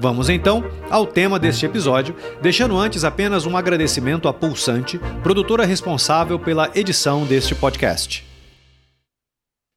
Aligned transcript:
Vamos 0.00 0.28
então 0.28 0.62
ao 0.88 1.04
tema 1.04 1.40
deste 1.40 1.66
episódio, 1.66 2.14
deixando 2.40 2.78
antes 2.78 3.02
apenas 3.02 3.46
um 3.46 3.56
agradecimento 3.56 4.28
à 4.28 4.32
Pulsante, 4.32 4.96
produtora 5.24 5.64
responsável 5.64 6.38
pela 6.38 6.70
edição 6.72 7.26
deste 7.26 7.52
podcast. 7.52 8.24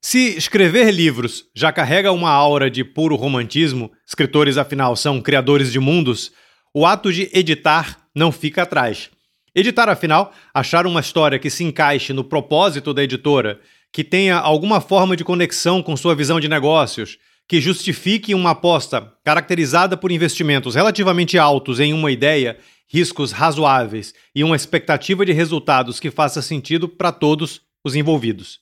Se 0.00 0.36
escrever 0.36 0.92
livros 0.92 1.46
já 1.52 1.72
carrega 1.72 2.12
uma 2.12 2.30
aura 2.30 2.70
de 2.70 2.84
puro 2.84 3.16
romantismo, 3.16 3.90
escritores 4.06 4.56
afinal 4.56 4.94
são 4.94 5.20
criadores 5.20 5.72
de 5.72 5.80
mundos, 5.80 6.30
o 6.72 6.86
ato 6.86 7.12
de 7.12 7.28
editar 7.32 7.98
não 8.14 8.30
fica 8.30 8.62
atrás. 8.62 9.10
Editar, 9.52 9.88
afinal, 9.88 10.32
achar 10.54 10.86
uma 10.86 11.00
história 11.00 11.38
que 11.38 11.50
se 11.50 11.64
encaixe 11.64 12.12
no 12.12 12.22
propósito 12.22 12.94
da 12.94 13.02
editora, 13.02 13.60
que 13.92 14.04
tenha 14.04 14.38
alguma 14.38 14.80
forma 14.80 15.16
de 15.16 15.24
conexão 15.24 15.82
com 15.82 15.96
sua 15.96 16.14
visão 16.14 16.38
de 16.38 16.48
negócios, 16.48 17.18
que 17.52 17.60
justifique 17.60 18.34
uma 18.34 18.52
aposta 18.52 19.12
caracterizada 19.22 19.94
por 19.94 20.10
investimentos 20.10 20.74
relativamente 20.74 21.36
altos 21.36 21.80
em 21.80 21.92
uma 21.92 22.10
ideia, 22.10 22.56
riscos 22.88 23.30
razoáveis 23.30 24.14
e 24.34 24.42
uma 24.42 24.56
expectativa 24.56 25.22
de 25.26 25.32
resultados 25.34 26.00
que 26.00 26.10
faça 26.10 26.40
sentido 26.40 26.88
para 26.88 27.12
todos 27.12 27.60
os 27.84 27.94
envolvidos. 27.94 28.58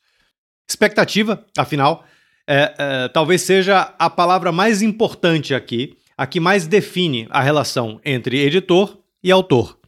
Expectativa, 0.68 1.46
afinal, 1.56 2.04
é, 2.44 2.74
é, 2.76 3.08
talvez 3.10 3.42
seja 3.42 3.94
a 3.96 4.10
palavra 4.10 4.50
mais 4.50 4.82
importante 4.82 5.54
aqui, 5.54 5.96
a 6.18 6.26
que 6.26 6.40
mais 6.40 6.66
define 6.66 7.28
a 7.30 7.40
relação 7.40 8.00
entre 8.04 8.40
editor 8.40 8.98
e 9.22 9.30
autor. 9.30 9.78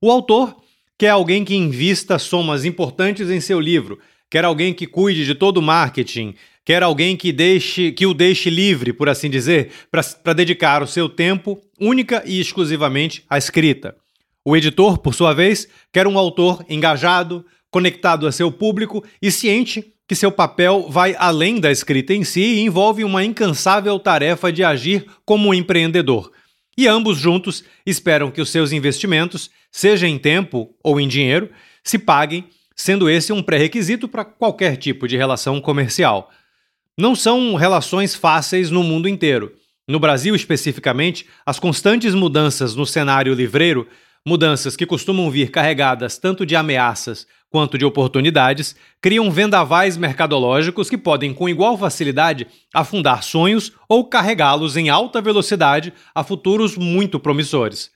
O 0.00 0.10
autor 0.10 0.56
quer 0.96 1.10
alguém 1.10 1.44
que 1.44 1.54
invista 1.54 2.18
somas 2.18 2.64
importantes 2.64 3.28
em 3.28 3.38
seu 3.38 3.60
livro, 3.60 3.98
quer 4.30 4.46
alguém 4.46 4.72
que 4.72 4.86
cuide 4.86 5.26
de 5.26 5.34
todo 5.34 5.58
o 5.58 5.62
marketing, 5.62 6.34
quer 6.64 6.82
alguém 6.82 7.16
que 7.16 7.32
deixe 7.32 7.92
que 7.92 8.06
o 8.06 8.14
deixe 8.14 8.50
livre, 8.50 8.92
por 8.92 9.08
assim 9.08 9.30
dizer, 9.30 9.70
para 10.22 10.32
dedicar 10.32 10.82
o 10.82 10.86
seu 10.86 11.08
tempo 11.08 11.60
única 11.80 12.22
e 12.26 12.40
exclusivamente 12.40 13.24
à 13.28 13.38
escrita. 13.38 13.96
O 14.44 14.56
editor, 14.56 14.98
por 14.98 15.14
sua 15.14 15.34
vez, 15.34 15.68
quer 15.92 16.06
um 16.06 16.18
autor 16.18 16.64
engajado, 16.68 17.44
conectado 17.70 18.26
a 18.26 18.32
seu 18.32 18.50
público 18.50 19.04
e 19.20 19.30
ciente 19.30 19.92
que 20.10 20.16
seu 20.16 20.32
papel 20.32 20.88
vai 20.90 21.14
além 21.16 21.60
da 21.60 21.70
escrita 21.70 22.12
em 22.12 22.24
si 22.24 22.40
e 22.40 22.60
envolve 22.62 23.04
uma 23.04 23.22
incansável 23.22 23.96
tarefa 23.96 24.52
de 24.52 24.64
agir 24.64 25.06
como 25.24 25.50
um 25.50 25.54
empreendedor. 25.54 26.32
E 26.76 26.88
ambos 26.88 27.18
juntos 27.18 27.62
esperam 27.86 28.30
que 28.30 28.40
os 28.40 28.50
seus 28.50 28.72
investimentos, 28.72 29.50
seja 29.70 30.08
em 30.08 30.18
tempo 30.18 30.74
ou 30.82 30.98
em 30.98 31.06
dinheiro, 31.06 31.50
se 31.84 31.96
paguem, 31.96 32.46
sendo 32.74 33.08
esse 33.08 33.32
um 33.32 33.40
pré-requisito 33.42 34.08
para 34.08 34.24
qualquer 34.24 34.76
tipo 34.76 35.06
de 35.06 35.16
relação 35.16 35.60
comercial. 35.60 36.28
Não 36.98 37.14
são 37.14 37.54
relações 37.54 38.14
fáceis 38.14 38.70
no 38.70 38.82
mundo 38.82 39.08
inteiro. 39.08 39.52
No 39.88 39.98
Brasil, 39.98 40.34
especificamente, 40.34 41.26
as 41.44 41.58
constantes 41.58 42.14
mudanças 42.14 42.74
no 42.74 42.86
cenário 42.86 43.34
livreiro, 43.34 43.88
mudanças 44.26 44.76
que 44.76 44.86
costumam 44.86 45.30
vir 45.30 45.50
carregadas 45.50 46.18
tanto 46.18 46.44
de 46.46 46.54
ameaças 46.54 47.26
quanto 47.50 47.76
de 47.76 47.84
oportunidades, 47.84 48.76
criam 49.02 49.30
vendavais 49.30 49.96
mercadológicos 49.96 50.88
que 50.88 50.96
podem, 50.96 51.34
com 51.34 51.48
igual 51.48 51.76
facilidade, 51.76 52.46
afundar 52.72 53.24
sonhos 53.24 53.72
ou 53.88 54.04
carregá-los 54.04 54.76
em 54.76 54.88
alta 54.88 55.20
velocidade 55.20 55.92
a 56.14 56.22
futuros 56.22 56.76
muito 56.76 57.18
promissores. 57.18 57.90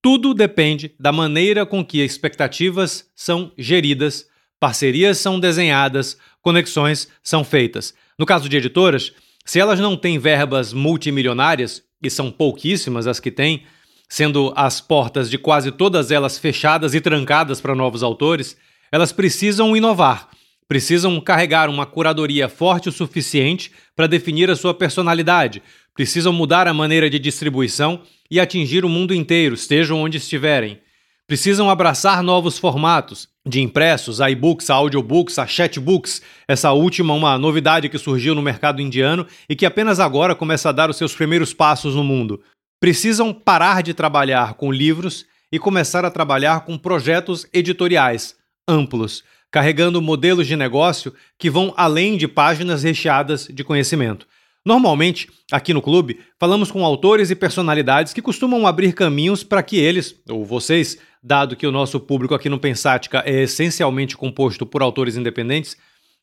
Tudo 0.00 0.32
depende 0.32 0.94
da 1.00 1.10
maneira 1.10 1.66
com 1.66 1.84
que 1.84 2.00
expectativas 2.04 3.10
são 3.16 3.50
geridas, 3.58 4.28
parcerias 4.60 5.18
são 5.18 5.40
desenhadas, 5.40 6.16
conexões 6.44 7.08
são 7.22 7.42
feitas. 7.42 7.94
No 8.18 8.26
caso 8.26 8.48
de 8.48 8.56
editoras, 8.58 9.12
se 9.44 9.58
elas 9.58 9.80
não 9.80 9.96
têm 9.96 10.18
verbas 10.18 10.72
multimilionárias, 10.72 11.82
e 12.02 12.10
são 12.10 12.30
pouquíssimas 12.30 13.06
as 13.06 13.18
que 13.18 13.30
têm, 13.30 13.62
sendo 14.10 14.52
as 14.54 14.78
portas 14.78 15.30
de 15.30 15.38
quase 15.38 15.72
todas 15.72 16.10
elas 16.10 16.38
fechadas 16.38 16.94
e 16.94 17.00
trancadas 17.00 17.62
para 17.62 17.74
novos 17.74 18.02
autores, 18.02 18.58
elas 18.92 19.10
precisam 19.10 19.74
inovar, 19.74 20.28
precisam 20.68 21.18
carregar 21.18 21.70
uma 21.70 21.86
curadoria 21.86 22.46
forte 22.46 22.90
o 22.90 22.92
suficiente 22.92 23.72
para 23.96 24.06
definir 24.06 24.50
a 24.50 24.56
sua 24.56 24.74
personalidade, 24.74 25.62
precisam 25.94 26.32
mudar 26.32 26.68
a 26.68 26.74
maneira 26.74 27.08
de 27.08 27.18
distribuição 27.18 28.02
e 28.30 28.38
atingir 28.38 28.84
o 28.84 28.88
mundo 28.88 29.14
inteiro, 29.14 29.54
estejam 29.54 29.98
onde 29.98 30.18
estiverem. 30.18 30.78
Precisam 31.26 31.70
abraçar 31.70 32.22
novos 32.22 32.58
formatos, 32.58 33.28
de 33.46 33.62
impressos, 33.62 34.20
a 34.20 34.30
e-books, 34.30 34.68
a 34.68 34.74
audiobooks, 34.74 35.38
a 35.38 35.46
chatbooks, 35.46 36.20
essa 36.46 36.72
última 36.72 37.14
uma 37.14 37.38
novidade 37.38 37.88
que 37.88 37.96
surgiu 37.96 38.34
no 38.34 38.42
mercado 38.42 38.82
indiano 38.82 39.26
e 39.48 39.56
que 39.56 39.64
apenas 39.64 40.00
agora 40.00 40.34
começa 40.34 40.68
a 40.68 40.72
dar 40.72 40.90
os 40.90 40.98
seus 40.98 41.14
primeiros 41.14 41.54
passos 41.54 41.94
no 41.94 42.04
mundo. 42.04 42.42
Precisam 42.78 43.32
parar 43.32 43.82
de 43.82 43.94
trabalhar 43.94 44.52
com 44.54 44.70
livros 44.70 45.24
e 45.50 45.58
começar 45.58 46.04
a 46.04 46.10
trabalhar 46.10 46.60
com 46.66 46.76
projetos 46.76 47.46
editoriais 47.54 48.36
amplos, 48.68 49.24
carregando 49.50 50.02
modelos 50.02 50.46
de 50.46 50.56
negócio 50.56 51.14
que 51.38 51.48
vão 51.48 51.72
além 51.74 52.18
de 52.18 52.28
páginas 52.28 52.82
recheadas 52.82 53.48
de 53.50 53.64
conhecimento. 53.64 54.26
Normalmente, 54.64 55.28
aqui 55.52 55.74
no 55.74 55.82
clube, 55.82 56.20
falamos 56.40 56.70
com 56.70 56.84
autores 56.84 57.30
e 57.30 57.36
personalidades 57.36 58.14
que 58.14 58.22
costumam 58.22 58.66
abrir 58.66 58.94
caminhos 58.94 59.44
para 59.44 59.62
que 59.62 59.76
eles, 59.76 60.18
ou 60.26 60.42
vocês, 60.42 60.96
dado 61.22 61.54
que 61.54 61.66
o 61.66 61.72
nosso 61.72 62.00
público 62.00 62.34
aqui 62.34 62.48
no 62.48 62.58
Pensática 62.58 63.22
é 63.26 63.42
essencialmente 63.42 64.16
composto 64.16 64.64
por 64.64 64.80
autores 64.80 65.16
independentes, 65.16 65.76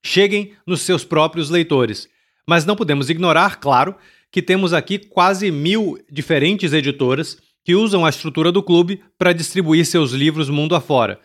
cheguem 0.03 0.53
nos 0.65 0.81
seus 0.81 1.03
próprios 1.03 1.51
leitores. 1.51 2.09
Mas 2.47 2.65
não 2.65 2.75
podemos 2.75 3.11
ignorar, 3.11 3.59
claro, 3.59 3.95
que 4.31 4.41
temos 4.41 4.73
aqui 4.73 4.97
quase 4.97 5.51
mil 5.51 5.99
diferentes 6.11 6.73
editoras 6.73 7.37
que 7.63 7.75
usam 7.75 8.03
a 8.03 8.09
estrutura 8.09 8.51
do 8.51 8.63
clube 8.63 9.03
para 9.19 9.33
distribuir 9.33 9.85
seus 9.85 10.13
livros 10.13 10.49
mundo 10.49 10.75
afora. 10.75 11.19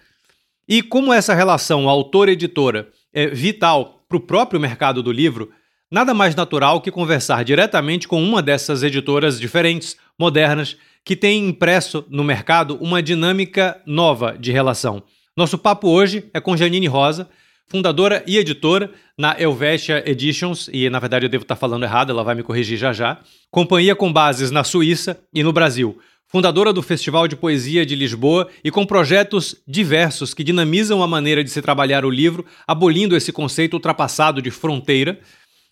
E 0.69 0.83
como 0.83 1.15
essa 1.15 1.33
relação 1.33 1.89
autor-editora 1.89 2.91
é 3.11 3.29
vital 3.29 4.05
para 4.07 4.19
o 4.19 4.21
próprio 4.21 4.61
mercado 4.61 5.03
do 5.03 5.11
livro, 5.11 5.51
Nada 5.89 6.13
mais 6.13 6.35
natural 6.35 6.81
que 6.81 6.91
conversar 6.91 7.45
diretamente 7.45 8.09
com 8.09 8.21
uma 8.21 8.43
dessas 8.43 8.83
editoras 8.83 9.39
diferentes, 9.39 9.97
modernas, 10.19 10.77
que 11.05 11.15
tem 11.15 11.47
impresso 11.47 12.05
no 12.11 12.25
mercado 12.25 12.77
uma 12.81 13.01
dinâmica 13.01 13.81
nova 13.87 14.37
de 14.37 14.51
relação. 14.51 15.01
Nosso 15.37 15.57
papo 15.57 15.89
hoje 15.89 16.29
é 16.35 16.41
com 16.41 16.57
Janine 16.57 16.89
Rosa, 16.89 17.29
fundadora 17.69 18.25
e 18.27 18.37
editora 18.37 18.91
na 19.17 19.41
Helvetia 19.41 20.03
Editions, 20.05 20.69
e 20.73 20.91
na 20.91 20.99
verdade 20.99 21.27
eu 21.27 21.31
devo 21.31 21.43
estar 21.43 21.55
falando 21.55 21.85
errado, 21.85 22.11
ela 22.11 22.25
vai 22.25 22.35
me 22.35 22.43
corrigir 22.43 22.77
já 22.77 22.93
já, 22.93 23.21
companhia 23.49 23.95
com 23.95 24.13
bases 24.13 24.51
na 24.51 24.65
Suíça 24.65 25.21
e 25.33 25.45
no 25.45 25.53
Brasil. 25.53 25.97
Fundadora 26.27 26.73
do 26.73 26.83
Festival 26.83 27.29
de 27.29 27.37
Poesia 27.37 27.87
de 27.87 27.95
Lisboa 27.95 28.49
e 28.65 28.73
com 28.73 28.85
projetos 28.85 29.55
diversos 29.69 30.35
que 30.35 30.43
dinamizam 30.43 31.01
a 31.01 31.07
maneira 31.07 31.45
de 31.45 31.51
se 31.51 31.63
trabalhar 31.63 32.05
o 32.05 32.11
livro, 32.11 32.45
abolindo 32.67 33.15
esse 33.17 33.33
conceito 33.33 33.75
ultrapassado 33.75 34.43
de 34.43 34.51
fronteira, 34.51 35.21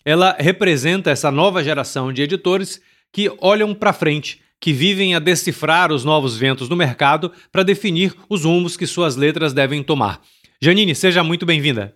ela 0.05 0.37
representa 0.39 1.09
essa 1.09 1.31
nova 1.31 1.63
geração 1.63 2.13
de 2.13 2.21
editores 2.21 2.79
que 3.11 3.33
olham 3.39 3.73
para 3.73 3.91
frente, 3.91 4.39
que 4.61 4.71
vivem 4.71 5.15
a 5.15 5.19
decifrar 5.19 5.91
os 5.91 6.05
novos 6.05 6.37
ventos 6.37 6.69
do 6.69 6.75
mercado 6.75 7.31
para 7.51 7.63
definir 7.63 8.13
os 8.29 8.45
rumos 8.45 8.77
que 8.77 8.85
suas 8.85 9.15
letras 9.15 9.51
devem 9.51 9.83
tomar. 9.83 10.21
Janine, 10.61 10.93
seja 10.93 11.23
muito 11.23 11.45
bem-vinda. 11.45 11.95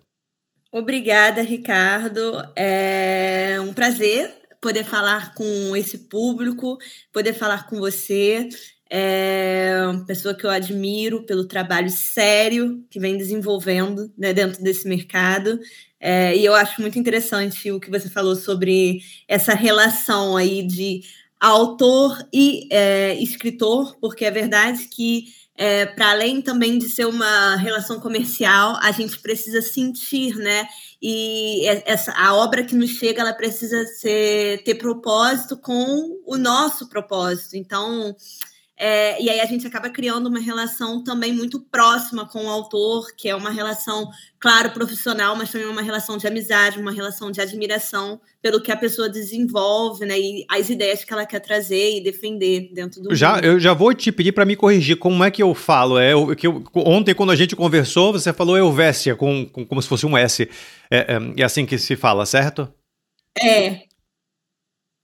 Obrigada, 0.71 1.41
Ricardo. 1.41 2.43
É 2.55 3.57
um 3.61 3.73
prazer 3.73 4.31
poder 4.61 4.83
falar 4.83 5.33
com 5.33 5.75
esse 5.75 6.09
público, 6.09 6.77
poder 7.13 7.33
falar 7.33 7.67
com 7.67 7.79
você. 7.79 8.47
É 8.89 9.85
uma 9.87 10.05
pessoa 10.05 10.33
que 10.33 10.45
eu 10.45 10.49
admiro 10.49 11.23
pelo 11.23 11.45
trabalho 11.45 11.89
sério 11.91 12.83
que 12.89 12.99
vem 12.99 13.17
desenvolvendo 13.17 14.11
né, 14.17 14.33
dentro 14.33 14.63
desse 14.63 14.87
mercado. 14.87 15.59
É, 15.99 16.35
e 16.35 16.43
eu 16.43 16.55
acho 16.55 16.81
muito 16.81 16.97
interessante 16.97 17.71
o 17.71 17.79
que 17.79 17.89
você 17.89 18.09
falou 18.09 18.35
sobre 18.35 19.01
essa 19.27 19.53
relação 19.53 20.35
aí 20.35 20.65
de 20.65 21.01
autor 21.39 22.17
e 22.33 22.67
é, 22.71 23.13
escritor, 23.21 23.97
porque 23.99 24.25
é 24.25 24.31
verdade 24.31 24.87
que 24.87 25.25
é, 25.55 25.85
para 25.85 26.11
além 26.11 26.41
também 26.41 26.77
de 26.77 26.87
ser 26.87 27.05
uma 27.05 27.57
relação 27.57 27.99
comercial, 27.99 28.77
a 28.81 28.93
gente 28.93 29.19
precisa 29.19 29.61
sentir, 29.61 30.35
né? 30.37 30.65
E 31.01 31.67
essa, 31.85 32.13
a 32.13 32.33
obra 32.33 32.63
que 32.63 32.73
nos 32.73 32.91
chega, 32.91 33.21
ela 33.21 33.33
precisa 33.33 33.85
ser, 33.85 34.63
ter 34.63 34.75
propósito 34.75 35.57
com 35.57 36.17
o 36.25 36.37
nosso 36.37 36.87
propósito. 36.87 37.57
Então, 37.57 38.15
é, 38.81 39.21
e 39.21 39.29
aí 39.29 39.41
a 39.41 39.45
gente 39.45 39.67
acaba 39.67 39.89
criando 39.89 40.27
uma 40.27 40.39
relação 40.39 41.03
também 41.03 41.33
muito 41.33 41.59
próxima 41.59 42.25
com 42.25 42.45
o 42.45 42.49
autor, 42.49 43.13
que 43.13 43.27
é 43.27 43.35
uma 43.35 43.49
relação, 43.49 44.09
claro, 44.39 44.71
profissional, 44.71 45.35
mas 45.35 45.51
também 45.51 45.67
uma 45.67 45.81
relação 45.81 46.17
de 46.17 46.25
amizade, 46.25 46.79
uma 46.79 46.93
relação 46.93 47.29
de 47.29 47.41
admiração 47.41 48.21
pelo 48.41 48.61
que 48.61 48.71
a 48.71 48.77
pessoa 48.77 49.09
desenvolve, 49.09 50.05
né? 50.05 50.17
E 50.17 50.45
as 50.49 50.69
ideias 50.69 51.03
que 51.03 51.11
ela 51.11 51.25
quer 51.25 51.41
trazer 51.41 51.97
e 51.97 52.01
defender 52.01 52.71
dentro 52.73 53.01
do. 53.01 53.13
Já, 53.13 53.41
eu 53.41 53.59
já 53.59 53.73
vou 53.73 53.93
te 53.93 54.13
pedir 54.13 54.31
para 54.31 54.45
me 54.45 54.55
corrigir 54.55 54.95
como 54.95 55.25
é 55.25 55.29
que 55.29 55.43
eu 55.43 55.53
falo. 55.53 55.99
É 55.99 56.13
que 56.37 56.47
eu, 56.47 56.63
ontem 56.73 57.13
quando 57.13 57.31
a 57.31 57.35
gente 57.35 57.57
conversou, 57.57 58.13
você 58.13 58.31
falou 58.31 58.57
Elvésia 58.57 59.13
com, 59.13 59.45
com 59.45 59.65
como 59.65 59.81
se 59.81 59.89
fosse 59.89 60.05
um 60.05 60.17
S. 60.17 60.49
É, 60.89 60.99
é, 60.99 61.41
é 61.41 61.43
assim 61.43 61.65
que 61.65 61.77
se 61.77 61.97
fala, 61.97 62.25
certo? 62.25 62.73
É, 63.37 63.88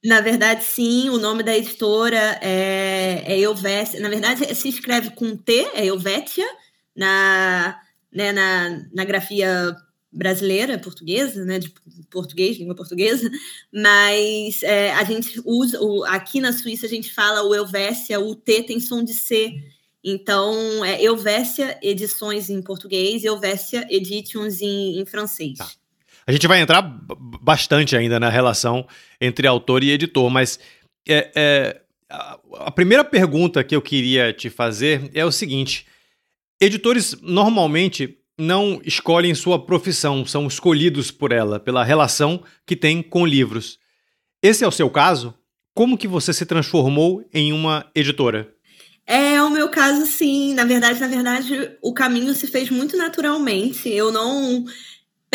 na 0.06 0.22
verdade, 0.22 0.64
sim, 0.64 1.10
o 1.10 1.18
nome 1.18 1.42
da 1.42 1.58
editora 1.58 2.40
é, 2.42 3.24
é 3.26 3.40
Elvésia. 3.40 4.00
Na 4.00 4.08
verdade, 4.08 4.54
se 4.54 4.70
escreve 4.70 5.10
com 5.12 5.36
T, 5.36 5.68
é 5.74 5.88
Elvétia, 5.88 6.46
na, 6.96 7.80
né, 8.12 8.32
na, 8.32 8.86
na 8.94 9.04
grafia 9.04 9.76
brasileira, 10.12 10.78
portuguesa, 10.78 11.44
né, 11.44 11.58
de 11.58 11.74
português, 12.10 12.58
língua 12.58 12.76
portuguesa, 12.76 13.30
mas 13.74 14.62
é, 14.64 14.94
a 14.94 15.04
gente 15.04 15.42
usa, 15.44 15.82
o, 15.82 16.06
aqui 16.06 16.40
na 16.40 16.54
Suíça 16.54 16.86
a 16.86 16.90
gente 16.90 17.14
fala 17.14 17.44
o 17.44 17.54
Elvésia, 17.54 18.20
o 18.20 18.34
T 18.36 18.64
tem 18.64 18.80
som 18.80 19.04
de 19.04 19.14
C, 19.14 19.52
então 20.04 20.86
é 20.86 21.04
Elvésia 21.04 21.78
Edições 21.82 22.50
em 22.50 22.62
português 22.62 23.24
e 23.24 23.28
Elvésia 23.28 23.86
Editions 23.90 24.62
em, 24.62 25.02
em 25.02 25.06
francês. 25.06 25.58
Tá. 25.58 25.70
A 26.28 26.32
gente 26.32 26.48
vai 26.48 26.60
entrar 26.60 26.82
bastante 27.42 27.96
ainda 27.96 28.20
na 28.20 28.30
relação 28.30 28.88
entre 29.22 29.48
autor 29.48 29.84
e 29.84 29.92
editor, 29.92 30.30
mas 30.30 30.60
é, 31.08 31.32
é, 31.36 31.82
a 32.10 32.72
primeira 32.72 33.04
pergunta 33.04 33.64
que 33.64 33.76
eu 33.76 33.82
queria 33.82 34.34
te 34.34 34.50
fazer 34.50 35.12
é 35.14 35.24
o 35.24 35.32
seguinte: 35.32 35.86
editores 36.60 37.16
normalmente 37.22 38.18
não 38.38 38.82
escolhem 38.84 39.36
sua 39.36 39.64
profissão, 39.64 40.26
são 40.26 40.48
escolhidos 40.48 41.12
por 41.12 41.32
ela, 41.32 41.60
pela 41.60 41.84
relação 41.84 42.44
que 42.66 42.76
tem 42.76 43.02
com 43.02 43.26
livros. 43.26 43.80
Esse 44.42 44.64
é 44.64 44.68
o 44.68 44.72
seu 44.72 44.90
caso? 44.90 45.34
Como 45.74 45.98
que 45.98 46.08
você 46.08 46.34
se 46.34 46.46
transformou 46.46 47.24
em 47.34 47.54
uma 47.54 47.90
editora? 47.94 48.52
É 49.06 49.42
o 49.42 49.50
meu 49.50 49.70
caso, 49.70 50.06
sim. 50.06 50.54
Na 50.54 50.64
verdade, 50.64 51.00
na 51.00 51.08
verdade, 51.08 51.78
o 51.82 51.94
caminho 51.94 52.34
se 52.34 52.48
fez 52.48 52.70
muito 52.70 52.98
naturalmente. 52.98 53.88
Eu 53.90 54.12
não 54.12 54.66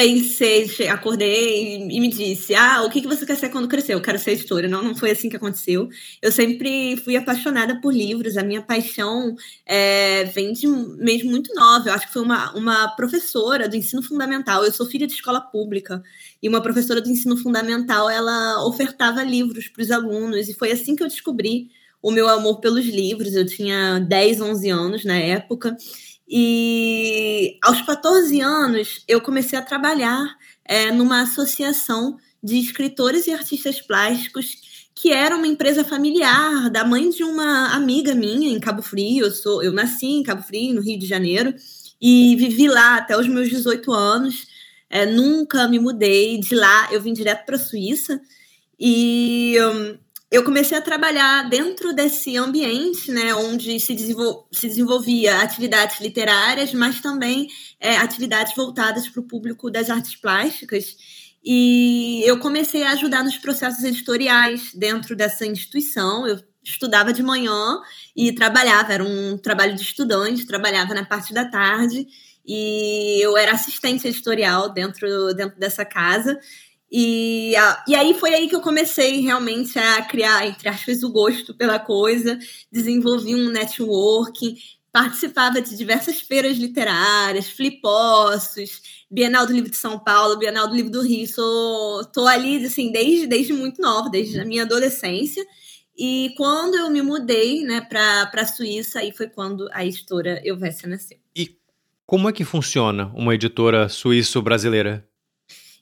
pensei, 0.01 0.89
acordei 0.89 1.77
e 1.77 2.01
me 2.01 2.09
disse: 2.09 2.55
Ah, 2.55 2.83
o 2.83 2.91
que 2.91 3.07
você 3.07 3.27
quer 3.27 3.37
ser 3.37 3.51
quando 3.51 3.69
crescer? 3.69 3.95
Eu 3.95 4.01
quero 4.01 4.19
ser 4.19 4.33
editora. 4.33 4.67
Não, 4.67 4.83
não 4.83 4.95
foi 4.95 5.11
assim 5.11 5.29
que 5.29 5.37
aconteceu. 5.37 5.89
Eu 6.23 6.33
sempre 6.33 6.97
fui 6.97 7.17
apaixonada 7.17 7.79
por 7.81 7.93
livros. 7.93 8.37
A 8.39 8.43
minha 8.43 8.63
paixão 8.63 9.37
é, 9.67 10.25
vem 10.25 10.53
de 10.53 10.67
mesmo 10.67 11.31
muito 11.31 11.55
nova. 11.55 11.89
Eu 11.89 11.93
acho 11.93 12.07
que 12.07 12.13
foi 12.13 12.23
uma, 12.23 12.53
uma 12.55 12.89
professora 12.97 13.69
do 13.69 13.77
ensino 13.77 14.03
fundamental. 14.03 14.65
Eu 14.65 14.73
sou 14.73 14.87
filha 14.87 15.07
de 15.07 15.13
escola 15.13 15.41
pública. 15.41 16.03
E 16.43 16.49
uma 16.49 16.63
professora 16.63 17.03
do 17.03 17.11
ensino 17.11 17.37
fundamental, 17.37 18.09
ela 18.09 18.65
ofertava 18.67 19.23
livros 19.23 19.69
para 19.69 19.83
os 19.83 19.91
alunos. 19.91 20.49
E 20.49 20.55
foi 20.55 20.73
assim 20.73 20.97
que 20.97 21.03
eu 21.03 21.09
descobri 21.09 21.69
o 22.03 22.11
meu 22.11 22.27
amor 22.29 22.61
pelos 22.61 22.87
livros. 22.87 23.35
Eu 23.35 23.45
tinha 23.45 23.99
10, 23.99 24.41
11 24.41 24.71
anos 24.71 25.05
na 25.05 25.19
época. 25.19 25.77
E 26.33 27.59
aos 27.61 27.83
14 27.83 28.41
anos, 28.41 29.03
eu 29.09 29.21
comecei 29.21 29.59
a 29.59 29.63
trabalhar 29.63 30.37
é, 30.65 30.93
numa 30.93 31.23
associação 31.23 32.17
de 32.41 32.57
escritores 32.57 33.27
e 33.27 33.33
artistas 33.33 33.81
plásticos 33.81 34.71
que 34.95 35.11
era 35.11 35.35
uma 35.35 35.47
empresa 35.47 35.83
familiar 35.83 36.71
da 36.71 36.85
mãe 36.85 37.09
de 37.09 37.25
uma 37.25 37.75
amiga 37.75 38.15
minha 38.15 38.51
em 38.51 38.61
Cabo 38.61 38.83
Frio. 38.83 39.25
Eu, 39.25 39.31
sou, 39.31 39.63
eu 39.63 39.73
nasci 39.73 40.07
em 40.07 40.23
Cabo 40.23 40.43
Frio, 40.43 40.75
no 40.75 40.83
Rio 40.83 40.99
de 40.99 41.07
Janeiro, 41.07 41.55
e 42.01 42.37
vivi 42.37 42.69
lá 42.69 42.97
até 42.97 43.17
os 43.17 43.27
meus 43.27 43.49
18 43.49 43.93
anos. 43.93 44.47
É, 44.91 45.07
nunca 45.07 45.67
me 45.67 45.79
mudei 45.79 46.39
de 46.39 46.55
lá, 46.55 46.93
eu 46.93 47.01
vim 47.01 47.15
direto 47.15 47.47
para 47.47 47.57
a 47.57 47.59
Suíça. 47.59 48.21
E 48.79 49.57
um, 49.59 49.99
eu 50.31 50.45
comecei 50.45 50.79
a 50.79 50.81
trabalhar 50.81 51.49
dentro 51.49 51.93
desse 51.93 52.37
ambiente, 52.37 53.11
né, 53.11 53.35
onde 53.35 53.81
se, 53.81 53.95
desenvol 53.95 54.49
se 54.53 54.69
desenvolvia 54.69 55.41
atividades 55.41 56.01
literárias, 56.01 56.73
mas 56.73 57.01
também 57.01 57.49
é, 57.81 57.97
atividades 57.97 58.55
voltadas 58.55 59.09
para 59.09 59.21
o 59.21 59.27
público 59.27 59.69
das 59.71 59.91
artes 59.91 60.15
plásticas. 60.15 60.97
E 61.45 62.23
eu 62.25 62.39
comecei 62.39 62.85
a 62.85 62.93
ajudar 62.93 63.25
nos 63.25 63.39
processos 63.39 63.83
editoriais 63.83 64.73
dentro 64.75 65.17
dessa 65.17 65.45
instituição. 65.45 66.27
Eu 66.29 66.39
estudava 66.63 67.13
de 67.13 67.23
manhã 67.23 67.81
e 68.15 68.33
trabalhava, 68.33 68.93
era 68.93 69.03
um 69.03 69.37
trabalho 69.37 69.75
de 69.75 69.83
estudante, 69.83 70.47
trabalhava 70.47 70.95
na 70.95 71.05
parte 71.05 71.33
da 71.33 71.45
tarde 71.45 72.07
e 72.47 73.21
eu 73.25 73.37
era 73.37 73.53
assistente 73.53 74.07
editorial 74.07 74.73
dentro, 74.73 75.35
dentro 75.35 75.59
dessa 75.59 75.85
casa. 75.85 76.39
E, 76.91 77.53
e 77.87 77.95
aí 77.95 78.15
foi 78.15 78.35
aí 78.35 78.49
que 78.49 78.57
eu 78.57 78.61
comecei 78.61 79.21
realmente 79.21 79.79
a 79.79 80.03
criar, 80.03 80.47
entre 80.47 80.69
aspas, 80.69 81.03
o 81.03 81.13
gosto 81.13 81.55
pela 81.55 81.79
coisa, 81.79 82.39
desenvolvi 82.71 83.35
um 83.35 83.49
networking, 83.49 84.57
participava 84.93 85.61
de 85.61 85.77
diversas 85.77 86.21
feiras 86.21 86.57
literárias, 86.57 87.49
flipossos, 87.49 88.83
Bienal 89.09 89.47
do 89.47 89.53
Livro 89.53 89.71
de 89.71 89.77
São 89.77 89.99
Paulo, 89.99 90.39
Bienal 90.39 90.67
do 90.67 90.75
Livro 90.75 90.91
do 90.91 91.03
Rio. 91.03 91.27
Sou, 91.29 92.05
tô 92.07 92.27
ali 92.27 92.65
assim 92.65 92.91
desde, 92.91 93.27
desde 93.27 93.53
muito 93.53 93.81
nova, 93.81 94.11
desde 94.11 94.41
a 94.41 94.45
minha 94.45 94.63
adolescência. 94.63 95.47
E 95.97 96.33
quando 96.37 96.77
eu 96.77 96.91
me 96.91 97.03
mudei, 97.03 97.63
né, 97.63 97.81
para 97.81 98.31
a 98.33 98.47
Suíça, 98.47 99.01
aí 99.01 99.13
foi 99.13 99.29
quando 99.29 99.69
a 99.73 99.85
editora 99.85 100.41
Elvésia 100.45 100.89
nasceu. 100.89 101.19
E 101.37 101.57
como 102.07 102.29
é 102.29 102.33
que 102.33 102.45
funciona 102.45 103.13
uma 103.15 103.35
editora 103.35 103.89
suíço-brasileira? 103.89 105.10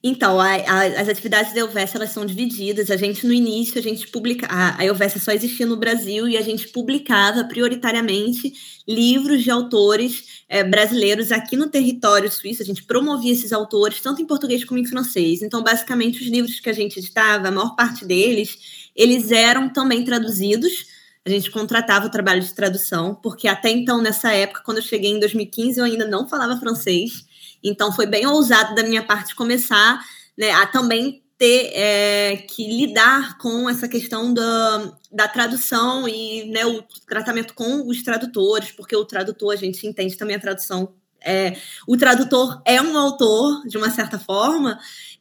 Então, 0.02 0.38
a, 0.38 0.46
a, 0.46 0.82
as 1.00 1.08
atividades 1.08 1.52
da 1.52 1.60
Elvessa, 1.60 1.98
elas 1.98 2.10
são 2.10 2.24
divididas. 2.24 2.88
A 2.88 2.96
gente, 2.96 3.26
no 3.26 3.32
início, 3.32 3.78
a 3.78 3.82
gente 3.82 4.06
publica... 4.08 4.46
A, 4.46 4.78
a 4.78 4.84
Elvessa 4.84 5.18
só 5.18 5.32
existia 5.32 5.66
no 5.66 5.76
Brasil 5.76 6.28
e 6.28 6.36
a 6.36 6.42
gente 6.42 6.68
publicava 6.68 7.42
prioritariamente 7.44 8.52
livros 8.86 9.42
de 9.42 9.50
autores 9.50 10.44
é, 10.48 10.62
brasileiros 10.62 11.32
aqui 11.32 11.56
no 11.56 11.68
território 11.68 12.30
suíço. 12.30 12.62
A 12.62 12.64
gente 12.64 12.84
promovia 12.84 13.32
esses 13.32 13.52
autores, 13.52 14.00
tanto 14.00 14.22
em 14.22 14.26
português 14.26 14.64
como 14.64 14.78
em 14.78 14.86
francês. 14.86 15.42
Então, 15.42 15.64
basicamente, 15.64 16.22
os 16.22 16.28
livros 16.28 16.60
que 16.60 16.70
a 16.70 16.74
gente 16.74 16.98
editava, 17.00 17.48
a 17.48 17.50
maior 17.50 17.74
parte 17.74 18.04
deles, 18.04 18.90
eles 18.94 19.32
eram 19.32 19.68
também 19.68 20.04
traduzidos. 20.04 20.86
A 21.26 21.30
gente 21.30 21.50
contratava 21.50 22.06
o 22.06 22.10
trabalho 22.10 22.40
de 22.40 22.54
tradução, 22.54 23.16
porque 23.16 23.48
até 23.48 23.68
então, 23.68 24.00
nessa 24.00 24.32
época, 24.32 24.62
quando 24.64 24.78
eu 24.78 24.82
cheguei 24.82 25.10
em 25.10 25.18
2015, 25.18 25.80
eu 25.80 25.84
ainda 25.84 26.06
não 26.06 26.28
falava 26.28 26.58
francês. 26.58 27.26
Então 27.62 27.92
foi 27.92 28.06
bem 28.06 28.26
ousado 28.26 28.74
da 28.74 28.82
minha 28.82 29.02
parte 29.02 29.34
começar 29.34 30.00
né, 30.36 30.52
a 30.52 30.66
também 30.66 31.22
ter 31.38 31.70
é, 31.72 32.36
que 32.36 32.66
lidar 32.66 33.38
com 33.38 33.70
essa 33.70 33.86
questão 33.86 34.34
da, 34.34 34.92
da 35.10 35.28
tradução 35.28 36.08
e 36.08 36.50
né, 36.50 36.66
o 36.66 36.82
tratamento 37.06 37.54
com 37.54 37.86
os 37.86 38.02
tradutores, 38.02 38.72
porque 38.72 38.96
o 38.96 39.04
tradutor, 39.04 39.52
a 39.52 39.56
gente 39.56 39.86
entende 39.86 40.16
também 40.16 40.34
a 40.34 40.40
tradução. 40.40 40.94
É, 41.24 41.56
o 41.86 41.96
tradutor 41.96 42.60
é 42.64 42.82
um 42.82 42.96
autor, 42.98 43.62
de 43.68 43.76
uma 43.76 43.90
certa 43.90 44.18
forma, 44.18 44.80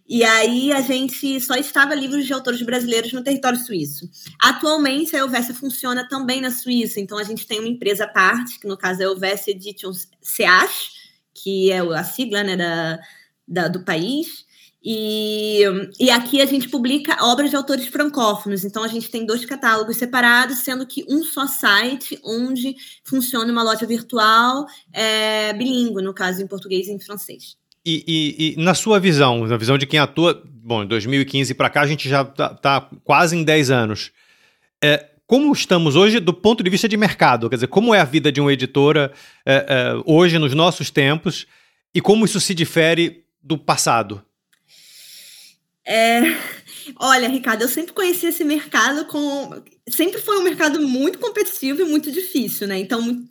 e 0.10 0.24
aí 0.24 0.72
a 0.72 0.82
gente 0.82 1.40
só 1.40 1.56
estava 1.56 1.94
livros 1.94 2.26
de 2.26 2.34
autores 2.34 2.62
brasileiros 2.64 3.14
no 3.14 3.24
território 3.24 3.60
suíço. 3.60 4.10
Atualmente 4.40 5.16
a 5.16 5.20
Elvésia 5.20 5.54
funciona 5.54 6.08
também 6.08 6.42
na 6.42 6.50
Suíça, 6.50 7.00
então 7.00 7.18
a 7.18 7.24
gente 7.24 7.46
tem 7.46 7.60
uma 7.60 7.68
empresa 7.68 8.06
à 8.06 8.08
parte, 8.08 8.60
que 8.60 8.68
no 8.68 8.78
caso 8.78 9.02
é 9.02 9.06
a 9.06 9.10
Elvésia 9.10 9.52
Editions 9.52 10.08
CH, 10.22 10.97
que 11.42 11.72
é 11.72 11.80
a 11.80 12.04
sigla 12.04 12.44
né, 12.44 12.56
da, 12.56 13.00
da, 13.48 13.68
do 13.68 13.84
país. 13.84 14.46
E, 14.90 15.64
e 16.00 16.10
aqui 16.10 16.42
a 16.42 16.46
gente 16.46 16.70
publica 16.70 17.24
obras 17.26 17.50
de 17.50 17.56
autores 17.56 17.88
francófonos. 17.88 18.64
Então 18.64 18.84
a 18.84 18.88
gente 18.88 19.10
tem 19.10 19.26
dois 19.26 19.44
catálogos 19.44 19.98
separados, 19.98 20.60
sendo 20.60 20.86
que 20.86 21.06
um 21.10 21.24
só 21.24 21.48
site 21.48 22.20
onde 22.24 22.76
funciona 23.04 23.52
uma 23.52 23.64
loja 23.64 23.86
virtual 23.86 24.66
é, 24.94 25.52
bilíngue, 25.54 26.02
no 26.02 26.14
caso 26.14 26.42
em 26.42 26.48
português 26.48 26.88
e 26.88 26.92
em 26.92 27.00
francês. 27.00 27.58
E, 27.86 28.04
e, 28.08 28.54
e, 28.54 28.64
na 28.64 28.74
sua 28.74 29.00
visão, 29.00 29.46
na 29.46 29.58
visão 29.58 29.78
de 29.78 29.86
quem 29.86 30.00
atua, 30.00 30.42
bom, 30.46 30.84
em 30.84 30.88
2015 30.88 31.54
para 31.54 31.70
cá 31.70 31.82
a 31.82 31.88
gente 31.88 32.08
já 32.08 32.22
está 32.22 32.54
tá 32.54 32.90
quase 33.04 33.36
em 33.36 33.44
10 33.44 33.72
anos. 33.72 34.12
É, 34.84 35.06
como 35.28 35.52
estamos 35.52 35.98
hoje 35.98 36.22
do 36.22 36.34
ponto 36.34 36.64
de 36.64 36.70
vista 36.70 36.88
de 36.88 36.96
mercado? 36.96 37.50
Quer 37.50 37.58
dizer, 37.58 37.68
como 37.68 37.94
é 37.94 38.00
a 38.00 38.06
vida 38.06 38.32
de 38.32 38.40
uma 38.40 38.54
editora 38.54 39.12
é, 39.46 39.66
é, 39.68 40.04
hoje, 40.06 40.40
nos 40.40 40.54
nossos 40.54 40.90
tempos, 40.90 41.46
e 41.94 42.00
como 42.00 42.24
isso 42.24 42.40
se 42.40 42.54
difere 42.54 43.26
do 43.44 43.58
passado? 43.58 44.24
É, 45.86 46.22
olha, 46.98 47.28
Ricardo, 47.28 47.64
eu 47.64 47.68
sempre 47.68 47.92
conheci 47.92 48.28
esse 48.28 48.46
mercado 48.46 49.06
com. 49.06 49.62
Sempre 49.90 50.22
foi 50.22 50.38
um 50.38 50.44
mercado 50.44 50.82
muito 50.82 51.20
competitivo 51.20 51.82
e 51.82 51.86
muito 51.86 52.10
difícil, 52.10 52.66
né? 52.66 52.80
Então, 52.80 53.22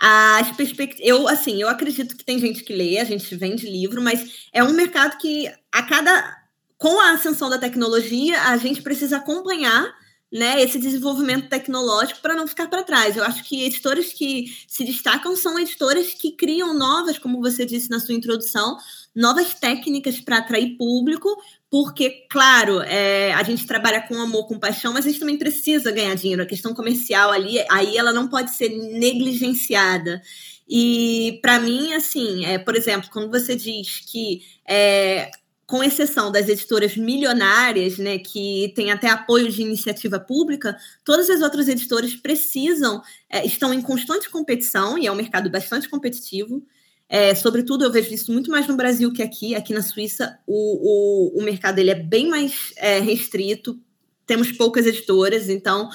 as 0.00 0.50
perspectivas. 0.56 1.06
Eu, 1.06 1.28
assim, 1.28 1.60
eu 1.60 1.68
acredito 1.68 2.16
que 2.16 2.24
tem 2.24 2.38
gente 2.38 2.64
que 2.64 2.72
lê, 2.72 2.98
a 2.98 3.04
gente 3.04 3.34
vende 3.36 3.68
livro, 3.68 4.00
mas 4.00 4.48
é 4.50 4.64
um 4.64 4.72
mercado 4.72 5.18
que 5.18 5.46
a 5.70 5.82
cada. 5.82 6.38
Com 6.78 7.00
a 7.00 7.10
ascensão 7.10 7.50
da 7.50 7.58
tecnologia, 7.58 8.40
a 8.44 8.56
gente 8.56 8.82
precisa 8.82 9.16
acompanhar 9.16 9.92
né, 10.30 10.62
esse 10.62 10.78
desenvolvimento 10.78 11.48
tecnológico 11.48 12.20
para 12.20 12.34
não 12.34 12.46
ficar 12.46 12.68
para 12.68 12.82
trás. 12.82 13.16
Eu 13.16 13.24
acho 13.24 13.44
que 13.44 13.64
editoras 13.64 14.12
que 14.12 14.46
se 14.66 14.84
destacam 14.84 15.34
são 15.34 15.58
editoras 15.58 16.12
que 16.14 16.32
criam 16.32 16.74
novas, 16.74 17.18
como 17.18 17.40
você 17.40 17.64
disse 17.64 17.88
na 17.88 17.98
sua 17.98 18.14
introdução, 18.14 18.76
novas 19.14 19.54
técnicas 19.54 20.20
para 20.20 20.38
atrair 20.38 20.76
público, 20.76 21.28
porque, 21.70 22.26
claro, 22.30 22.80
é, 22.82 23.32
a 23.32 23.42
gente 23.42 23.66
trabalha 23.66 24.00
com 24.02 24.20
amor, 24.20 24.46
com 24.46 24.58
paixão, 24.58 24.92
mas 24.92 25.04
a 25.04 25.08
gente 25.08 25.20
também 25.20 25.36
precisa 25.36 25.90
ganhar 25.90 26.14
dinheiro. 26.14 26.42
A 26.42 26.46
questão 26.46 26.74
comercial 26.74 27.30
ali, 27.30 27.58
aí 27.70 27.96
ela 27.96 28.12
não 28.12 28.28
pode 28.28 28.54
ser 28.54 28.68
negligenciada. 28.68 30.22
E 30.68 31.38
para 31.42 31.58
mim, 31.58 31.94
assim, 31.94 32.44
é, 32.44 32.58
por 32.58 32.76
exemplo, 32.76 33.08
quando 33.10 33.30
você 33.30 33.56
diz 33.56 34.00
que 34.00 34.42
é, 34.66 35.30
com 35.68 35.84
exceção 35.84 36.32
das 36.32 36.48
editoras 36.48 36.96
milionárias, 36.96 37.98
né, 37.98 38.18
que 38.18 38.72
tem 38.74 38.90
até 38.90 39.10
apoio 39.10 39.50
de 39.52 39.60
iniciativa 39.60 40.18
pública, 40.18 40.74
todas 41.04 41.28
as 41.28 41.42
outras 41.42 41.68
editoras 41.68 42.14
precisam, 42.14 43.02
é, 43.28 43.44
estão 43.44 43.74
em 43.74 43.82
constante 43.82 44.30
competição, 44.30 44.96
e 44.96 45.06
é 45.06 45.12
um 45.12 45.14
mercado 45.14 45.50
bastante 45.50 45.86
competitivo. 45.86 46.66
É, 47.06 47.34
sobretudo, 47.34 47.84
eu 47.84 47.92
vejo 47.92 48.14
isso 48.14 48.32
muito 48.32 48.50
mais 48.50 48.66
no 48.66 48.76
Brasil 48.76 49.12
que 49.12 49.22
aqui. 49.22 49.54
Aqui 49.54 49.74
na 49.74 49.82
Suíça, 49.82 50.38
o, 50.46 51.34
o, 51.36 51.38
o 51.38 51.44
mercado 51.44 51.78
ele 51.78 51.90
é 51.90 51.94
bem 51.94 52.28
mais 52.28 52.72
é, 52.78 52.98
restrito, 52.98 53.78
temos 54.26 54.50
poucas 54.50 54.86
editoras, 54.86 55.50
então 55.50 55.90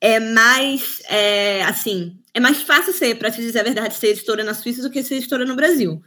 é 0.00 0.20
mais, 0.20 1.02
é, 1.08 1.64
assim, 1.64 2.16
é 2.32 2.38
mais 2.38 2.62
fácil 2.62 2.92
ser, 2.92 3.16
para 3.16 3.32
te 3.32 3.40
dizer 3.40 3.58
a 3.58 3.64
verdade, 3.64 3.96
ser 3.96 4.10
editora 4.10 4.44
na 4.44 4.54
Suíça 4.54 4.80
do 4.80 4.90
que 4.90 5.02
ser 5.02 5.16
editora 5.16 5.44
no 5.44 5.56
Brasil. 5.56 6.00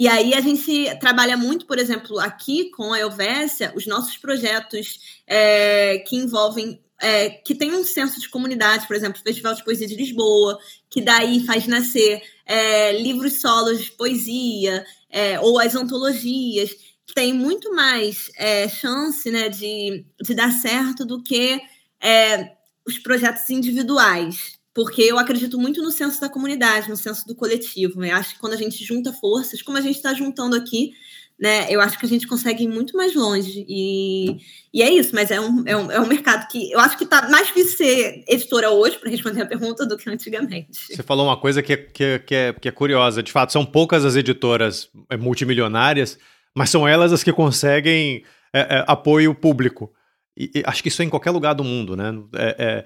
E 0.00 0.08
aí 0.08 0.32
a 0.32 0.40
gente 0.40 0.98
trabalha 0.98 1.36
muito, 1.36 1.66
por 1.66 1.78
exemplo, 1.78 2.18
aqui 2.18 2.70
com 2.70 2.90
a 2.90 2.98
Elvésia, 2.98 3.70
os 3.76 3.86
nossos 3.86 4.16
projetos 4.16 4.98
é, 5.26 5.98
que 5.98 6.16
envolvem 6.16 6.80
é, 6.98 7.28
que 7.28 7.54
tem 7.54 7.74
um 7.74 7.84
senso 7.84 8.18
de 8.18 8.26
comunidade, 8.30 8.86
por 8.86 8.96
exemplo, 8.96 9.20
o 9.20 9.22
Festival 9.22 9.54
de 9.54 9.62
Poesia 9.62 9.86
de 9.86 9.94
Lisboa, 9.94 10.58
que 10.88 11.02
daí 11.02 11.44
faz 11.44 11.66
nascer 11.66 12.22
é, 12.46 12.98
livros 12.98 13.42
solos 13.42 13.84
de 13.84 13.90
poesia, 13.92 14.86
é, 15.10 15.38
ou 15.38 15.58
as 15.58 15.74
antologias, 15.74 16.70
tem 17.14 17.34
muito 17.34 17.70
mais 17.74 18.30
é, 18.38 18.70
chance 18.70 19.30
né, 19.30 19.50
de, 19.50 20.06
de 20.18 20.34
dar 20.34 20.50
certo 20.50 21.04
do 21.04 21.22
que 21.22 21.60
é, 22.00 22.52
os 22.86 22.98
projetos 22.98 23.50
individuais 23.50 24.58
porque 24.74 25.02
eu 25.02 25.18
acredito 25.18 25.58
muito 25.58 25.82
no 25.82 25.90
senso 25.90 26.20
da 26.20 26.28
comunidade, 26.28 26.88
no 26.88 26.96
senso 26.96 27.26
do 27.26 27.34
coletivo. 27.34 28.04
Eu 28.04 28.16
acho 28.16 28.34
que 28.34 28.40
quando 28.40 28.52
a 28.52 28.56
gente 28.56 28.84
junta 28.84 29.12
forças, 29.12 29.62
como 29.62 29.78
a 29.78 29.80
gente 29.80 29.96
está 29.96 30.14
juntando 30.14 30.54
aqui, 30.54 30.92
né, 31.40 31.66
eu 31.70 31.80
acho 31.80 31.98
que 31.98 32.04
a 32.04 32.08
gente 32.08 32.26
consegue 32.26 32.64
ir 32.64 32.68
muito 32.68 32.94
mais 32.94 33.14
longe. 33.14 33.64
E, 33.66 34.36
e 34.74 34.82
é 34.82 34.90
isso, 34.90 35.14
mas 35.14 35.30
é 35.30 35.40
um, 35.40 35.62
é, 35.66 35.74
um, 35.74 35.90
é 35.90 35.98
um 35.98 36.06
mercado 36.06 36.46
que 36.48 36.70
eu 36.70 36.78
acho 36.78 36.98
que 36.98 37.04
está 37.04 37.28
mais 37.30 37.46
difícil 37.46 37.78
ser 37.78 38.24
editora 38.28 38.70
hoje, 38.70 38.98
para 38.98 39.10
responder 39.10 39.42
a 39.42 39.46
pergunta, 39.46 39.86
do 39.86 39.96
que 39.96 40.10
antigamente. 40.10 40.94
Você 40.94 41.02
falou 41.02 41.26
uma 41.26 41.38
coisa 41.38 41.62
que 41.62 41.72
é, 41.72 41.76
que, 41.78 42.04
é, 42.04 42.18
que, 42.18 42.34
é, 42.34 42.52
que 42.52 42.68
é 42.68 42.72
curiosa. 42.72 43.22
De 43.22 43.32
fato, 43.32 43.52
são 43.52 43.64
poucas 43.64 44.04
as 44.04 44.16
editoras 44.16 44.90
é, 45.08 45.16
multimilionárias, 45.16 46.18
mas 46.54 46.68
são 46.68 46.86
elas 46.86 47.10
as 47.10 47.24
que 47.24 47.32
conseguem 47.32 48.22
é, 48.52 48.60
é, 48.60 48.84
apoio 48.86 49.34
público. 49.34 49.90
E, 50.36 50.50
e, 50.54 50.62
acho 50.66 50.82
que 50.82 50.88
isso 50.88 51.00
é 51.00 51.06
em 51.06 51.10
qualquer 51.10 51.30
lugar 51.30 51.54
do 51.54 51.64
mundo, 51.64 51.96
né? 51.96 52.12
É, 52.34 52.84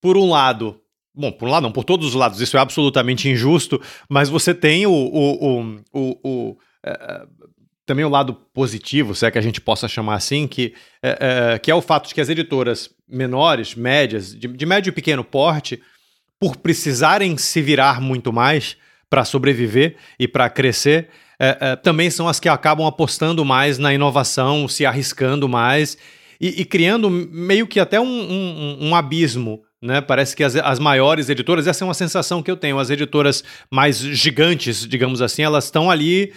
por 0.00 0.16
um 0.16 0.30
lado, 0.30 0.80
bom, 1.14 1.30
por 1.30 1.48
um 1.48 1.50
lado 1.50 1.64
não, 1.64 1.72
por 1.72 1.84
todos 1.84 2.06
os 2.06 2.14
lados, 2.14 2.40
isso 2.40 2.56
é 2.56 2.60
absolutamente 2.60 3.28
injusto, 3.28 3.80
mas 4.08 4.28
você 4.28 4.54
tem 4.54 4.86
o, 4.86 4.92
o, 4.92 5.60
o, 5.62 5.80
o, 5.92 6.18
o 6.22 6.56
é, 6.84 7.26
também 7.90 8.04
o 8.04 8.08
lado 8.08 8.34
positivo, 8.54 9.14
se 9.16 9.26
é 9.26 9.30
que 9.32 9.38
a 9.38 9.42
gente 9.42 9.60
possa 9.60 9.88
chamar 9.88 10.14
assim, 10.14 10.46
que 10.46 10.74
é, 11.02 11.54
é, 11.54 11.58
que 11.58 11.70
é 11.70 11.74
o 11.74 11.82
fato 11.82 12.08
de 12.08 12.14
que 12.14 12.20
as 12.20 12.28
editoras 12.28 12.88
menores, 13.08 13.74
médias, 13.74 14.32
de, 14.32 14.46
de 14.46 14.66
médio 14.66 14.90
e 14.90 14.92
pequeno 14.92 15.24
porte, 15.24 15.82
por 16.38 16.56
precisarem 16.56 17.36
se 17.36 17.60
virar 17.60 18.00
muito 18.00 18.32
mais 18.32 18.76
para 19.10 19.24
sobreviver 19.24 19.96
e 20.18 20.28
para 20.28 20.48
crescer, 20.48 21.08
é, 21.38 21.58
é, 21.60 21.76
também 21.76 22.10
são 22.10 22.28
as 22.28 22.38
que 22.38 22.48
acabam 22.48 22.86
apostando 22.86 23.44
mais 23.44 23.76
na 23.76 23.92
inovação, 23.92 24.68
se 24.68 24.86
arriscando 24.86 25.48
mais 25.48 25.98
e, 26.40 26.60
e 26.60 26.64
criando 26.64 27.10
meio 27.10 27.66
que 27.66 27.80
até 27.80 28.00
um, 28.00 28.06
um, 28.06 28.88
um 28.88 28.94
abismo 28.94 29.62
né? 29.82 30.00
Parece 30.00 30.36
que 30.36 30.44
as, 30.44 30.56
as 30.56 30.78
maiores 30.78 31.28
editoras, 31.28 31.66
essa 31.66 31.84
é 31.84 31.86
uma 31.86 31.94
sensação 31.94 32.42
que 32.42 32.50
eu 32.50 32.56
tenho, 32.56 32.78
as 32.78 32.90
editoras 32.90 33.42
mais 33.70 33.98
gigantes, 33.98 34.86
digamos 34.86 35.22
assim, 35.22 35.42
elas 35.42 35.64
estão 35.64 35.90
ali 35.90 36.32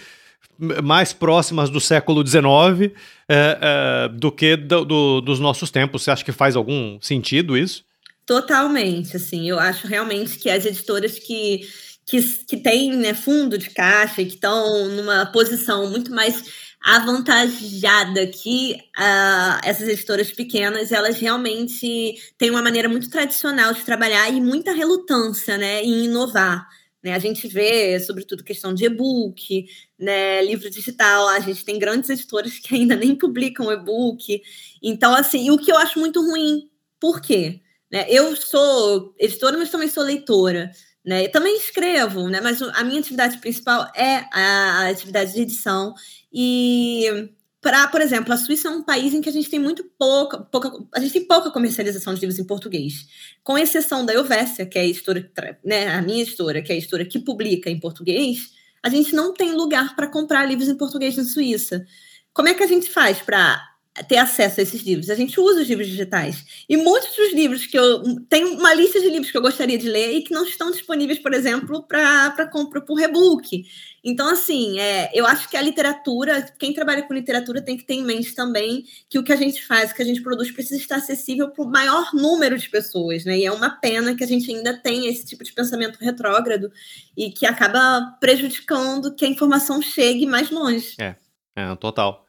mais 0.82 1.12
próximas 1.12 1.68
do 1.68 1.80
século 1.80 2.24
XIX 2.26 2.92
é, 3.28 3.58
é, 3.60 4.08
do 4.08 4.30
que 4.30 4.56
do, 4.56 4.84
do, 4.84 5.20
dos 5.20 5.40
nossos 5.40 5.70
tempos. 5.70 6.02
Você 6.02 6.10
acha 6.10 6.24
que 6.24 6.32
faz 6.32 6.56
algum 6.56 6.98
sentido 7.00 7.56
isso? 7.56 7.84
Totalmente, 8.26 9.16
assim, 9.16 9.48
eu 9.48 9.58
acho 9.58 9.86
realmente 9.86 10.38
que 10.38 10.48
as 10.48 10.64
editoras 10.64 11.18
que, 11.18 11.68
que, 12.06 12.22
que 12.22 12.56
têm 12.56 12.96
né, 12.96 13.12
fundo 13.12 13.58
de 13.58 13.68
caixa 13.68 14.22
e 14.22 14.26
que 14.26 14.34
estão 14.34 14.88
numa 14.88 15.26
posição 15.26 15.90
muito 15.90 16.10
mais 16.10 16.42
avantajada 16.84 18.26
que 18.26 18.74
uh, 18.74 19.58
essas 19.64 19.88
editoras 19.88 20.30
pequenas 20.30 20.92
elas 20.92 21.18
realmente 21.18 22.14
têm 22.36 22.50
uma 22.50 22.60
maneira 22.60 22.90
muito 22.90 23.08
tradicional 23.08 23.72
de 23.72 23.82
trabalhar 23.82 24.28
e 24.28 24.38
muita 24.38 24.70
relutância 24.72 25.56
né, 25.56 25.82
em 25.82 26.04
inovar. 26.04 26.68
Né? 27.02 27.14
A 27.14 27.18
gente 27.18 27.48
vê, 27.48 27.98
sobretudo, 28.00 28.44
questão 28.44 28.74
de 28.74 28.84
e-book, 28.84 29.66
né, 29.98 30.44
livro 30.44 30.68
digital, 30.68 31.26
a 31.28 31.40
gente 31.40 31.64
tem 31.64 31.78
grandes 31.78 32.10
editores 32.10 32.58
que 32.60 32.74
ainda 32.74 32.94
nem 32.96 33.16
publicam 33.16 33.72
e-book. 33.72 34.42
Então, 34.82 35.14
assim, 35.14 35.50
o 35.50 35.56
que 35.56 35.72
eu 35.72 35.78
acho 35.78 35.98
muito 35.98 36.20
ruim, 36.20 36.68
por 37.00 37.22
quê? 37.22 37.62
Né, 37.90 38.04
eu 38.10 38.36
sou 38.36 39.14
editora, 39.18 39.56
mas 39.56 39.70
também 39.70 39.88
sou 39.88 40.04
leitora. 40.04 40.70
Né? 41.04 41.26
Eu 41.26 41.32
também 41.32 41.56
escrevo, 41.56 42.28
né? 42.28 42.40
mas 42.40 42.62
a 42.62 42.82
minha 42.82 43.00
atividade 43.00 43.38
principal 43.38 43.90
é 43.94 44.24
a 44.32 44.88
atividade 44.88 45.34
de 45.34 45.42
edição. 45.42 45.94
E 46.32 47.28
para, 47.64 47.88
por 47.88 48.00
exemplo, 48.00 48.32
a 48.32 48.36
Suíça 48.36 48.68
é 48.68 48.70
um 48.70 48.82
país 48.82 49.14
em 49.14 49.22
que 49.22 49.28
a 49.28 49.32
gente 49.32 49.48
tem 49.48 49.58
muito 49.58 49.84
pouca, 49.98 50.38
pouca, 50.38 50.70
a 50.94 51.00
gente 51.00 51.12
tem 51.12 51.26
pouca 51.26 51.50
comercialização 51.50 52.14
de 52.14 52.20
livros 52.20 52.38
em 52.38 52.44
português, 52.44 53.06
com 53.42 53.56
exceção 53.56 54.04
da 54.04 54.12
Elvésia, 54.12 54.66
que 54.66 54.78
é 54.78 54.82
a 54.82 54.84
editora, 54.84 55.30
né, 55.64 55.88
a 55.88 56.02
minha 56.02 56.22
editora, 56.22 56.60
que 56.60 56.70
é 56.70 56.74
a 56.74 56.78
editora 56.78 57.06
que 57.06 57.18
publica 57.18 57.70
em 57.70 57.80
português, 57.80 58.50
a 58.82 58.90
gente 58.90 59.14
não 59.14 59.32
tem 59.32 59.52
lugar 59.52 59.96
para 59.96 60.08
comprar 60.08 60.44
livros 60.44 60.68
em 60.68 60.76
português 60.76 61.16
na 61.16 61.24
Suíça. 61.24 61.86
Como 62.34 62.48
é 62.48 62.54
que 62.54 62.62
a 62.62 62.66
gente 62.66 62.90
faz 62.90 63.22
para 63.22 63.58
ter 64.02 64.16
acesso 64.16 64.58
a 64.58 64.62
esses 64.62 64.82
livros. 64.82 65.08
A 65.08 65.14
gente 65.14 65.38
usa 65.38 65.62
os 65.62 65.68
livros 65.68 65.86
digitais. 65.86 66.44
E 66.68 66.76
muitos 66.76 67.14
dos 67.14 67.32
livros 67.32 67.64
que 67.64 67.78
eu. 67.78 68.02
Tem 68.28 68.44
uma 68.44 68.74
lista 68.74 69.00
de 69.00 69.08
livros 69.08 69.30
que 69.30 69.36
eu 69.36 69.42
gostaria 69.42 69.78
de 69.78 69.88
ler 69.88 70.16
e 70.16 70.22
que 70.22 70.34
não 70.34 70.44
estão 70.44 70.70
disponíveis, 70.70 71.20
por 71.20 71.32
exemplo, 71.32 71.82
para 71.86 72.48
compra 72.50 72.80
por 72.80 73.00
e-book. 73.00 73.64
Então, 74.02 74.28
assim, 74.28 74.78
é, 74.80 75.10
eu 75.14 75.24
acho 75.24 75.48
que 75.48 75.56
a 75.56 75.62
literatura, 75.62 76.42
quem 76.58 76.74
trabalha 76.74 77.04
com 77.04 77.14
literatura 77.14 77.62
tem 77.62 77.76
que 77.76 77.84
ter 77.84 77.94
em 77.94 78.04
mente 78.04 78.34
também 78.34 78.84
que 79.08 79.18
o 79.18 79.22
que 79.22 79.32
a 79.32 79.36
gente 79.36 79.64
faz, 79.64 79.90
o 79.90 79.94
que 79.94 80.02
a 80.02 80.04
gente 80.04 80.22
produz, 80.22 80.50
precisa 80.50 80.76
estar 80.76 80.96
acessível 80.96 81.48
para 81.50 81.64
o 81.64 81.70
maior 81.70 82.12
número 82.12 82.58
de 82.58 82.68
pessoas, 82.68 83.24
né? 83.24 83.38
E 83.38 83.46
é 83.46 83.52
uma 83.52 83.70
pena 83.70 84.14
que 84.14 84.24
a 84.24 84.26
gente 84.26 84.52
ainda 84.52 84.76
tenha 84.76 85.08
esse 85.08 85.24
tipo 85.24 85.44
de 85.44 85.52
pensamento 85.52 85.98
retrógrado 86.00 86.70
e 87.16 87.30
que 87.30 87.46
acaba 87.46 88.16
prejudicando 88.20 89.14
que 89.14 89.24
a 89.24 89.28
informação 89.28 89.80
chegue 89.80 90.26
mais 90.26 90.50
longe. 90.50 90.96
É, 90.98 91.14
é 91.56 91.74
total. 91.76 92.23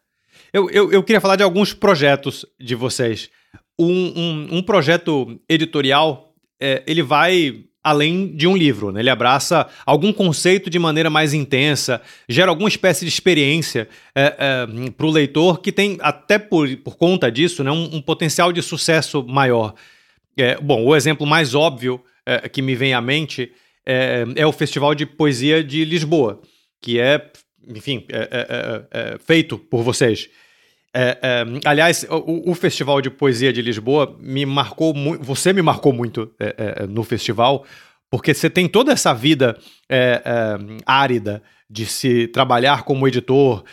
Eu, 0.55 0.69
eu, 0.69 0.89
eu 0.89 1.03
queria 1.03 1.19
falar 1.19 1.35
de 1.35 1.43
alguns 1.43 1.73
projetos 1.73 2.45
de 2.57 2.75
vocês. 2.75 3.29
Um, 3.77 3.91
um, 3.91 4.47
um 4.51 4.63
projeto 4.63 5.37
editorial, 5.49 6.33
é, 6.57 6.81
ele 6.87 7.03
vai 7.03 7.65
além 7.83 8.33
de 8.33 8.47
um 8.47 8.55
livro, 8.55 8.89
né? 8.89 9.01
Ele 9.01 9.09
abraça 9.09 9.67
algum 9.85 10.13
conceito 10.13 10.69
de 10.69 10.79
maneira 10.79 11.09
mais 11.09 11.33
intensa, 11.33 12.01
gera 12.29 12.51
alguma 12.51 12.69
espécie 12.69 13.03
de 13.03 13.11
experiência 13.11 13.89
é, 14.15 14.33
é, 14.39 14.91
para 14.91 15.05
o 15.05 15.11
leitor 15.11 15.59
que 15.59 15.73
tem, 15.73 15.97
até 15.99 16.39
por, 16.39 16.73
por 16.77 16.95
conta 16.95 17.29
disso, 17.29 17.61
né, 17.61 17.69
um, 17.69 17.97
um 17.97 18.01
potencial 18.01 18.53
de 18.53 18.61
sucesso 18.61 19.25
maior. 19.27 19.75
É, 20.37 20.55
bom, 20.55 20.85
o 20.85 20.95
exemplo 20.95 21.27
mais 21.27 21.53
óbvio 21.53 22.01
é, 22.25 22.47
que 22.47 22.61
me 22.61 22.75
vem 22.75 22.93
à 22.93 23.01
mente 23.01 23.51
é, 23.85 24.23
é, 24.37 24.47
o 24.47 24.53
Festival 24.53 24.95
de 24.95 25.05
Poesia 25.05 25.61
de 25.61 25.83
Lisboa, 25.83 26.41
que 26.81 26.97
é, 26.97 27.29
enfim, 27.67 28.05
é, 28.09 29.17
feito 29.19 29.57
por 29.57 29.83
vocês. 29.83 30.29
É, 30.97 31.17
é, 31.21 31.45
aliás, 31.65 32.07
o, 32.09 32.51
o, 32.51 32.55
Festival 32.55 33.01
de 33.01 33.09
Poesia 33.09 33.51
de 33.51 33.61
Lisboa 33.61 34.15
me 34.17 34.45
marcou 34.45 34.93
muito. 34.93 35.21
Você 35.25 35.51
me 35.51 35.61
marcou 35.61 35.91
muito 35.91 36.31
é, 36.39 36.45
é, 36.45 36.83
é, 36.83 36.87
no 36.87 37.03
festival, 37.03 37.65
porque 38.09 38.33
você 38.33 38.49
tem 38.49 38.65
toda 38.65 38.93
essa 38.93 39.13
vida 39.13 39.57
é, 39.89 40.21
árida 40.85 41.43
de 41.69 41.85
se 41.85 42.27
trabalhar 42.27 42.83
como 42.83 43.07
editor, 43.07 43.63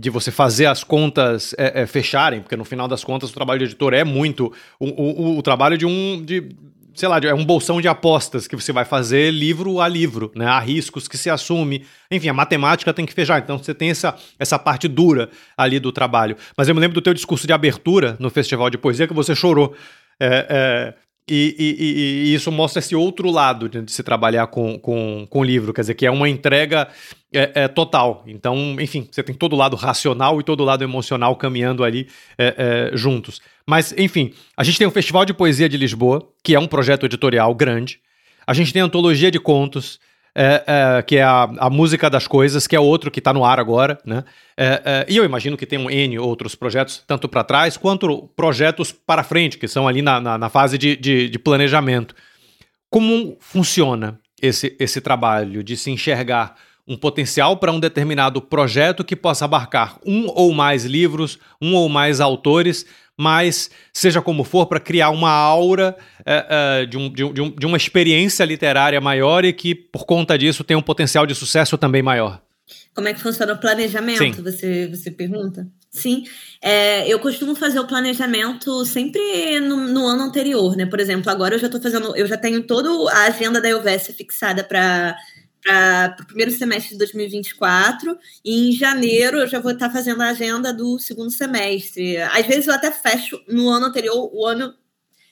de 0.00 0.10
você 0.10 0.32
fazer 0.32 0.66
as 0.66 0.82
contas 0.82 1.54
fecharem, 1.86 2.40
porque 2.40 2.56
no 2.56 2.64
final 2.64 2.88
das 2.88 3.04
contas 3.04 3.30
o 3.30 3.32
trabalho 3.32 3.60
de 3.60 3.66
editor 3.66 3.94
é 3.94 4.02
muito 4.02 4.52
o, 4.80 4.88
o, 4.88 5.38
o 5.38 5.42
trabalho 5.42 5.78
de 5.78 5.86
um. 5.86 6.20
De, 6.22 6.48
sei 6.94 7.08
lá, 7.08 7.18
é 7.18 7.34
um 7.34 7.44
bolsão 7.44 7.80
de 7.80 7.88
apostas 7.88 8.46
que 8.46 8.54
você 8.54 8.72
vai 8.72 8.84
fazer 8.84 9.30
livro 9.32 9.80
a 9.80 9.88
livro, 9.88 10.30
né? 10.34 10.46
Há 10.46 10.58
riscos 10.60 11.08
que 11.08 11.18
se 11.18 11.28
assume. 11.28 11.84
Enfim, 12.10 12.28
a 12.28 12.32
matemática 12.32 12.92
tem 12.94 13.04
que 13.04 13.12
fechar. 13.12 13.40
Então 13.40 13.58
você 13.58 13.74
tem 13.74 13.90
essa, 13.90 14.16
essa 14.38 14.58
parte 14.58 14.86
dura 14.86 15.28
ali 15.56 15.80
do 15.80 15.90
trabalho. 15.90 16.36
Mas 16.56 16.68
eu 16.68 16.74
me 16.74 16.80
lembro 16.80 16.94
do 16.94 17.02
teu 17.02 17.12
discurso 17.12 17.46
de 17.46 17.52
abertura 17.52 18.16
no 18.20 18.30
Festival 18.30 18.70
de 18.70 18.78
Poesia 18.78 19.08
que 19.08 19.14
você 19.14 19.34
chorou. 19.34 19.74
É, 20.20 20.46
é, 20.48 20.94
e, 21.28 21.56
e, 21.58 22.30
e, 22.30 22.34
isso 22.34 22.52
mostra 22.52 22.80
esse 22.80 22.94
outro 22.94 23.30
lado 23.30 23.68
de, 23.68 23.90
se 23.90 24.02
trabalhar 24.02 24.46
com, 24.48 24.78
com, 24.78 25.26
com 25.28 25.42
livro, 25.42 25.72
quer 25.72 25.80
dizer, 25.80 25.94
que 25.94 26.04
é 26.04 26.10
uma 26.10 26.28
entrega 26.28 26.86
é, 27.34 27.52
é, 27.54 27.68
total. 27.68 28.22
Então, 28.26 28.76
enfim, 28.80 29.08
você 29.10 29.22
tem 29.22 29.34
todo 29.34 29.54
o 29.54 29.56
lado 29.56 29.76
racional 29.76 30.40
e 30.40 30.44
todo 30.44 30.60
o 30.60 30.64
lado 30.64 30.84
emocional 30.84 31.34
caminhando 31.36 31.82
ali 31.82 32.08
é, 32.38 32.90
é, 32.92 32.96
juntos. 32.96 33.40
Mas, 33.66 33.92
enfim, 33.98 34.32
a 34.56 34.62
gente 34.62 34.78
tem 34.78 34.86
o 34.86 34.90
Festival 34.90 35.24
de 35.24 35.34
Poesia 35.34 35.68
de 35.68 35.76
Lisboa, 35.76 36.26
que 36.42 36.54
é 36.54 36.60
um 36.60 36.66
projeto 36.66 37.04
editorial 37.04 37.54
grande. 37.54 37.98
A 38.46 38.54
gente 38.54 38.72
tem 38.72 38.82
a 38.82 38.84
Antologia 38.84 39.30
de 39.30 39.40
Contos, 39.40 39.98
é, 40.34 40.64
é, 40.66 41.02
que 41.02 41.16
é 41.16 41.22
a, 41.22 41.42
a, 41.58 41.70
Música 41.70 42.10
das 42.10 42.26
Coisas, 42.26 42.66
que 42.66 42.74
é 42.74 42.80
outro 42.80 43.10
que 43.10 43.20
está 43.20 43.32
no 43.32 43.44
ar 43.44 43.60
agora, 43.60 43.98
né? 44.04 44.24
É, 44.56 45.06
e 45.08 45.16
eu 45.16 45.24
imagino 45.24 45.56
que 45.56 45.64
tem 45.64 45.78
um 45.78 45.88
N 45.88 46.18
outros 46.18 46.54
projetos, 46.54 47.02
tanto 47.06 47.28
para 47.28 47.44
trás 47.44 47.76
quanto 47.76 48.28
projetos 48.36 48.90
para 48.90 49.22
frente, 49.22 49.56
que 49.58 49.68
são 49.68 49.86
ali 49.86 50.02
na, 50.02 50.20
na, 50.20 50.36
na 50.36 50.48
fase 50.48 50.76
de, 50.76 50.96
de, 50.96 51.28
de, 51.28 51.38
planejamento. 51.38 52.14
Como 52.90 53.36
funciona 53.40 54.18
esse, 54.42 54.76
esse 54.78 55.00
trabalho 55.00 55.62
de 55.62 55.76
se 55.76 55.90
enxergar 55.90 56.56
um 56.86 56.96
potencial 56.96 57.56
para 57.56 57.72
um 57.72 57.80
determinado 57.80 58.42
projeto 58.42 59.04
que 59.04 59.16
possa 59.16 59.44
abarcar 59.44 59.98
um 60.04 60.26
ou 60.28 60.52
mais 60.52 60.84
livros, 60.84 61.38
um 61.60 61.74
ou 61.74 61.88
mais 61.88 62.20
autores, 62.20 62.84
mas 63.16 63.70
seja 63.92 64.20
como 64.20 64.44
for, 64.44 64.66
para 64.66 64.80
criar 64.80 65.10
uma 65.10 65.30
aura 65.30 65.96
é, 66.26 66.46
é, 66.82 66.86
de, 66.86 66.98
um, 66.98 67.10
de, 67.10 67.24
um, 67.24 67.50
de 67.50 67.66
uma 67.66 67.76
experiência 67.76 68.44
literária 68.44 69.00
maior 69.00 69.44
e 69.44 69.52
que, 69.52 69.74
por 69.74 70.04
conta 70.04 70.36
disso, 70.36 70.64
tem 70.64 70.76
um 70.76 70.82
potencial 70.82 71.26
de 71.26 71.34
sucesso 71.34 71.78
também 71.78 72.02
maior. 72.02 72.42
Como 72.94 73.08
é 73.08 73.14
que 73.14 73.20
funciona 73.20 73.52
o 73.52 73.58
planejamento? 73.58 74.42
Você, 74.42 74.88
você 74.88 75.10
pergunta? 75.10 75.66
Sim, 75.90 76.24
é, 76.60 77.06
eu 77.08 77.18
costumo 77.20 77.54
fazer 77.54 77.78
o 77.78 77.86
planejamento 77.86 78.84
sempre 78.84 79.60
no, 79.60 79.76
no, 79.88 80.06
ano 80.06 80.24
anterior, 80.24 80.76
né? 80.76 80.86
Por 80.86 80.98
exemplo, 80.98 81.30
agora 81.30 81.54
eu 81.54 81.58
já 81.58 81.66
estou 81.66 81.80
fazendo, 81.80 82.16
eu 82.16 82.26
já 82.26 82.36
tenho 82.36 82.62
toda 82.64 82.88
a 83.12 83.26
agenda 83.26 83.60
da 83.60 83.68
Elvésia 83.68 84.12
fixada 84.12 84.64
para 84.64 85.16
para 85.64 86.16
o 86.20 86.26
primeiro 86.26 86.52
semestre 86.52 86.90
de 86.90 86.98
2024 86.98 88.18
e 88.44 88.68
em 88.68 88.72
janeiro 88.72 89.38
eu 89.38 89.46
já 89.46 89.58
vou 89.58 89.72
estar 89.72 89.90
fazendo 89.90 90.22
a 90.22 90.28
agenda 90.28 90.72
do 90.72 90.98
segundo 90.98 91.30
semestre. 91.30 92.18
Às 92.18 92.46
vezes 92.46 92.66
eu 92.66 92.74
até 92.74 92.92
fecho 92.92 93.42
no 93.48 93.68
ano 93.70 93.86
anterior, 93.86 94.30
o 94.32 94.46
ano 94.46 94.74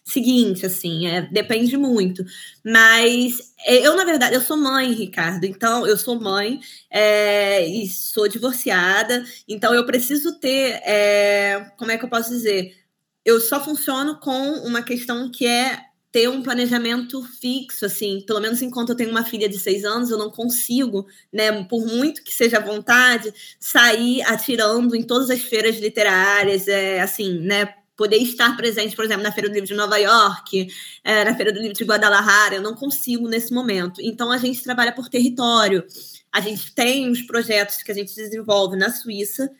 seguinte, 0.04 0.66
assim, 0.66 1.06
é, 1.06 1.22
depende 1.22 1.76
muito. 1.76 2.24
Mas 2.64 3.52
é, 3.66 3.86
eu, 3.86 3.94
na 3.96 4.04
verdade, 4.04 4.34
eu 4.34 4.40
sou 4.40 4.56
mãe, 4.56 4.92
Ricardo, 4.92 5.44
então 5.44 5.86
eu 5.86 5.96
sou 5.96 6.20
mãe 6.20 6.60
é, 6.90 7.64
e 7.66 7.88
sou 7.88 8.26
divorciada, 8.26 9.24
então 9.46 9.74
eu 9.74 9.86
preciso 9.86 10.38
ter, 10.40 10.80
é, 10.84 11.70
como 11.78 11.92
é 11.92 11.98
que 11.98 12.04
eu 12.04 12.08
posso 12.10 12.30
dizer? 12.30 12.76
Eu 13.24 13.40
só 13.40 13.62
funciono 13.62 14.18
com 14.18 14.52
uma 14.64 14.82
questão 14.82 15.30
que 15.30 15.46
é 15.46 15.78
ter 16.12 16.28
um 16.28 16.42
planejamento 16.42 17.22
fixo, 17.40 17.86
assim, 17.86 18.22
pelo 18.26 18.38
menos 18.38 18.60
enquanto 18.60 18.90
eu 18.90 18.94
tenho 18.94 19.10
uma 19.10 19.24
filha 19.24 19.48
de 19.48 19.58
seis 19.58 19.82
anos, 19.82 20.10
eu 20.10 20.18
não 20.18 20.30
consigo, 20.30 21.06
né, 21.32 21.64
por 21.64 21.86
muito 21.86 22.22
que 22.22 22.32
seja 22.32 22.60
vontade, 22.60 23.32
sair 23.58 24.20
atirando 24.22 24.94
em 24.94 25.02
todas 25.02 25.30
as 25.30 25.40
feiras 25.40 25.78
literárias, 25.78 26.68
é, 26.68 27.00
assim, 27.00 27.40
né, 27.40 27.74
poder 27.96 28.16
estar 28.18 28.54
presente, 28.56 28.94
por 28.94 29.04
exemplo, 29.04 29.22
na 29.22 29.32
Feira 29.32 29.48
do 29.48 29.54
Livro 29.54 29.68
de 29.68 29.74
Nova 29.74 29.96
York, 29.96 30.68
é, 31.02 31.24
na 31.24 31.34
Feira 31.34 31.52
do 31.52 31.60
Livro 31.60 31.76
de 31.76 31.84
Guadalajara, 31.84 32.56
eu 32.56 32.62
não 32.62 32.74
consigo 32.74 33.28
nesse 33.28 33.52
momento. 33.52 34.00
Então, 34.02 34.30
a 34.30 34.38
gente 34.38 34.62
trabalha 34.62 34.92
por 34.92 35.08
território. 35.08 35.84
A 36.30 36.40
gente 36.40 36.74
tem 36.74 37.10
os 37.10 37.22
projetos 37.22 37.82
que 37.82 37.92
a 37.92 37.94
gente 37.94 38.14
desenvolve 38.14 38.76
na 38.76 38.90
Suíça, 38.90 39.50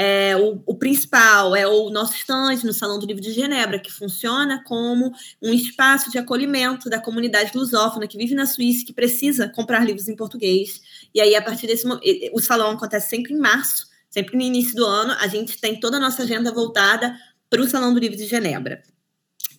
é, 0.00 0.36
o, 0.36 0.62
o, 0.64 0.76
principal 0.76 1.56
é 1.56 1.66
o 1.66 1.90
nosso 1.90 2.14
estande 2.14 2.64
no 2.64 2.72
Salão 2.72 3.00
do 3.00 3.06
Livro 3.06 3.20
de 3.20 3.32
Genebra, 3.32 3.80
que 3.80 3.90
funciona 3.90 4.62
como 4.64 5.12
um 5.42 5.52
espaço 5.52 6.08
de 6.08 6.18
acolhimento 6.18 6.88
da 6.88 7.00
comunidade 7.00 7.50
lusófona 7.52 8.06
que 8.06 8.16
vive 8.16 8.32
na 8.32 8.46
Suíça, 8.46 8.86
que 8.86 8.92
precisa 8.92 9.48
comprar 9.48 9.84
livros 9.84 10.08
em 10.08 10.14
português. 10.14 10.80
E 11.12 11.20
aí, 11.20 11.34
a 11.34 11.42
partir 11.42 11.66
desse 11.66 11.84
momento, 11.84 12.06
o 12.32 12.40
salão 12.40 12.70
acontece 12.70 13.10
sempre 13.10 13.34
em 13.34 13.38
março, 13.38 13.88
sempre 14.08 14.36
no 14.36 14.42
início 14.42 14.76
do 14.76 14.86
ano, 14.86 15.16
a 15.18 15.26
gente 15.26 15.60
tem 15.60 15.80
toda 15.80 15.96
a 15.96 16.00
nossa 16.00 16.22
agenda 16.22 16.52
voltada 16.52 17.18
para 17.50 17.60
o 17.60 17.68
Salão 17.68 17.92
do 17.92 17.98
Livro 17.98 18.16
de 18.16 18.24
Genebra. 18.24 18.80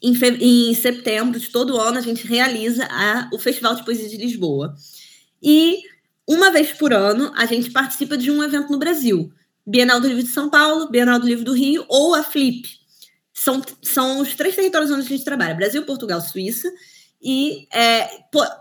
Em, 0.02 0.14
em, 0.40 0.74
setembro 0.74 1.38
de 1.38 1.50
todo 1.50 1.78
ano, 1.78 1.98
a 1.98 2.02
gente 2.02 2.26
realiza 2.26 2.88
a, 2.90 3.30
o 3.34 3.38
Festival 3.38 3.76
de 3.76 3.84
Poesia 3.84 4.08
de 4.08 4.16
Lisboa. 4.16 4.74
E 5.44 5.82
uma 6.26 6.50
vez 6.50 6.72
por 6.72 6.94
ano, 6.94 7.30
a 7.36 7.46
gente 7.46 7.72
participa 7.72 8.18
de 8.18 8.32
um 8.32 8.42
evento 8.42 8.72
no 8.72 8.80
Brasil. 8.80 9.34
Bienal 9.70 10.00
do 10.00 10.08
Livro 10.08 10.24
de 10.24 10.30
São 10.30 10.50
Paulo, 10.50 10.90
Bienal 10.90 11.20
do 11.20 11.28
Livro 11.28 11.46
do 11.46 11.54
Rio 11.54 11.86
ou 11.88 12.16
a 12.16 12.24
Flip. 12.24 12.68
São, 13.32 13.62
são 13.84 14.20
os 14.20 14.34
três 14.34 14.56
territórios 14.56 14.90
onde 14.90 15.06
a 15.06 15.10
gente 15.10 15.24
trabalha: 15.24 15.54
Brasil, 15.54 15.84
Portugal, 15.84 16.20
Suíça. 16.20 16.68
E 17.22 17.68
é, 17.72 18.08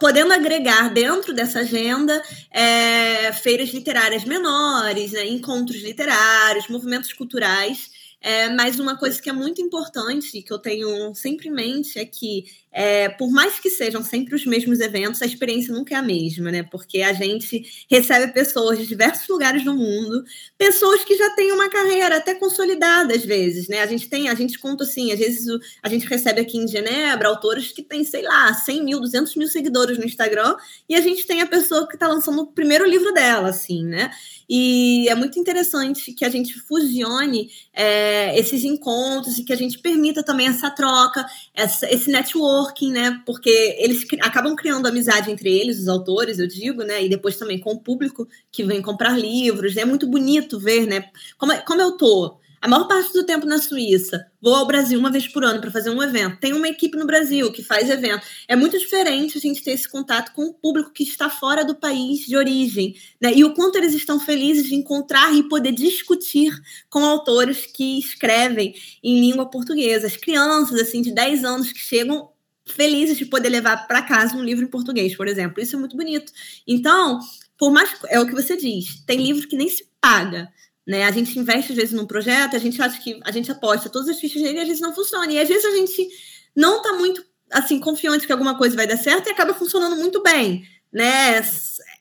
podendo 0.00 0.32
agregar 0.34 0.92
dentro 0.92 1.32
dessa 1.32 1.60
agenda 1.60 2.20
é, 2.50 3.32
feiras 3.32 3.70
literárias 3.70 4.24
menores, 4.24 5.12
né, 5.12 5.26
encontros 5.28 5.80
literários, 5.80 6.68
movimentos 6.68 7.12
culturais 7.12 7.88
é, 8.20 8.48
mas 8.50 8.80
uma 8.80 8.98
coisa 8.98 9.20
que 9.22 9.30
é 9.30 9.32
muito 9.32 9.62
importante, 9.62 10.42
que 10.42 10.52
eu 10.52 10.58
tenho 10.58 11.14
sempre 11.14 11.48
em 11.48 11.52
mente, 11.52 11.98
é 11.98 12.04
que, 12.04 12.44
é, 12.72 13.08
por 13.08 13.30
mais 13.30 13.60
que 13.60 13.70
sejam 13.70 14.02
sempre 14.02 14.34
os 14.34 14.44
mesmos 14.44 14.80
eventos, 14.80 15.22
a 15.22 15.26
experiência 15.26 15.72
nunca 15.72 15.94
é 15.94 15.98
a 15.98 16.02
mesma, 16.02 16.50
né? 16.50 16.64
Porque 16.64 17.00
a 17.02 17.12
gente 17.12 17.62
recebe 17.88 18.32
pessoas 18.32 18.78
de 18.78 18.86
diversos 18.86 19.28
lugares 19.28 19.64
do 19.64 19.72
mundo, 19.72 20.24
pessoas 20.56 21.04
que 21.04 21.16
já 21.16 21.30
têm 21.36 21.52
uma 21.52 21.68
carreira 21.70 22.16
até 22.16 22.34
consolidada, 22.34 23.14
às 23.14 23.24
vezes, 23.24 23.68
né? 23.68 23.82
A 23.82 23.86
gente 23.86 24.08
tem, 24.08 24.28
a 24.28 24.34
gente 24.34 24.58
conta 24.58 24.82
assim, 24.82 25.12
às 25.12 25.18
vezes 25.18 25.46
a 25.80 25.88
gente 25.88 26.06
recebe 26.06 26.40
aqui 26.40 26.58
em 26.58 26.66
Genebra 26.66 27.28
autores 27.28 27.70
que 27.70 27.82
têm, 27.82 28.02
sei 28.04 28.22
lá, 28.22 28.52
100 28.52 28.84
mil, 28.84 29.00
200 29.00 29.36
mil 29.36 29.46
seguidores 29.48 29.96
no 29.96 30.04
Instagram, 30.04 30.56
e 30.88 30.96
a 30.96 31.00
gente 31.00 31.24
tem 31.24 31.40
a 31.40 31.46
pessoa 31.46 31.86
que 31.86 31.94
está 31.94 32.08
lançando 32.08 32.40
o 32.42 32.46
primeiro 32.48 32.84
livro 32.84 33.12
dela, 33.12 33.48
assim, 33.50 33.84
né? 33.84 34.10
E 34.48 35.08
é 35.08 35.14
muito 35.14 35.38
interessante 35.38 36.12
que 36.12 36.24
a 36.24 36.30
gente 36.30 36.54
fusione 36.54 37.50
é, 37.72 38.38
esses 38.38 38.64
encontros 38.64 39.38
e 39.38 39.44
que 39.44 39.52
a 39.52 39.56
gente 39.56 39.78
permita 39.78 40.22
também 40.22 40.48
essa 40.48 40.70
troca, 40.70 41.26
essa, 41.54 41.92
esse 41.92 42.10
networking, 42.10 42.90
né? 42.90 43.22
Porque 43.26 43.76
eles 43.78 44.06
acabam 44.20 44.56
criando 44.56 44.86
amizade 44.86 45.30
entre 45.30 45.52
eles, 45.52 45.78
os 45.80 45.88
autores, 45.88 46.38
eu 46.38 46.46
digo, 46.46 46.82
né? 46.82 47.04
E 47.04 47.08
depois 47.08 47.36
também 47.36 47.58
com 47.60 47.72
o 47.72 47.80
público 47.80 48.26
que 48.50 48.64
vem 48.64 48.80
comprar 48.80 49.18
livros. 49.18 49.76
É 49.76 49.84
muito 49.84 50.06
bonito 50.06 50.58
ver, 50.58 50.86
né? 50.86 51.10
Como, 51.36 51.52
como 51.64 51.82
eu 51.82 51.96
tô 51.96 52.38
a 52.60 52.68
maior 52.68 52.86
parte 52.86 53.12
do 53.12 53.24
tempo 53.24 53.46
na 53.46 53.58
Suíça. 53.58 54.26
Vou 54.40 54.54
ao 54.54 54.66
Brasil 54.66 54.98
uma 54.98 55.10
vez 55.10 55.28
por 55.28 55.44
ano 55.44 55.60
para 55.60 55.70
fazer 55.70 55.90
um 55.90 56.02
evento. 56.02 56.38
Tem 56.38 56.52
uma 56.52 56.68
equipe 56.68 56.96
no 56.96 57.06
Brasil 57.06 57.50
que 57.52 57.62
faz 57.62 57.88
evento. 57.90 58.26
É 58.46 58.56
muito 58.56 58.78
diferente 58.78 59.38
a 59.38 59.40
gente 59.40 59.62
ter 59.62 59.72
esse 59.72 59.88
contato 59.88 60.32
com 60.32 60.46
o 60.46 60.54
público 60.54 60.92
que 60.92 61.02
está 61.02 61.28
fora 61.28 61.64
do 61.64 61.74
país 61.74 62.20
de 62.20 62.36
origem. 62.36 62.94
Né? 63.20 63.32
E 63.34 63.44
o 63.44 63.54
quanto 63.54 63.76
eles 63.76 63.94
estão 63.94 64.18
felizes 64.18 64.66
de 64.66 64.74
encontrar 64.74 65.34
e 65.34 65.42
poder 65.42 65.72
discutir 65.72 66.52
com 66.88 67.04
autores 67.04 67.66
que 67.66 67.98
escrevem 67.98 68.74
em 69.02 69.20
língua 69.20 69.46
portuguesa. 69.46 70.06
As 70.06 70.16
crianças, 70.16 70.80
assim, 70.80 71.02
de 71.02 71.12
10 71.12 71.44
anos 71.44 71.72
que 71.72 71.80
chegam 71.80 72.30
felizes 72.66 73.16
de 73.16 73.24
poder 73.24 73.48
levar 73.48 73.86
para 73.86 74.02
casa 74.02 74.36
um 74.36 74.42
livro 74.42 74.64
em 74.64 74.68
português, 74.68 75.16
por 75.16 75.26
exemplo. 75.26 75.62
Isso 75.62 75.76
é 75.76 75.78
muito 75.78 75.96
bonito. 75.96 76.32
Então, 76.66 77.18
por 77.58 77.72
mais 77.72 77.90
é 78.08 78.20
o 78.20 78.26
que 78.26 78.34
você 78.34 78.56
diz, 78.56 79.02
tem 79.04 79.20
livro 79.20 79.48
que 79.48 79.56
nem 79.56 79.68
se 79.68 79.88
paga. 80.00 80.48
Né? 80.88 81.04
A 81.04 81.10
gente 81.10 81.38
investe, 81.38 81.72
às 81.72 81.76
vezes, 81.76 81.92
num 81.92 82.06
projeto, 82.06 82.56
a 82.56 82.58
gente 82.58 82.80
acha 82.80 82.98
que 82.98 83.20
a 83.22 83.30
gente 83.30 83.52
aposta 83.52 83.90
todas 83.90 84.08
as 84.08 84.18
fichas 84.18 84.40
nele 84.40 84.56
e 84.56 84.60
às 84.62 84.68
vezes 84.68 84.80
não 84.80 84.94
funciona. 84.94 85.30
E 85.30 85.38
às 85.38 85.46
vezes 85.46 85.66
a 85.66 85.76
gente 85.76 86.08
não 86.56 86.78
está 86.78 86.94
muito 86.94 87.22
assim 87.50 87.78
confiante 87.78 88.26
que 88.26 88.32
alguma 88.32 88.56
coisa 88.56 88.74
vai 88.74 88.86
dar 88.86 88.96
certo 88.96 89.26
e 89.26 89.30
acaba 89.30 89.52
funcionando 89.52 89.96
muito 89.96 90.22
bem. 90.22 90.64
Né? 90.90 91.42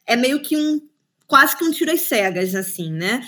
É 0.06 0.16
meio 0.16 0.42
que 0.42 0.56
um 0.56 0.82
quase 1.28 1.58
que 1.58 1.66
um 1.66 1.72
tiro 1.72 1.92
às 1.92 2.02
cegas, 2.02 2.56
assim, 2.56 2.90
né? 2.90 3.22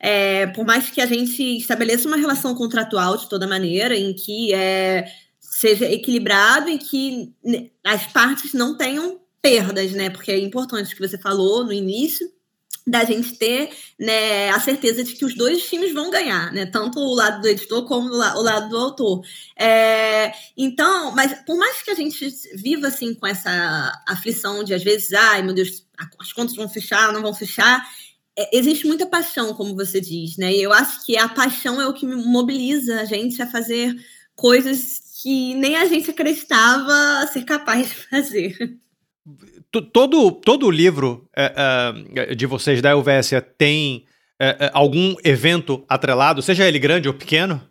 É, 0.00 0.46
por 0.46 0.64
mais 0.64 0.88
que 0.88 1.02
a 1.02 1.06
gente 1.06 1.58
estabeleça 1.58 2.08
uma 2.08 2.16
relação 2.16 2.54
contratual 2.54 3.18
de 3.18 3.28
toda 3.28 3.46
maneira, 3.46 3.94
em 3.94 4.14
que 4.14 4.54
é, 4.54 5.04
seja 5.38 5.84
equilibrado 5.84 6.70
e 6.70 6.78
que 6.78 7.34
né, 7.44 7.68
as 7.84 8.06
partes 8.06 8.54
não 8.54 8.74
tenham 8.78 9.20
perdas, 9.42 9.92
né? 9.92 10.08
Porque 10.08 10.32
é 10.32 10.38
importante 10.38 10.94
o 10.94 10.96
que 10.96 11.06
você 11.06 11.18
falou 11.18 11.64
no 11.64 11.72
início, 11.72 12.26
da 12.86 13.04
gente 13.04 13.34
ter 13.38 13.70
né, 13.98 14.50
a 14.50 14.58
certeza 14.58 15.04
de 15.04 15.14
que 15.14 15.24
os 15.24 15.36
dois 15.36 15.68
times 15.68 15.92
vão 15.92 16.10
ganhar, 16.10 16.52
né? 16.52 16.66
Tanto 16.66 16.98
o 16.98 17.14
lado 17.14 17.40
do 17.40 17.48
editor 17.48 17.86
como 17.86 18.08
o 18.08 18.42
lado 18.42 18.68
do 18.68 18.76
autor. 18.76 19.24
É, 19.56 20.32
então, 20.56 21.12
mas 21.14 21.32
por 21.46 21.56
mais 21.56 21.80
que 21.82 21.90
a 21.90 21.94
gente 21.94 22.28
viva 22.54 22.88
assim 22.88 23.14
com 23.14 23.26
essa 23.26 24.02
aflição 24.08 24.64
de 24.64 24.74
às 24.74 24.82
vezes, 24.82 25.12
ai 25.12 25.42
meu 25.42 25.54
Deus, 25.54 25.86
as 26.18 26.32
contas 26.32 26.56
vão 26.56 26.68
fechar, 26.68 27.12
não 27.12 27.22
vão 27.22 27.34
fechar, 27.34 27.86
é, 28.36 28.56
existe 28.56 28.86
muita 28.86 29.06
paixão, 29.06 29.54
como 29.54 29.74
você 29.74 30.00
diz, 30.00 30.36
né? 30.36 30.52
E 30.52 30.62
eu 30.62 30.72
acho 30.72 31.04
que 31.04 31.16
a 31.16 31.28
paixão 31.28 31.80
é 31.80 31.86
o 31.86 31.94
que 31.94 32.06
mobiliza 32.06 33.00
a 33.00 33.04
gente 33.04 33.40
a 33.42 33.46
fazer 33.46 33.94
coisas 34.34 35.00
que 35.22 35.54
nem 35.54 35.76
a 35.76 35.86
gente 35.86 36.10
acreditava 36.10 37.26
ser 37.28 37.44
capaz 37.44 37.88
de 37.88 37.94
fazer. 37.94 38.78
Todo, 39.80 40.32
todo 40.32 40.70
livro 40.70 41.26
é, 41.34 41.54
é, 42.14 42.34
de 42.34 42.44
vocês 42.44 42.82
da 42.82 42.90
Elvésia 42.90 43.40
tem 43.40 44.04
é, 44.38 44.66
é, 44.66 44.70
algum 44.74 45.14
evento 45.24 45.82
atrelado, 45.88 46.42
seja 46.42 46.68
ele 46.68 46.78
grande 46.78 47.08
ou 47.08 47.14
pequeno? 47.14 47.62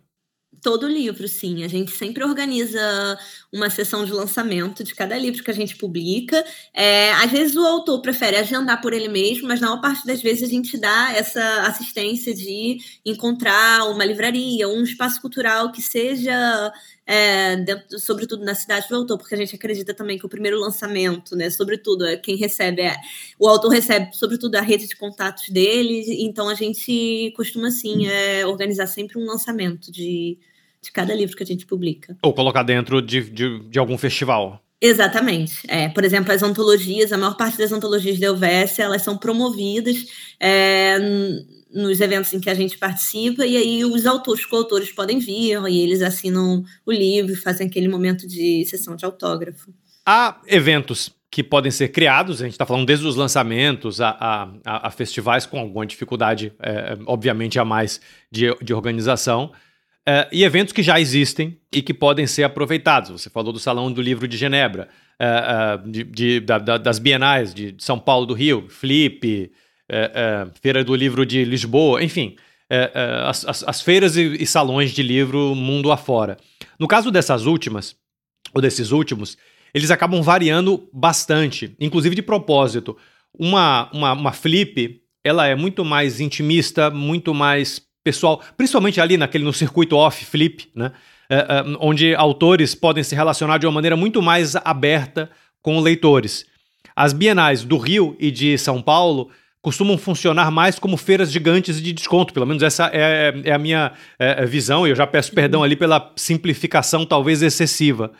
Todo 0.62 0.88
livro, 0.88 1.26
sim. 1.28 1.64
A 1.64 1.68
gente 1.68 1.90
sempre 1.90 2.24
organiza 2.24 3.18
uma 3.52 3.68
sessão 3.68 4.04
de 4.04 4.12
lançamento 4.12 4.82
de 4.82 4.94
cada 4.94 5.18
livro 5.18 5.42
que 5.42 5.50
a 5.50 5.54
gente 5.54 5.76
publica. 5.76 6.44
É, 6.72 7.12
às 7.14 7.30
vezes 7.30 7.56
o 7.56 7.66
autor 7.66 8.00
prefere 8.00 8.36
agendar 8.36 8.80
por 8.80 8.92
ele 8.92 9.08
mesmo, 9.08 9.48
mas 9.48 9.60
na 9.60 9.68
maior 9.68 9.80
parte 9.80 10.06
das 10.06 10.22
vezes 10.22 10.44
a 10.44 10.50
gente 10.50 10.78
dá 10.78 11.12
essa 11.14 11.42
assistência 11.62 12.32
de 12.32 12.78
encontrar 13.04 13.90
uma 13.90 14.04
livraria, 14.04 14.68
um 14.68 14.84
espaço 14.84 15.20
cultural 15.20 15.72
que 15.72 15.82
seja 15.82 16.72
é, 17.12 17.56
dentro, 17.56 17.98
sobretudo 17.98 18.42
na 18.42 18.54
cidade 18.54 18.88
do 18.88 18.96
autor, 18.96 19.18
porque 19.18 19.34
a 19.34 19.38
gente 19.38 19.54
acredita 19.54 19.92
também 19.92 20.18
que 20.18 20.24
o 20.24 20.28
primeiro 20.30 20.58
lançamento, 20.58 21.36
né, 21.36 21.50
sobretudo, 21.50 22.06
é 22.06 22.16
quem 22.16 22.36
recebe, 22.36 22.80
é, 22.80 22.96
o 23.38 23.46
autor 23.46 23.68
recebe, 23.70 24.08
sobretudo, 24.16 24.54
a 24.54 24.62
rede 24.62 24.88
de 24.88 24.96
contatos 24.96 25.50
dele, 25.50 26.06
então 26.24 26.48
a 26.48 26.54
gente 26.54 27.30
costuma, 27.36 27.68
assim, 27.68 28.06
é, 28.06 28.46
organizar 28.46 28.86
sempre 28.86 29.18
um 29.18 29.26
lançamento 29.26 29.92
de, 29.92 30.38
de 30.80 30.90
cada 30.90 31.14
livro 31.14 31.36
que 31.36 31.42
a 31.42 31.46
gente 31.46 31.66
publica. 31.66 32.16
Ou 32.22 32.32
colocar 32.32 32.62
dentro 32.62 33.02
de, 33.02 33.20
de, 33.28 33.58
de 33.68 33.78
algum 33.78 33.98
festival. 33.98 34.64
Exatamente. 34.80 35.62
É, 35.68 35.90
por 35.90 36.04
exemplo, 36.04 36.32
as 36.32 36.42
antologias, 36.42 37.12
a 37.12 37.18
maior 37.18 37.36
parte 37.36 37.58
das 37.58 37.70
antologias 37.72 38.18
da 38.18 38.28
Elvésia, 38.28 38.84
elas 38.84 39.02
são 39.02 39.18
promovidas 39.18 40.06
é, 40.40 40.96
nos 41.72 42.00
eventos 42.00 42.32
em 42.34 42.40
que 42.40 42.50
a 42.50 42.54
gente 42.54 42.76
participa, 42.78 43.46
e 43.46 43.56
aí 43.56 43.84
os 43.84 44.06
autores, 44.06 44.44
coautores 44.44 44.92
podem 44.92 45.18
vir, 45.18 45.58
e 45.68 45.80
eles 45.80 46.02
assinam 46.02 46.62
o 46.84 46.92
livro, 46.92 47.34
fazem 47.36 47.66
aquele 47.66 47.88
momento 47.88 48.26
de 48.26 48.64
sessão 48.66 48.94
de 48.94 49.04
autógrafo. 49.04 49.72
Há 50.04 50.40
eventos 50.46 51.10
que 51.30 51.42
podem 51.42 51.70
ser 51.70 51.88
criados, 51.88 52.42
a 52.42 52.44
gente 52.44 52.52
está 52.52 52.66
falando 52.66 52.84
desde 52.84 53.06
os 53.06 53.16
lançamentos 53.16 54.02
a, 54.02 54.10
a, 54.66 54.88
a, 54.88 54.90
festivais 54.90 55.46
com 55.46 55.58
alguma 55.58 55.86
dificuldade, 55.86 56.52
é, 56.60 56.98
obviamente, 57.06 57.58
a 57.58 57.64
mais 57.64 58.02
de, 58.30 58.54
de 58.60 58.74
organização, 58.74 59.50
é, 60.06 60.28
e 60.30 60.44
eventos 60.44 60.74
que 60.74 60.82
já 60.82 61.00
existem 61.00 61.58
e 61.72 61.80
que 61.80 61.94
podem 61.94 62.26
ser 62.26 62.42
aproveitados. 62.42 63.10
Você 63.10 63.30
falou 63.30 63.50
do 63.50 63.58
Salão 63.58 63.90
do 63.90 64.02
Livro 64.02 64.28
de 64.28 64.36
Genebra, 64.36 64.88
é, 65.18 65.26
é 65.26 65.88
de, 65.88 66.04
de, 66.04 66.40
da, 66.40 66.58
das 66.58 66.98
bienais 66.98 67.54
de 67.54 67.74
São 67.78 67.98
Paulo 67.98 68.26
do 68.26 68.34
Rio, 68.34 68.66
Flip, 68.68 69.50
é, 69.92 70.10
é, 70.14 70.46
Feira 70.60 70.82
do 70.82 70.94
Livro 70.94 71.26
de 71.26 71.44
Lisboa, 71.44 72.02
enfim, 72.02 72.34
é, 72.70 72.90
é, 72.94 73.28
as, 73.28 73.44
as, 73.44 73.62
as, 73.64 73.80
feiras 73.82 74.16
e, 74.16 74.42
e, 74.42 74.46
salões 74.46 74.92
de 74.92 75.02
livro 75.02 75.54
mundo 75.54 75.92
afora. 75.92 76.38
No 76.78 76.88
caso 76.88 77.10
dessas 77.10 77.44
últimas, 77.44 77.94
ou 78.54 78.62
desses 78.62 78.90
últimos, 78.90 79.36
eles 79.74 79.90
acabam 79.90 80.22
variando 80.22 80.88
bastante, 80.92 81.76
inclusive 81.78 82.14
de 82.14 82.22
propósito. 82.22 82.96
Uma, 83.38 83.90
uma, 83.92 84.12
uma 84.14 84.32
flip, 84.32 85.02
ela 85.22 85.46
é 85.46 85.54
muito 85.54 85.84
mais 85.84 86.20
intimista, 86.20 86.90
muito 86.90 87.34
mais 87.34 87.82
pessoal, 88.02 88.42
principalmente 88.56 89.00
ali 89.00 89.18
naquele 89.18 89.44
no 89.44 89.52
circuito 89.52 89.96
off 89.96 90.24
flip, 90.24 90.70
né? 90.74 90.92
É, 91.28 91.36
é, 91.36 91.64
onde 91.80 92.14
autores 92.14 92.74
podem 92.74 93.02
se 93.02 93.14
relacionar 93.14 93.58
de 93.58 93.66
uma 93.66 93.72
maneira 93.72 93.96
muito 93.96 94.20
mais 94.20 94.56
aberta 94.56 95.30
com 95.62 95.80
leitores. 95.80 96.44
As 96.94 97.12
bienais 97.12 97.64
do 97.64 97.78
Rio 97.78 98.16
e 98.18 98.30
de 98.30 98.58
São 98.58 98.82
Paulo 98.82 99.30
costumam 99.62 99.96
funcionar 99.96 100.50
mais 100.50 100.78
como 100.78 100.96
feiras 100.96 101.30
gigantes 101.30 101.80
de 101.80 101.92
desconto. 101.92 102.34
Pelo 102.34 102.46
menos 102.46 102.64
essa 102.64 102.90
é, 102.92 103.32
é 103.44 103.52
a 103.52 103.58
minha 103.58 103.92
é, 104.18 104.42
é 104.42 104.46
visão, 104.46 104.86
e 104.86 104.90
eu 104.90 104.96
já 104.96 105.06
peço 105.06 105.32
perdão 105.32 105.62
ali 105.62 105.76
pela 105.76 106.12
simplificação 106.16 107.06
talvez 107.06 107.40
excessiva. 107.40 108.12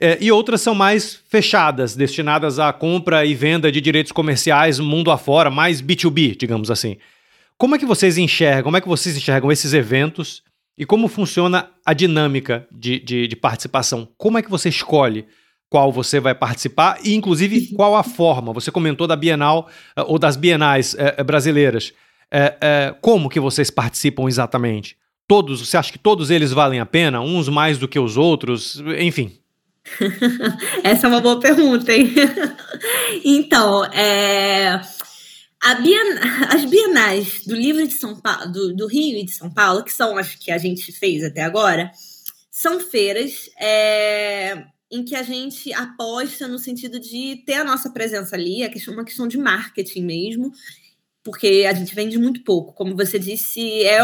É, 0.00 0.16
e 0.20 0.30
outras 0.30 0.60
são 0.60 0.74
mais 0.74 1.20
fechadas, 1.28 1.96
destinadas 1.96 2.58
à 2.58 2.72
compra 2.72 3.24
e 3.24 3.34
venda 3.34 3.72
de 3.72 3.80
direitos 3.80 4.12
comerciais 4.12 4.78
mundo 4.78 5.10
afora, 5.10 5.50
mais 5.50 5.82
B2B, 5.82 6.36
digamos 6.38 6.70
assim. 6.70 6.96
Como 7.58 7.74
é 7.74 7.78
que 7.78 7.86
vocês 7.86 8.16
enxergam, 8.16 8.64
como 8.64 8.76
é 8.76 8.80
que 8.80 8.88
vocês 8.88 9.16
enxergam 9.16 9.50
esses 9.50 9.72
eventos 9.72 10.42
e 10.78 10.84
como 10.84 11.08
funciona 11.08 11.70
a 11.84 11.94
dinâmica 11.94 12.66
de, 12.70 13.00
de, 13.00 13.26
de 13.26 13.36
participação? 13.36 14.06
Como 14.18 14.36
é 14.36 14.42
que 14.42 14.50
você 14.50 14.68
escolhe 14.68 15.26
qual 15.68 15.92
você 15.92 16.20
vai 16.20 16.34
participar 16.34 16.98
e, 17.02 17.14
inclusive, 17.14 17.74
qual 17.74 17.96
a 17.96 18.02
forma. 18.02 18.52
Você 18.52 18.70
comentou 18.70 19.06
da 19.06 19.16
Bienal 19.16 19.68
eh, 19.96 20.02
ou 20.06 20.18
das 20.18 20.36
Bienais 20.36 20.94
é, 20.98 21.22
brasileiras. 21.22 21.92
É, 22.30 22.56
é, 22.60 22.94
como 23.00 23.28
que 23.28 23.40
vocês 23.40 23.70
participam 23.70 24.26
exatamente? 24.26 24.96
Todos, 25.28 25.60
você 25.60 25.76
acha 25.76 25.92
que 25.92 25.98
todos 25.98 26.30
eles 26.30 26.52
valem 26.52 26.80
a 26.80 26.86
pena? 26.86 27.20
Uns 27.20 27.48
mais 27.48 27.78
do 27.78 27.88
que 27.88 27.98
os 27.98 28.16
outros? 28.16 28.80
Enfim. 28.98 29.38
Essa 30.82 31.06
é 31.06 31.10
uma 31.10 31.20
boa 31.20 31.40
pergunta, 31.40 31.92
hein? 31.92 32.12
então, 33.24 33.84
é... 33.86 34.80
Bien... 35.82 36.18
as 36.48 36.64
bienais 36.64 37.42
do 37.44 37.56
livro 37.56 37.86
de 37.86 37.94
São 37.94 38.14
Paulo, 38.20 38.52
do, 38.52 38.74
do, 38.74 38.86
Rio 38.86 39.18
e 39.18 39.24
de 39.24 39.32
São 39.32 39.50
Paulo, 39.50 39.82
que 39.82 39.92
são 39.92 40.16
as 40.16 40.34
que 40.34 40.52
a 40.52 40.58
gente 40.58 40.92
fez 40.92 41.24
até 41.24 41.42
agora, 41.42 41.90
são 42.52 42.78
feiras 42.78 43.50
é 43.60 44.64
em 44.90 45.04
que 45.04 45.16
a 45.16 45.22
gente 45.22 45.72
aposta 45.72 46.46
no 46.46 46.58
sentido 46.58 47.00
de 47.00 47.42
ter 47.44 47.54
a 47.54 47.64
nossa 47.64 47.90
presença 47.90 48.36
ali, 48.36 48.62
é 48.62 48.70
uma 48.88 49.04
questão 49.04 49.26
de 49.26 49.36
marketing 49.36 50.02
mesmo, 50.02 50.52
porque 51.24 51.66
a 51.68 51.74
gente 51.74 51.94
vende 51.94 52.18
muito 52.18 52.44
pouco. 52.44 52.72
Como 52.72 52.94
você 52.94 53.18
disse, 53.18 53.82
é, 53.82 53.98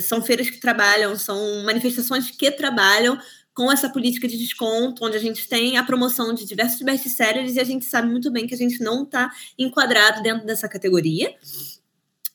são 0.00 0.22
feiras 0.22 0.48
que 0.48 0.60
trabalham, 0.60 1.16
são 1.16 1.64
manifestações 1.64 2.30
que 2.30 2.50
trabalham 2.52 3.18
com 3.52 3.72
essa 3.72 3.88
política 3.88 4.28
de 4.28 4.38
desconto, 4.38 5.04
onde 5.04 5.16
a 5.16 5.20
gente 5.20 5.48
tem 5.48 5.76
a 5.76 5.82
promoção 5.82 6.32
de 6.32 6.46
diversos 6.46 6.80
best-sellers 6.80 7.56
e 7.56 7.60
a 7.60 7.64
gente 7.64 7.84
sabe 7.84 8.08
muito 8.08 8.30
bem 8.30 8.46
que 8.46 8.54
a 8.54 8.58
gente 8.58 8.80
não 8.80 9.02
está 9.02 9.28
enquadrado 9.58 10.22
dentro 10.22 10.46
dessa 10.46 10.68
categoria. 10.68 11.34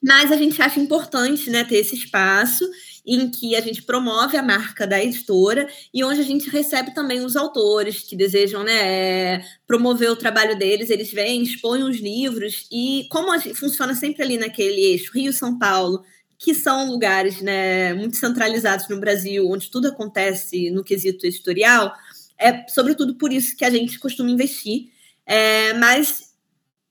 Mas 0.03 0.33
a 0.33 0.35
gente 0.35 0.61
acha 0.61 0.81
importante 0.81 1.49
né, 1.49 1.63
ter 1.63 1.77
esse 1.77 1.95
espaço 1.95 2.69
em 3.05 3.29
que 3.29 3.55
a 3.55 3.61
gente 3.61 3.83
promove 3.83 4.37
a 4.37 4.43
marca 4.43 4.87
da 4.87 5.03
editora 5.03 5.67
e 5.93 6.03
onde 6.03 6.21
a 6.21 6.23
gente 6.23 6.49
recebe 6.49 6.93
também 6.93 7.23
os 7.23 7.35
autores 7.35 7.99
que 8.01 8.15
desejam 8.15 8.63
né, 8.63 9.39
promover 9.67 10.09
o 10.09 10.15
trabalho 10.15 10.57
deles. 10.57 10.89
Eles 10.89 11.11
vêm, 11.11 11.43
expõem 11.43 11.83
os 11.83 11.97
livros 11.97 12.65
e 12.71 13.07
como 13.09 13.37
funciona 13.53 13.93
sempre 13.93 14.23
ali 14.23 14.37
naquele 14.37 14.81
eixo 14.81 15.11
Rio-São 15.13 15.57
Paulo, 15.57 16.03
que 16.39 16.53
são 16.53 16.89
lugares 16.89 17.41
né, 17.41 17.93
muito 17.93 18.17
centralizados 18.17 18.87
no 18.87 18.99
Brasil, 18.99 19.49
onde 19.49 19.69
tudo 19.69 19.87
acontece 19.87 20.71
no 20.71 20.83
quesito 20.83 21.25
editorial, 21.25 21.93
é 22.39 22.67
sobretudo 22.67 23.15
por 23.15 23.31
isso 23.31 23.55
que 23.55 23.63
a 23.63 23.69
gente 23.69 23.99
costuma 23.99 24.29
investir. 24.29 24.91
É, 25.25 25.73
mas 25.73 26.32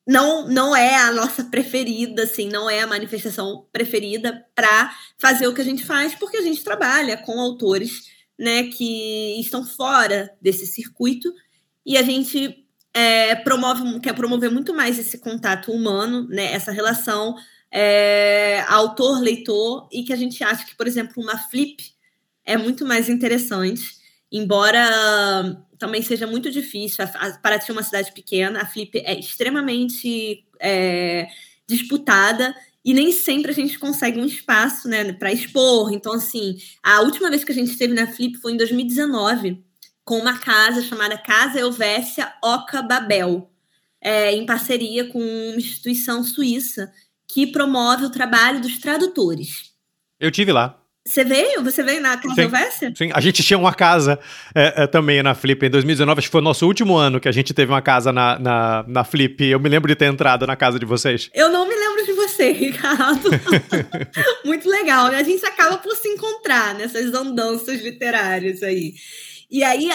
não 0.07 0.49
não 0.49 0.75
é 0.75 0.97
a 0.97 1.13
nossa 1.13 1.45
preferida, 1.45 2.25
assim, 2.25 2.49
não 2.49 2.69
é 2.69 2.81
a 2.81 2.87
manifestação 2.87 3.67
preferida 3.73 4.45
para 4.55 4.93
fazer 5.19 5.47
o 5.47 5.55
que 5.55 5.61
a 5.61 5.65
gente 5.65 5.85
faz, 5.85 6.15
porque 6.15 6.37
a 6.37 6.43
gente 6.43 6.65
trabalha 6.65 7.17
com 7.17 7.41
autores, 7.41 8.11
né, 8.39 8.65
que 8.65 9.41
estão 9.41 9.65
fora 9.65 10.31
desse 10.41 10.67
circuito 10.67 11.33
e 11.87 11.97
a 11.97 12.03
gente 12.03 12.65
é, 12.95 13.35
promove, 13.37 14.01
quer 14.01 14.15
promover 14.15 14.51
muito 14.51 14.75
mais 14.75 14.99
esse 14.99 15.19
contato 15.19 15.71
humano, 15.73 16.27
né, 16.29 16.53
essa 16.53 16.73
relação 16.73 17.37
é, 17.71 18.61
autor-leitor 18.69 19.89
e 19.91 20.03
que 20.05 20.13
a 20.13 20.17
gente 20.17 20.43
acha 20.45 20.67
que, 20.67 20.77
por 20.77 20.87
exemplo, 20.87 21.23
uma 21.23 21.39
flip 21.49 21.93
é 22.45 22.57
muito 22.57 22.85
mais 22.85 23.09
interessante, 23.09 23.97
embora 24.33 25.63
também 25.79 26.01
seja 26.01 26.27
muito 26.27 26.51
difícil. 26.51 27.05
A, 27.05 27.27
a, 27.27 27.39
Paraty 27.39 27.71
é 27.71 27.75
uma 27.75 27.83
cidade 27.83 28.13
pequena, 28.13 28.63
a 28.63 28.67
Flip 28.67 28.99
é 28.99 29.19
extremamente 29.19 30.45
é, 30.59 31.29
disputada 31.67 32.55
e 32.85 32.95
nem 32.95 33.13
sempre 33.13 33.51
a 33.51 33.55
gente 33.55 33.79
consegue 33.79 34.19
um 34.19 34.25
espaço 34.25 34.89
né, 34.89 35.13
para 35.13 35.33
expor. 35.33 35.93
Então, 35.93 36.15
assim, 36.15 36.57
a 36.83 37.01
última 37.03 37.29
vez 37.29 37.45
que 37.45 37.53
a 37.53 37.55
gente 37.55 37.71
esteve 37.71 37.93
na 37.93 38.07
Flip 38.07 38.39
foi 38.39 38.53
em 38.53 38.57
2019, 38.57 39.63
com 40.05 40.19
uma 40.19 40.39
casa 40.39 40.83
chamada 40.83 41.19
Casa 41.19 41.61
Elvésia 41.61 42.33
Oca 42.43 42.83
Babel, 42.83 43.51
é, 44.01 44.33
em 44.33 44.45
parceria 44.45 45.09
com 45.09 45.21
uma 45.21 45.57
instituição 45.57 46.25
suíça 46.25 46.93
que 47.29 47.47
promove 47.47 48.05
o 48.05 48.11
trabalho 48.11 48.61
dos 48.61 48.79
tradutores. 48.79 49.73
Eu 50.19 50.31
tive 50.31 50.53
lá. 50.53 50.82
Você 51.05 51.25
veio? 51.25 51.65
Você 51.65 51.83
veio 51.83 52.01
na 52.01 52.17
Casa 52.17 52.71
sim, 52.71 52.95
Sim, 52.95 53.11
a 53.13 53.21
gente 53.21 53.43
tinha 53.43 53.59
uma 53.59 53.75
casa 53.75 54.21
é, 54.55 54.85
é, 54.85 54.87
também 54.87 55.21
na 55.21 55.35
Flip 55.35 55.67
em 55.67 55.71
2019, 55.71 56.19
acho 56.19 56.29
que 56.29 56.33
foi 56.33 56.41
o 56.41 56.45
nosso 56.45 56.65
último 56.65 56.97
ano 56.97 57.19
que 57.19 57.29
a 57.29 57.33
gente 57.33 57.53
teve 57.53 57.73
uma 57.73 57.83
casa 57.83 58.13
na, 58.13 58.39
na, 58.39 58.85
na 58.87 59.05
Flip. 59.05 59.45
Eu 59.45 59.59
me 59.59 59.69
lembro 59.69 59.89
de 59.89 59.97
ter 59.97 60.07
entrado 60.07 60.47
na 60.47 60.55
casa 60.55 60.79
de 60.79 60.87
vocês. 60.87 61.29
Eu 61.35 61.51
não 61.51 61.69
me 61.69 61.75
lembro 61.75 62.07
de 62.07 62.13
você, 62.13 62.53
Ricardo. 62.55 63.31
Muito 64.47 64.69
legal, 64.69 65.09
né? 65.09 65.19
A 65.19 65.25
gente 65.25 65.45
acaba 65.45 65.79
por 65.79 65.97
se 65.97 66.09
encontrar 66.09 66.77
nessas 66.77 67.13
andanças 67.13 67.83
literárias 67.83 68.63
aí. 68.63 68.95
E 69.51 69.63
aí, 69.65 69.91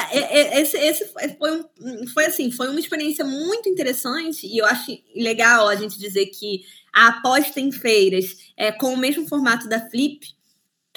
esse, 0.53 0.77
esse 0.77 1.05
foi, 1.39 1.51
um, 1.51 2.07
foi 2.13 2.25
assim, 2.25 2.51
foi 2.51 2.67
uma 2.67 2.79
experiência 2.79 3.25
muito 3.25 3.67
interessante, 3.67 4.45
e 4.45 4.59
eu 4.59 4.65
acho 4.67 4.95
legal 5.15 5.67
a 5.67 5.75
gente 5.75 5.97
dizer 5.97 6.27
que 6.27 6.61
a 6.93 7.07
aposta 7.07 7.59
em 7.59 7.71
feiras 7.71 8.25
é, 8.55 8.71
com 8.71 8.93
o 8.93 8.97
mesmo 8.97 9.27
formato 9.27 9.67
da 9.67 9.79
Flip 9.89 10.36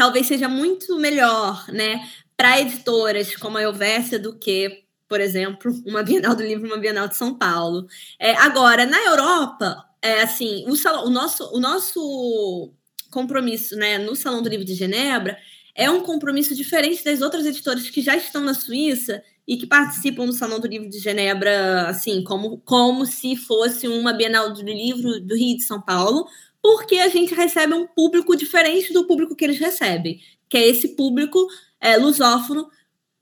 talvez 0.00 0.26
seja 0.26 0.48
muito 0.48 0.98
melhor, 0.98 1.62
né? 1.70 2.00
para 2.34 2.58
editoras 2.58 3.36
como 3.36 3.58
a 3.58 3.62
Elvésia 3.62 4.18
do 4.18 4.34
que, 4.34 4.84
por 5.06 5.20
exemplo, 5.20 5.70
uma 5.84 6.02
Bienal 6.02 6.34
do 6.34 6.42
Livro, 6.42 6.66
uma 6.66 6.78
Bienal 6.78 7.06
de 7.06 7.14
São 7.14 7.34
Paulo. 7.34 7.86
É, 8.18 8.34
agora, 8.36 8.86
na 8.86 8.96
Europa, 9.04 9.84
é 10.00 10.22
assim, 10.22 10.64
o, 10.66 10.74
salão, 10.74 11.04
o, 11.04 11.10
nosso, 11.10 11.54
o 11.54 11.60
nosso 11.60 12.72
compromisso 13.10 13.76
né, 13.76 13.98
no 13.98 14.16
Salão 14.16 14.42
do 14.42 14.48
Livro 14.48 14.64
de 14.64 14.74
Genebra 14.74 15.36
é 15.74 15.90
um 15.90 16.00
compromisso 16.00 16.54
diferente 16.54 17.04
das 17.04 17.20
outras 17.20 17.44
editoras 17.44 17.90
que 17.90 18.00
já 18.00 18.16
estão 18.16 18.40
na 18.40 18.54
Suíça 18.54 19.22
e 19.46 19.58
que 19.58 19.66
participam 19.66 20.24
do 20.24 20.32
Salão 20.32 20.58
do 20.58 20.66
Livro 20.66 20.88
de 20.88 20.98
Genebra, 20.98 21.88
assim, 21.88 22.24
como, 22.24 22.56
como 22.64 23.04
se 23.04 23.36
fosse 23.36 23.86
uma 23.86 24.14
Bienal 24.14 24.50
do 24.50 24.62
Livro 24.62 25.20
do 25.20 25.36
Rio 25.36 25.58
de 25.58 25.62
São 25.62 25.78
Paulo, 25.78 26.26
porque 26.62 26.96
a 26.96 27.08
gente 27.08 27.34
recebe 27.34 27.74
um 27.74 27.86
público 27.86 28.36
diferente 28.36 28.92
do 28.92 29.06
público 29.06 29.34
que 29.34 29.44
eles 29.44 29.58
recebem, 29.58 30.20
que 30.48 30.56
é 30.56 30.66
esse 30.66 30.88
público 30.88 31.46
é, 31.80 31.96
lusófono. 31.96 32.68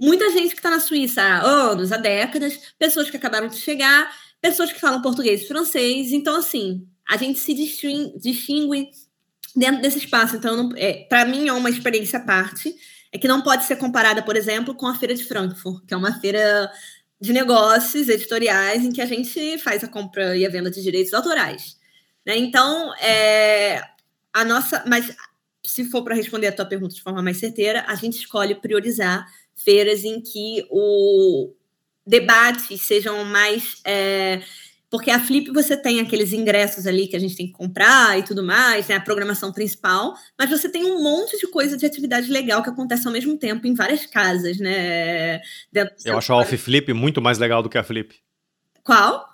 Muita 0.01 0.31
gente 0.31 0.51
que 0.51 0.61
está 0.61 0.71
na 0.71 0.81
Suíça 0.81 1.23
há 1.23 1.43
anos, 1.43 1.93
há 1.93 1.97
décadas, 1.97 2.59
pessoas 2.79 3.11
que 3.11 3.17
acabaram 3.17 3.49
de 3.49 3.57
chegar, 3.57 4.13
pessoas 4.41 4.73
que 4.73 4.81
falam 4.81 5.03
português 5.03 5.43
e 5.43 5.49
francês. 5.49 6.13
Então, 6.13 6.37
assim, 6.37 6.87
a 7.09 7.17
gente 7.17 7.39
se 7.39 7.55
distingue 7.55 8.91
dentro 9.55 9.83
desse 9.83 9.99
espaço. 9.99 10.37
Então, 10.37 10.71
é, 10.77 11.05
para 11.09 11.25
mim, 11.25 11.49
é 11.49 11.53
uma 11.53 11.71
experiência 11.71 12.19
à 12.19 12.23
parte. 12.23 12.75
É 13.11 13.19
que 13.19 13.27
não 13.27 13.41
pode 13.41 13.65
ser 13.65 13.77
comparada, 13.77 14.23
por 14.23 14.37
exemplo, 14.37 14.75
com 14.75 14.87
a 14.87 14.95
Feira 14.95 15.15
de 15.15 15.25
Frankfurt, 15.25 15.87
que 15.87 15.95
é 15.95 15.97
uma 15.97 16.21
feira 16.21 16.71
de 17.21 17.33
negócios 17.33 18.09
editoriais 18.09 18.85
em 18.85 18.93
que 18.93 19.01
a 19.01 19.07
gente 19.07 19.59
faz 19.59 19.83
a 19.83 19.89
compra 19.89 20.37
e 20.37 20.47
a 20.47 20.51
venda 20.51 20.71
de 20.71 20.83
direitos 20.83 21.15
autorais. 21.15 21.78
Né? 22.29 22.37
Então, 22.37 22.95
é, 22.97 23.83
a 24.35 24.45
nossa. 24.45 24.85
Mas 24.87 25.11
se 25.65 25.85
for 25.87 26.05
para 26.05 26.15
responder 26.15 26.49
a 26.49 26.53
tua 26.53 26.67
pergunta 26.67 26.95
de 26.95 27.01
forma 27.01 27.23
mais 27.23 27.39
certeira, 27.39 27.87
a 27.89 27.95
gente 27.95 28.19
escolhe 28.19 28.55
priorizar 28.55 29.27
feiras 29.57 30.05
em 30.05 30.21
que 30.21 30.67
o 30.71 31.55
debates 32.07 32.83
sejam 32.83 33.25
mais. 33.25 33.81
É, 33.83 34.43
porque 34.91 35.11
a 35.11 35.19
Flip 35.19 35.51
você 35.53 35.75
tem 35.75 36.01
aqueles 36.01 36.35
ingressos 36.35 36.87
ali 36.87 37.07
que 37.07 37.17
a 37.17 37.19
gente 37.19 37.37
tem 37.37 37.47
que 37.47 37.53
comprar 37.53 38.19
e 38.19 38.23
tudo 38.23 38.43
mais, 38.43 38.87
né? 38.89 38.97
A 38.97 39.01
programação 39.01 39.51
principal, 39.51 40.15
mas 40.39 40.51
você 40.51 40.69
tem 40.69 40.85
um 40.85 41.03
monte 41.03 41.39
de 41.39 41.47
coisa 41.47 41.79
de 41.79 41.87
atividade 41.87 42.31
legal 42.31 42.63
que 42.63 42.69
acontece 42.69 43.07
ao 43.07 43.13
mesmo 43.13 43.39
tempo 43.39 43.67
em 43.67 43.75
várias 43.75 44.05
casas, 44.05 44.59
né? 44.59 45.41
Eu 46.05 46.19
acho 46.19 46.33
a 46.33 46.37
Off 46.37 46.57
Flip 46.59 46.93
muito 46.93 47.23
mais 47.23 47.39
legal 47.39 47.63
do 47.63 47.71
que 47.71 47.79
a 47.79 47.85
Flip. 47.85 48.15
Qual? 48.83 49.28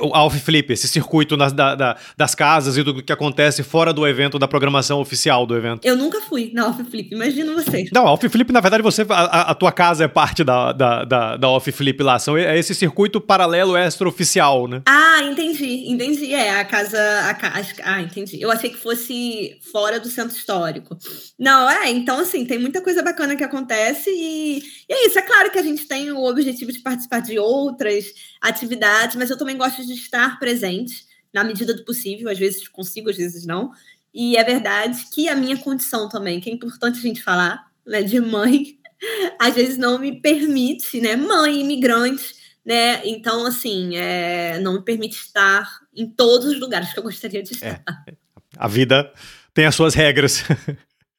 O 0.00 0.14
Alf 0.14 0.34
Flip, 0.36 0.72
esse 0.72 0.88
circuito 0.88 1.36
nas, 1.36 1.52
da, 1.52 1.74
da, 1.74 1.96
das 2.16 2.34
casas 2.34 2.76
e 2.76 2.82
do 2.82 3.02
que 3.02 3.12
acontece 3.12 3.62
fora 3.62 3.92
do 3.92 4.06
evento, 4.06 4.38
da 4.38 4.48
programação 4.48 5.00
oficial 5.00 5.46
do 5.46 5.56
evento. 5.56 5.84
Eu 5.84 5.96
nunca 5.96 6.20
fui 6.20 6.50
na 6.52 6.64
Alf 6.64 6.78
Flip, 6.90 7.14
imagina 7.14 7.52
você. 7.52 7.88
Não, 7.92 8.06
Alf 8.06 8.22
Flip, 8.24 8.52
na 8.52 8.60
verdade, 8.60 8.82
você 8.82 9.06
a, 9.08 9.50
a, 9.50 9.54
tua 9.54 9.72
casa 9.72 10.04
é 10.04 10.08
parte 10.08 10.44
da, 10.44 10.72
da, 10.72 11.04
da, 11.04 11.36
da 11.36 11.46
Alf 11.46 11.68
Flip 11.68 12.02
lá. 12.02 12.18
São, 12.18 12.36
é 12.36 12.58
esse 12.58 12.74
circuito 12.74 13.20
paralelo 13.20 13.76
extra-oficial, 13.76 14.68
né? 14.68 14.82
Ah, 14.86 15.22
entendi, 15.22 15.90
entendi. 15.90 16.34
É, 16.34 16.58
a 16.58 16.64
casa. 16.64 16.98
A, 16.98 17.94
ah, 17.94 18.02
entendi. 18.02 18.40
Eu 18.40 18.50
achei 18.50 18.70
que 18.70 18.76
fosse 18.76 19.58
fora 19.72 19.98
do 19.98 20.08
centro 20.08 20.36
histórico. 20.36 20.96
Não, 21.38 21.68
é, 21.68 21.90
então, 21.90 22.20
assim, 22.20 22.44
tem 22.44 22.58
muita 22.58 22.80
coisa 22.80 23.02
bacana 23.02 23.36
que 23.36 23.44
acontece 23.44 24.10
e, 24.10 24.58
e 24.88 24.92
é 24.92 25.06
isso. 25.06 25.18
É 25.18 25.22
claro 25.22 25.50
que 25.50 25.58
a 25.58 25.62
gente 25.62 25.86
tem 25.86 26.10
o 26.12 26.24
objetivo 26.24 26.72
de 26.72 26.80
participar 26.80 27.20
de 27.20 27.38
outras 27.38 28.06
atividades, 28.40 29.16
mas 29.16 29.30
eu 29.30 29.38
também 29.38 29.56
gosto 29.56 29.77
de 29.86 29.94
estar 29.94 30.38
presente 30.38 31.06
na 31.32 31.44
medida 31.44 31.74
do 31.74 31.84
possível, 31.84 32.30
às 32.30 32.38
vezes 32.38 32.66
consigo, 32.68 33.10
às 33.10 33.16
vezes 33.16 33.46
não. 33.46 33.70
E 34.12 34.36
é 34.36 34.44
verdade 34.44 35.04
que 35.12 35.28
a 35.28 35.36
minha 35.36 35.56
condição 35.56 36.08
também, 36.08 36.40
que 36.40 36.50
é 36.50 36.52
importante 36.52 36.98
a 36.98 37.02
gente 37.02 37.22
falar, 37.22 37.66
né, 37.86 38.02
de 38.02 38.20
mãe, 38.20 38.78
às 39.38 39.54
vezes 39.54 39.76
não 39.76 39.98
me 39.98 40.20
permite, 40.20 41.00
né, 41.00 41.16
mãe, 41.16 41.60
imigrante, 41.60 42.36
né, 42.64 43.06
então, 43.06 43.46
assim, 43.46 43.96
é, 43.96 44.58
não 44.60 44.74
me 44.74 44.82
permite 44.82 45.16
estar 45.16 45.66
em 45.94 46.06
todos 46.06 46.48
os 46.48 46.60
lugares 46.60 46.92
que 46.92 46.98
eu 46.98 47.02
gostaria 47.02 47.42
de 47.42 47.52
estar. 47.52 47.82
É, 48.06 48.14
a 48.56 48.68
vida 48.68 49.12
tem 49.54 49.66
as 49.66 49.74
suas 49.74 49.94
regras. 49.94 50.44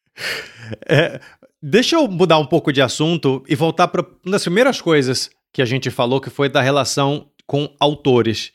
é, 0.87 1.19
deixa 1.61 1.95
eu 1.95 2.07
mudar 2.07 2.37
um 2.37 2.45
pouco 2.45 2.71
de 2.71 2.81
assunto 2.81 3.43
e 3.47 3.55
voltar 3.55 3.87
para 3.87 4.01
uma 4.23 4.31
das 4.31 4.43
primeiras 4.43 4.81
coisas 4.81 5.29
que 5.51 5.61
a 5.61 5.65
gente 5.65 5.89
falou, 5.89 6.21
que 6.21 6.29
foi 6.29 6.49
da 6.49 6.61
relação 6.61 7.29
com 7.49 7.67
autores. 7.79 8.51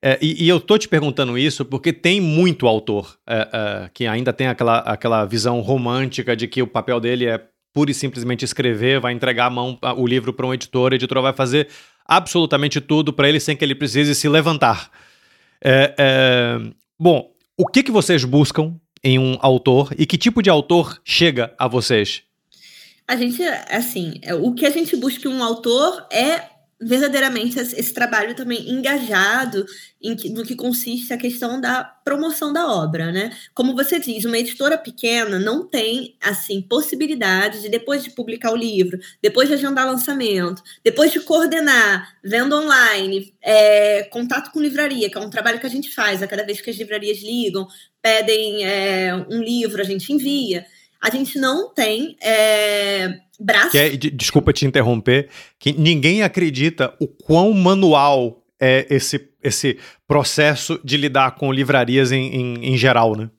É, 0.00 0.18
e, 0.22 0.46
e, 0.46 0.48
eu 0.48 0.58
tô 0.58 0.78
te 0.78 0.88
perguntando 0.88 1.36
isso 1.36 1.62
porque 1.62 1.92
tem 1.92 2.22
muito 2.22 2.66
autor 2.66 3.18
é, 3.26 3.48
é, 3.52 3.90
que 3.92 4.06
ainda 4.06 4.32
tem 4.32 4.46
aquela, 4.46 4.78
aquela 4.78 5.26
visão 5.26 5.60
romântica 5.60 6.34
de 6.34 6.48
que 6.48 6.62
o 6.62 6.66
papel 6.66 6.98
dele 6.98 7.26
é 7.26 7.38
pura 7.70 7.90
e 7.90 7.94
simplesmente 7.94 8.42
escrever, 8.42 8.98
vai 8.98 9.12
entregar 9.12 9.44
a 9.44 9.50
mão, 9.50 9.78
o 9.98 10.06
livro 10.06 10.32
para 10.32 10.46
um 10.46 10.54
editor, 10.54 10.92
o 10.92 10.94
editor 10.94 11.20
vai 11.20 11.34
fazer 11.34 11.68
absolutamente 12.06 12.80
tudo 12.80 13.12
para 13.12 13.28
ele 13.28 13.38
sem 13.38 13.54
que 13.54 13.62
ele 13.62 13.74
precise 13.74 14.14
se 14.14 14.26
levantar. 14.26 14.90
É, 15.62 15.94
é, 15.98 16.60
bom, 16.98 17.30
o 17.58 17.66
que, 17.66 17.82
que 17.82 17.92
vocês 17.92 18.24
buscam 18.24 18.74
em 19.04 19.18
um 19.18 19.36
autor 19.42 19.92
e 19.98 20.06
que 20.06 20.16
tipo 20.16 20.42
de 20.42 20.48
autor 20.48 20.98
chega 21.04 21.54
a 21.58 21.68
vocês? 21.68 22.22
A 23.06 23.16
gente, 23.16 23.42
assim, 23.42 24.18
é, 24.22 24.34
o 24.34 24.54
que 24.54 24.64
a 24.64 24.70
gente 24.70 24.96
busca 24.96 25.28
em 25.28 25.30
um 25.30 25.44
autor 25.44 26.06
é 26.10 26.59
verdadeiramente 26.80 27.58
esse 27.58 27.92
trabalho 27.92 28.34
também 28.34 28.70
engajado 28.70 29.66
em 30.00 30.16
que, 30.16 30.30
no 30.30 30.42
que 30.44 30.56
consiste 30.56 31.12
a 31.12 31.18
questão 31.18 31.60
da 31.60 31.84
promoção 31.84 32.54
da 32.54 32.66
obra, 32.66 33.12
né? 33.12 33.36
Como 33.52 33.74
você 33.76 34.00
diz, 34.00 34.24
uma 34.24 34.38
editora 34.38 34.78
pequena 34.78 35.38
não 35.38 35.66
tem 35.66 36.16
assim 36.22 36.62
possibilidade 36.62 37.60
de 37.60 37.68
depois 37.68 38.02
de 38.02 38.10
publicar 38.10 38.50
o 38.50 38.56
livro, 38.56 38.98
depois 39.22 39.48
de 39.48 39.54
agendar 39.54 39.86
lançamento, 39.86 40.62
depois 40.82 41.12
de 41.12 41.20
coordenar 41.20 42.16
venda 42.24 42.56
online, 42.56 43.34
é, 43.42 44.04
contato 44.04 44.50
com 44.50 44.60
livraria, 44.60 45.10
que 45.10 45.18
é 45.18 45.20
um 45.20 45.28
trabalho 45.28 45.60
que 45.60 45.66
a 45.66 45.70
gente 45.70 45.94
faz 45.94 46.22
a 46.22 46.26
cada 46.26 46.44
vez 46.44 46.62
que 46.62 46.70
as 46.70 46.76
livrarias 46.76 47.18
ligam, 47.18 47.66
pedem 48.00 48.64
é, 48.64 49.14
um 49.28 49.42
livro, 49.42 49.82
a 49.82 49.84
gente 49.84 50.10
envia. 50.12 50.64
A 51.02 51.10
gente 51.10 51.38
não 51.38 51.72
tem 51.72 52.16
é, 52.20 53.20
braço. 53.40 53.70
Que 53.70 53.78
é, 53.78 53.96
desculpa 53.96 54.52
te 54.52 54.66
interromper, 54.66 55.28
que 55.58 55.72
ninguém 55.72 56.22
acredita 56.22 56.94
o 57.00 57.08
quão 57.08 57.52
manual 57.52 58.44
é 58.60 58.86
esse, 58.90 59.28
esse 59.42 59.78
processo 60.06 60.78
de 60.84 60.96
lidar 60.96 61.36
com 61.36 61.52
livrarias 61.52 62.12
em, 62.12 62.34
em, 62.34 62.72
em 62.72 62.76
geral, 62.76 63.16
né? 63.16 63.30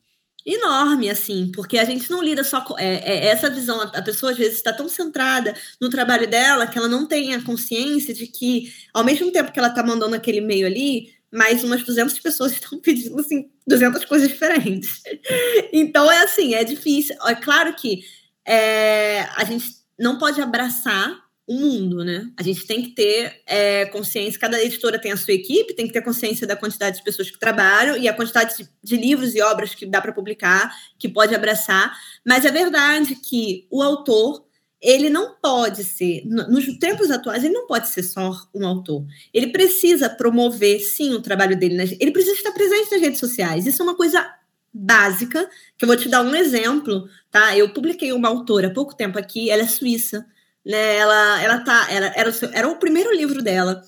enorme, 0.44 1.08
assim, 1.08 1.50
porque 1.54 1.78
a 1.78 1.84
gente 1.84 2.10
não 2.10 2.22
lida 2.22 2.42
só 2.42 2.60
com 2.60 2.78
é, 2.78 2.96
é, 2.96 3.26
essa 3.26 3.48
visão. 3.48 3.80
A 3.80 4.02
pessoa 4.02 4.32
às 4.32 4.38
vezes 4.38 4.56
está 4.56 4.72
tão 4.72 4.88
centrada 4.88 5.54
no 5.80 5.88
trabalho 5.88 6.28
dela 6.28 6.66
que 6.66 6.76
ela 6.76 6.88
não 6.88 7.06
tem 7.06 7.34
a 7.34 7.42
consciência 7.42 8.12
de 8.12 8.26
que, 8.26 8.72
ao 8.92 9.04
mesmo 9.04 9.30
tempo 9.30 9.52
que 9.52 9.58
ela 9.58 9.68
está 9.68 9.82
mandando 9.82 10.16
aquele 10.16 10.38
e-mail 10.38 10.66
ali, 10.66 11.14
mais 11.30 11.62
umas 11.64 11.82
200 11.82 12.18
pessoas 12.18 12.52
estão 12.58 12.78
pedindo 12.78 13.18
assim 13.20 13.48
200 13.66 14.04
coisas 14.04 14.28
diferentes. 14.28 15.02
então 15.72 16.10
é 16.10 16.22
assim, 16.22 16.54
é 16.54 16.64
difícil. 16.64 17.16
É 17.24 17.34
claro 17.34 17.74
que 17.74 18.02
é, 18.44 19.22
a 19.36 19.44
gente 19.44 19.81
não 19.98 20.18
pode 20.18 20.40
abraçar 20.40 21.22
o 21.46 21.54
mundo, 21.54 22.04
né? 22.04 22.30
A 22.36 22.42
gente 22.42 22.66
tem 22.66 22.82
que 22.82 22.90
ter 22.94 23.42
é, 23.46 23.86
consciência, 23.86 24.38
cada 24.38 24.62
editora 24.62 24.98
tem 24.98 25.12
a 25.12 25.16
sua 25.16 25.34
equipe, 25.34 25.74
tem 25.74 25.86
que 25.86 25.92
ter 25.92 26.02
consciência 26.02 26.46
da 26.46 26.56
quantidade 26.56 26.98
de 26.98 27.04
pessoas 27.04 27.30
que 27.30 27.38
trabalham 27.38 27.96
e 27.96 28.08
a 28.08 28.14
quantidade 28.14 28.56
de, 28.56 28.68
de 28.82 28.96
livros 28.96 29.34
e 29.34 29.42
obras 29.42 29.74
que 29.74 29.84
dá 29.84 30.00
para 30.00 30.12
publicar, 30.12 30.72
que 30.98 31.08
pode 31.08 31.34
abraçar. 31.34 31.92
Mas 32.24 32.44
é 32.44 32.50
verdade 32.50 33.16
que 33.16 33.66
o 33.70 33.82
autor, 33.82 34.44
ele 34.80 35.10
não 35.10 35.34
pode 35.34 35.82
ser, 35.82 36.22
nos 36.24 36.64
tempos 36.78 37.10
atuais, 37.10 37.42
ele 37.42 37.54
não 37.54 37.66
pode 37.66 37.88
ser 37.88 38.04
só 38.04 38.32
um 38.54 38.66
autor. 38.66 39.04
Ele 39.34 39.48
precisa 39.48 40.08
promover, 40.08 40.80
sim, 40.80 41.12
o 41.12 41.20
trabalho 41.20 41.58
dele. 41.58 41.76
Nas, 41.76 41.92
ele 41.92 42.12
precisa 42.12 42.36
estar 42.36 42.52
presente 42.52 42.90
nas 42.92 43.00
redes 43.00 43.18
sociais. 43.18 43.66
Isso 43.66 43.82
é 43.82 43.84
uma 43.84 43.96
coisa 43.96 44.24
básica, 44.72 45.48
que 45.76 45.84
eu 45.84 45.86
vou 45.86 45.96
te 45.96 46.08
dar 46.08 46.22
um 46.22 46.34
exemplo, 46.34 47.08
tá? 47.30 47.56
Eu 47.56 47.72
publiquei 47.72 48.12
uma 48.12 48.28
autora 48.28 48.68
há 48.68 48.72
pouco 48.72 48.96
tempo 48.96 49.18
aqui, 49.18 49.50
ela 49.50 49.62
é 49.62 49.66
suíça, 49.66 50.26
né? 50.64 50.96
Ela, 50.96 51.42
ela 51.42 51.60
tá, 51.60 51.86
era, 51.90 52.12
era, 52.16 52.30
o 52.30 52.32
seu, 52.32 52.48
era 52.52 52.68
o 52.68 52.76
primeiro 52.76 53.14
livro 53.14 53.42
dela. 53.42 53.82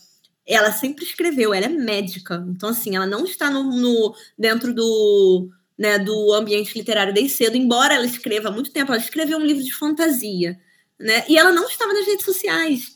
Ela 0.46 0.72
sempre 0.72 1.04
escreveu, 1.04 1.54
ela 1.54 1.66
é 1.66 1.70
médica, 1.70 2.44
então 2.48 2.68
assim, 2.68 2.96
ela 2.96 3.06
não 3.06 3.24
está 3.24 3.50
no, 3.50 3.62
no 3.64 4.14
dentro 4.38 4.74
do, 4.74 5.48
né, 5.78 5.98
do 5.98 6.34
ambiente 6.34 6.76
literário 6.76 7.14
desde 7.14 7.34
cedo, 7.34 7.56
embora 7.56 7.94
ela 7.94 8.04
escreva 8.04 8.48
há 8.48 8.52
muito 8.52 8.70
tempo, 8.70 8.92
ela 8.92 9.00
escreveu 9.00 9.38
um 9.38 9.44
livro 9.44 9.64
de 9.64 9.72
fantasia, 9.72 10.58
né? 11.00 11.24
E 11.28 11.38
ela 11.38 11.50
não 11.50 11.66
estava 11.66 11.94
nas 11.94 12.06
redes 12.06 12.26
sociais 12.26 12.94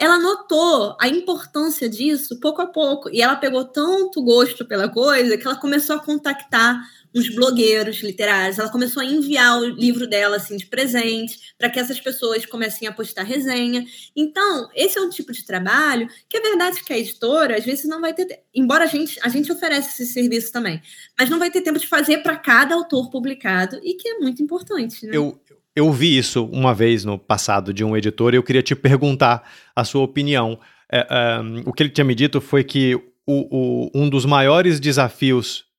ela 0.00 0.18
notou 0.18 0.96
a 0.98 1.06
importância 1.08 1.86
disso 1.86 2.40
pouco 2.40 2.62
a 2.62 2.66
pouco. 2.66 3.10
E 3.12 3.20
ela 3.20 3.36
pegou 3.36 3.66
tanto 3.66 4.22
gosto 4.22 4.64
pela 4.64 4.88
coisa 4.88 5.36
que 5.36 5.46
ela 5.46 5.56
começou 5.56 5.94
a 5.94 6.00
contactar 6.00 6.80
uns 7.14 7.28
blogueiros 7.34 8.02
literários. 8.02 8.58
Ela 8.58 8.68
começou 8.68 9.02
a 9.02 9.06
enviar 9.06 9.58
o 9.58 9.68
livro 9.68 10.06
dela 10.06 10.36
assim 10.36 10.56
de 10.56 10.66
presente 10.66 11.38
para 11.58 11.70
que 11.70 11.78
essas 11.78 12.00
pessoas 12.00 12.46
comecem 12.46 12.86
a 12.86 12.92
postar 12.92 13.22
resenha. 13.22 13.84
Então, 14.16 14.68
esse 14.74 14.98
é 14.98 15.00
um 15.00 15.10
tipo 15.10 15.32
de 15.32 15.44
trabalho 15.44 16.08
que 16.28 16.36
é 16.36 16.40
verdade 16.40 16.82
que 16.84 16.92
a 16.92 16.98
editora 16.98 17.56
às 17.56 17.64
vezes 17.64 17.84
não 17.84 18.00
vai 18.00 18.14
ter, 18.14 18.40
embora 18.54 18.84
a 18.84 18.88
gente 18.88 19.18
a 19.22 19.28
gente 19.28 19.50
oferece 19.50 20.02
esse 20.02 20.12
serviço 20.12 20.52
também, 20.52 20.80
mas 21.18 21.28
não 21.28 21.38
vai 21.38 21.50
ter 21.50 21.60
tempo 21.60 21.78
de 21.78 21.86
fazer 21.86 22.18
para 22.18 22.36
cada 22.36 22.74
autor 22.74 23.10
publicado 23.10 23.80
e 23.82 23.94
que 23.94 24.08
é 24.08 24.18
muito 24.18 24.42
importante. 24.42 25.06
Né? 25.06 25.12
Eu 25.14 25.40
eu 25.74 25.92
vi 25.92 26.18
isso 26.18 26.44
uma 26.46 26.74
vez 26.74 27.04
no 27.04 27.18
passado 27.18 27.72
de 27.72 27.84
um 27.84 27.96
editor 27.96 28.34
e 28.34 28.36
eu 28.36 28.42
queria 28.42 28.62
te 28.62 28.74
perguntar 28.74 29.48
a 29.74 29.84
sua 29.84 30.02
opinião. 30.02 30.58
É, 30.90 31.40
um, 31.40 31.62
o 31.66 31.72
que 31.72 31.82
ele 31.82 31.90
tinha 31.90 32.04
me 32.04 32.14
dito 32.14 32.40
foi 32.40 32.64
que 32.64 32.94
o, 33.26 33.86
o, 33.86 33.90
um 33.94 34.08
dos 34.08 34.24
maiores 34.24 34.80
desafios 34.80 35.64
é, 35.64 35.69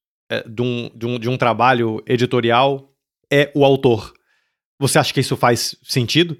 de, 0.47 0.61
um, 0.61 0.89
de, 0.95 1.05
um, 1.05 1.19
de 1.19 1.29
um 1.29 1.37
trabalho 1.37 2.03
editorial 2.05 2.93
é 3.31 3.51
o 3.55 3.65
autor. 3.65 4.13
Você 4.79 4.97
acha 4.97 5.13
que 5.13 5.19
isso 5.19 5.37
faz 5.37 5.75
sentido? 5.83 6.37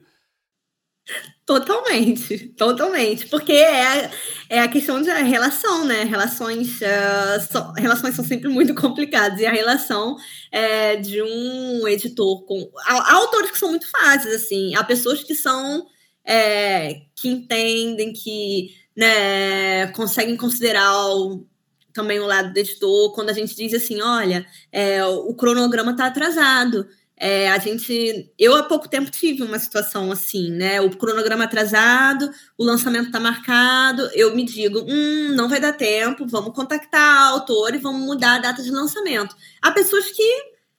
Totalmente, 1.45 2.47
totalmente. 2.56 3.27
Porque 3.27 3.51
é, 3.51 4.10
é 4.49 4.60
a 4.60 4.67
questão 4.67 5.01
de 5.01 5.10
relação, 5.10 5.84
né? 5.86 6.04
Relações, 6.04 6.80
uh, 6.80 7.41
so, 7.51 7.73
relações 7.73 8.15
são 8.15 8.23
sempre 8.23 8.47
muito 8.47 8.73
complicadas. 8.80 9.39
E 9.39 9.45
a 9.45 9.51
relação 9.51 10.15
é, 10.51 10.95
de 10.95 11.21
um 11.21 11.88
editor 11.88 12.45
com. 12.45 12.71
Há, 12.86 12.93
há, 12.93 13.13
autores 13.15 13.51
que 13.51 13.60
são 13.60 13.69
muito 13.69 13.89
fáceis, 13.89 14.34
assim. 14.34 14.75
Há 14.75 14.84
pessoas 14.84 15.23
que 15.23 15.36
são. 15.36 15.86
É, 16.23 17.01
que 17.15 17.27
entendem, 17.27 18.13
que 18.13 18.69
né, 18.95 19.88
conseguem 19.88 20.38
considerar 20.38 21.08
o, 21.15 21.47
também 21.93 22.19
o 22.19 22.25
lado 22.25 22.54
do 22.54 22.58
editor, 22.58 23.13
quando 23.13 23.30
a 23.30 23.34
gente 23.34 23.56
diz 23.56 23.73
assim: 23.73 24.01
olha, 24.01 24.45
é, 24.71 25.04
o 25.06 25.34
cronograma 25.34 25.91
está 25.91 26.08
atrasado. 26.08 26.88
É, 27.23 27.51
a 27.51 27.60
gente, 27.60 28.34
eu 28.36 28.56
há 28.56 28.63
pouco 28.63 28.89
tempo 28.89 29.12
tive 29.12 29.43
uma 29.43 29.60
situação 29.60 30.12
assim, 30.12 30.49
né? 30.49 30.82
O 30.82 30.89
cronograma 30.97 31.43
atrasado, 31.43 32.32
o 32.58 32.63
lançamento 32.63 33.06
está 33.06 33.19
marcado, 33.19 34.10
eu 34.15 34.36
me 34.36 34.43
digo, 34.43 34.80
hum, 34.89 35.36
não 35.36 35.47
vai 35.47 35.60
dar 35.60 35.73
tempo, 35.73 36.25
vamos 36.25 36.56
contactar 36.56 37.32
o 37.32 37.36
autor 37.36 37.75
e 37.75 37.77
vamos 37.77 38.01
mudar 38.01 38.38
a 38.38 38.39
data 38.39 38.63
de 38.63 38.71
lançamento. 38.71 39.36
Há 39.62 39.71
pessoas 39.71 40.10
que 40.10 40.36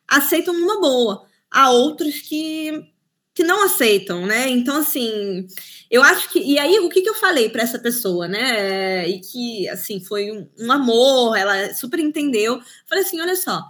aceitam 0.08 0.52
numa 0.52 0.80
boa, 0.80 1.24
há 1.48 1.70
outros 1.70 2.20
que, 2.20 2.91
que 3.34 3.42
não 3.42 3.64
aceitam, 3.64 4.26
né? 4.26 4.48
Então, 4.50 4.76
assim, 4.76 5.46
eu 5.90 6.02
acho 6.02 6.28
que. 6.30 6.38
E 6.38 6.58
aí, 6.58 6.78
o 6.80 6.88
que, 6.88 7.02
que 7.02 7.08
eu 7.08 7.14
falei 7.14 7.48
para 7.48 7.62
essa 7.62 7.78
pessoa, 7.78 8.28
né? 8.28 9.08
E 9.08 9.20
que, 9.20 9.68
assim, 9.68 10.00
foi 10.00 10.30
um, 10.30 10.48
um 10.58 10.72
amor, 10.72 11.36
ela 11.36 11.72
super 11.74 11.98
entendeu. 12.00 12.60
Falei 12.88 13.04
assim: 13.04 13.20
olha 13.20 13.36
só 13.36 13.62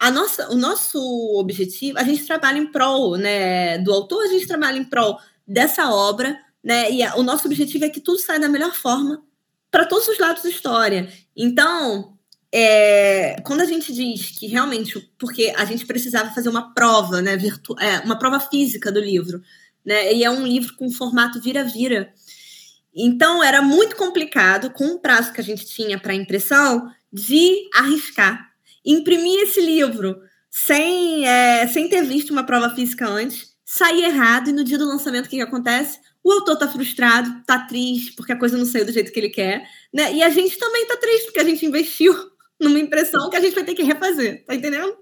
a 0.00 0.10
nossa, 0.10 0.50
o 0.50 0.56
nosso 0.56 0.98
objetivo, 1.38 1.98
a 1.98 2.02
gente 2.02 2.24
trabalha 2.24 2.56
em 2.56 2.72
prol 2.72 3.18
né, 3.18 3.76
do 3.78 3.92
autor, 3.92 4.24
a 4.24 4.28
gente 4.28 4.46
trabalha 4.46 4.78
em 4.78 4.84
prol 4.84 5.18
dessa 5.46 5.90
obra, 5.90 6.40
né? 6.64 6.90
E 6.90 7.02
a, 7.02 7.16
o 7.16 7.22
nosso 7.22 7.46
objetivo 7.46 7.84
é 7.84 7.90
que 7.90 8.00
tudo 8.00 8.18
saia 8.18 8.40
da 8.40 8.48
melhor 8.48 8.74
forma 8.74 9.22
para 9.70 9.84
todos 9.84 10.08
os 10.08 10.18
lados 10.18 10.42
da 10.42 10.48
história. 10.48 11.12
Então, 11.36 12.18
é, 12.52 13.36
quando 13.44 13.60
a 13.60 13.66
gente 13.66 13.92
diz 13.92 14.30
que 14.30 14.46
realmente, 14.46 14.98
porque 15.18 15.52
a 15.56 15.64
gente 15.64 15.86
precisava 15.86 16.34
fazer 16.34 16.48
uma 16.48 16.74
prova, 16.74 17.22
né, 17.22 17.36
virtu, 17.36 17.78
é, 17.78 18.00
uma 18.00 18.18
prova 18.18 18.40
física 18.40 18.90
do 18.90 19.00
livro, 19.00 19.40
né? 19.84 20.12
E 20.12 20.24
é 20.24 20.30
um 20.30 20.46
livro 20.46 20.74
com 20.76 20.90
formato 20.90 21.40
vira-vira. 21.40 22.12
Então, 22.94 23.42
era 23.42 23.62
muito 23.62 23.96
complicado, 23.96 24.70
com 24.70 24.86
o 24.86 24.98
prazo 24.98 25.32
que 25.32 25.40
a 25.40 25.44
gente 25.44 25.64
tinha 25.64 25.98
para 25.98 26.12
impressão, 26.12 26.90
de 27.12 27.68
arriscar 27.74 28.50
imprimir 28.84 29.40
esse 29.42 29.60
livro 29.60 30.20
sem, 30.50 31.26
é, 31.26 31.66
sem 31.68 31.88
ter 31.88 32.02
visto 32.02 32.30
uma 32.30 32.44
prova 32.44 32.74
física 32.74 33.06
antes, 33.06 33.50
sair 33.64 34.04
errado 34.04 34.50
e 34.50 34.52
no 34.52 34.64
dia 34.64 34.78
do 34.78 34.86
lançamento 34.86 35.26
o 35.26 35.28
que, 35.28 35.36
que 35.36 35.42
acontece? 35.42 35.98
O 36.22 36.32
autor 36.32 36.56
tá 36.56 36.68
frustrado, 36.68 37.42
tá 37.46 37.60
triste 37.66 38.12
porque 38.14 38.32
a 38.32 38.38
coisa 38.38 38.58
não 38.58 38.66
saiu 38.66 38.84
do 38.84 38.92
jeito 38.92 39.12
que 39.12 39.20
ele 39.20 39.30
quer, 39.30 39.62
né? 39.92 40.12
E 40.12 40.22
a 40.22 40.28
gente 40.28 40.58
também 40.58 40.86
tá 40.86 40.96
triste 40.96 41.26
porque 41.26 41.40
a 41.40 41.44
gente 41.44 41.64
investiu 41.64 42.14
numa 42.60 42.78
impressão 42.78 43.30
que 43.30 43.36
a 43.36 43.40
gente 43.40 43.54
vai 43.54 43.64
ter 43.64 43.74
que 43.74 43.82
refazer, 43.82 44.44
tá 44.44 44.54
entendendo? 44.54 44.96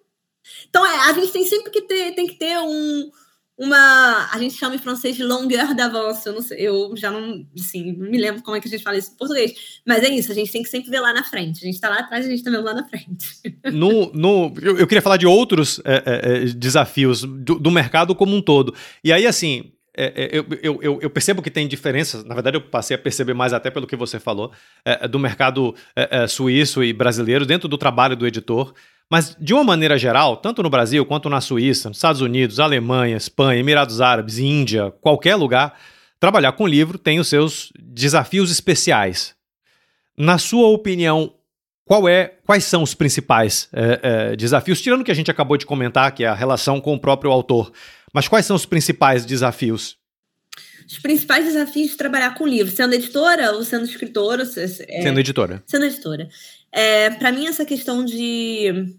Então, 0.68 0.86
é, 0.86 1.10
a 1.10 1.12
gente 1.12 1.32
tem 1.32 1.44
sempre 1.44 1.70
que 1.70 1.82
ter, 1.82 2.14
tem 2.14 2.26
que 2.26 2.36
ter 2.36 2.58
um, 2.58 3.10
uma. 3.58 4.28
A 4.32 4.38
gente 4.38 4.54
chama 4.54 4.76
em 4.76 4.78
francês 4.78 5.16
de 5.16 5.24
longueur 5.24 5.74
d'avance. 5.74 6.26
Eu, 6.26 6.34
não 6.34 6.40
sei, 6.40 6.60
eu 6.60 6.96
já 6.96 7.10
não, 7.10 7.44
assim, 7.58 7.92
não 7.92 8.10
me 8.10 8.16
lembro 8.16 8.42
como 8.42 8.56
é 8.56 8.60
que 8.60 8.68
a 8.68 8.70
gente 8.70 8.82
fala 8.82 8.96
isso 8.96 9.12
em 9.12 9.16
português. 9.16 9.80
Mas 9.86 10.04
é 10.04 10.08
isso, 10.08 10.30
a 10.30 10.34
gente 10.34 10.52
tem 10.52 10.62
que 10.62 10.68
sempre 10.68 10.90
ver 10.90 11.00
lá 11.00 11.12
na 11.12 11.24
frente. 11.24 11.58
A 11.58 11.66
gente 11.66 11.74
está 11.74 11.88
lá 11.88 11.98
atrás 11.98 12.24
a 12.24 12.28
gente 12.28 12.38
está 12.38 12.50
vendo 12.50 12.64
lá 12.64 12.74
na 12.74 12.88
frente. 12.88 13.26
No, 13.72 14.12
no, 14.12 14.54
eu, 14.62 14.78
eu 14.78 14.86
queria 14.86 15.02
falar 15.02 15.16
de 15.16 15.26
outros 15.26 15.80
é, 15.84 16.02
é, 16.06 16.36
é, 16.36 16.44
desafios 16.46 17.22
do, 17.22 17.58
do, 17.58 17.70
mercado 17.70 18.14
como 18.14 18.34
um 18.34 18.40
todo. 18.40 18.74
E 19.02 19.12
aí, 19.12 19.26
assim. 19.26 19.72
É, 20.00 20.12
é, 20.14 20.28
eu, 20.32 20.46
eu, 20.80 20.98
eu, 21.02 21.10
percebo 21.10 21.42
que 21.42 21.50
tem 21.50 21.66
diferenças, 21.66 22.24
na 22.24 22.32
verdade 22.32 22.56
eu 22.56 22.60
passei 22.60 22.94
a 22.94 22.98
perceber 22.98 23.34
mais 23.34 23.52
até 23.52 23.68
pelo 23.68 23.84
que 23.84 23.96
você 23.96 24.20
falou, 24.20 24.52
é, 24.84 25.08
do 25.08 25.18
mercado 25.18 25.74
suíço 26.28 26.84
e 26.84 26.92
brasileiro 26.92 27.44
dentro 27.44 27.66
do 27.68 27.76
trabalho 27.76 28.14
do 28.14 28.26
editor. 28.26 28.72
Mas, 29.10 29.34
de 29.40 29.54
uma 29.54 29.64
maneira 29.64 29.98
geral, 29.98 30.36
tanto 30.36 30.62
no 30.62 30.68
Brasil 30.68 31.04
quanto 31.04 31.30
na 31.30 31.40
Suíça, 31.40 31.88
nos 31.88 31.96
Estados 31.96 32.20
Unidos, 32.20 32.60
Alemanha, 32.60 33.16
Espanha, 33.16 33.58
Emirados 33.58 34.02
Árabes, 34.02 34.38
Índia, 34.38 34.92
qualquer 35.00 35.34
lugar, 35.34 35.78
trabalhar 36.20 36.52
com 36.52 36.66
livro 36.66 36.98
tem 36.98 37.18
os 37.18 37.26
seus 37.26 37.72
desafios 37.78 38.50
especiais. 38.50 39.34
Na 40.16 40.36
sua 40.36 40.68
opinião, 40.68 41.32
é, 42.08 42.34
quais 42.44 42.64
são 42.64 42.82
os 42.82 42.92
principais 42.92 43.68
é, 43.72 44.00
é, 44.02 44.36
desafios? 44.36 44.80
Tirando 44.80 45.00
o 45.00 45.04
que 45.04 45.10
a 45.10 45.14
gente 45.14 45.30
acabou 45.30 45.56
de 45.56 45.64
comentar, 45.64 46.12
que 46.12 46.22
é 46.22 46.28
a 46.28 46.34
relação 46.34 46.80
com 46.80 46.94
o 46.94 47.00
próprio 47.00 47.30
autor. 47.30 47.72
Mas 48.12 48.28
quais 48.28 48.46
são 48.46 48.56
os 48.56 48.66
principais 48.66 49.24
desafios? 49.24 49.96
Os 50.86 50.98
principais 50.98 51.44
desafios 51.44 51.90
de 51.90 51.96
trabalhar 51.96 52.34
com 52.34 52.46
livro, 52.46 52.74
sendo 52.74 52.94
editora 52.94 53.52
ou 53.52 53.62
sendo 53.62 53.84
escritora? 53.84 54.42
É, 54.42 55.02
sendo 55.02 55.20
editora. 55.20 55.62
Sendo 55.66 55.84
editora. 55.84 56.28
É, 56.72 57.10
para 57.10 57.30
mim, 57.30 57.46
essa 57.46 57.64
questão 57.64 58.04
de, 58.04 58.96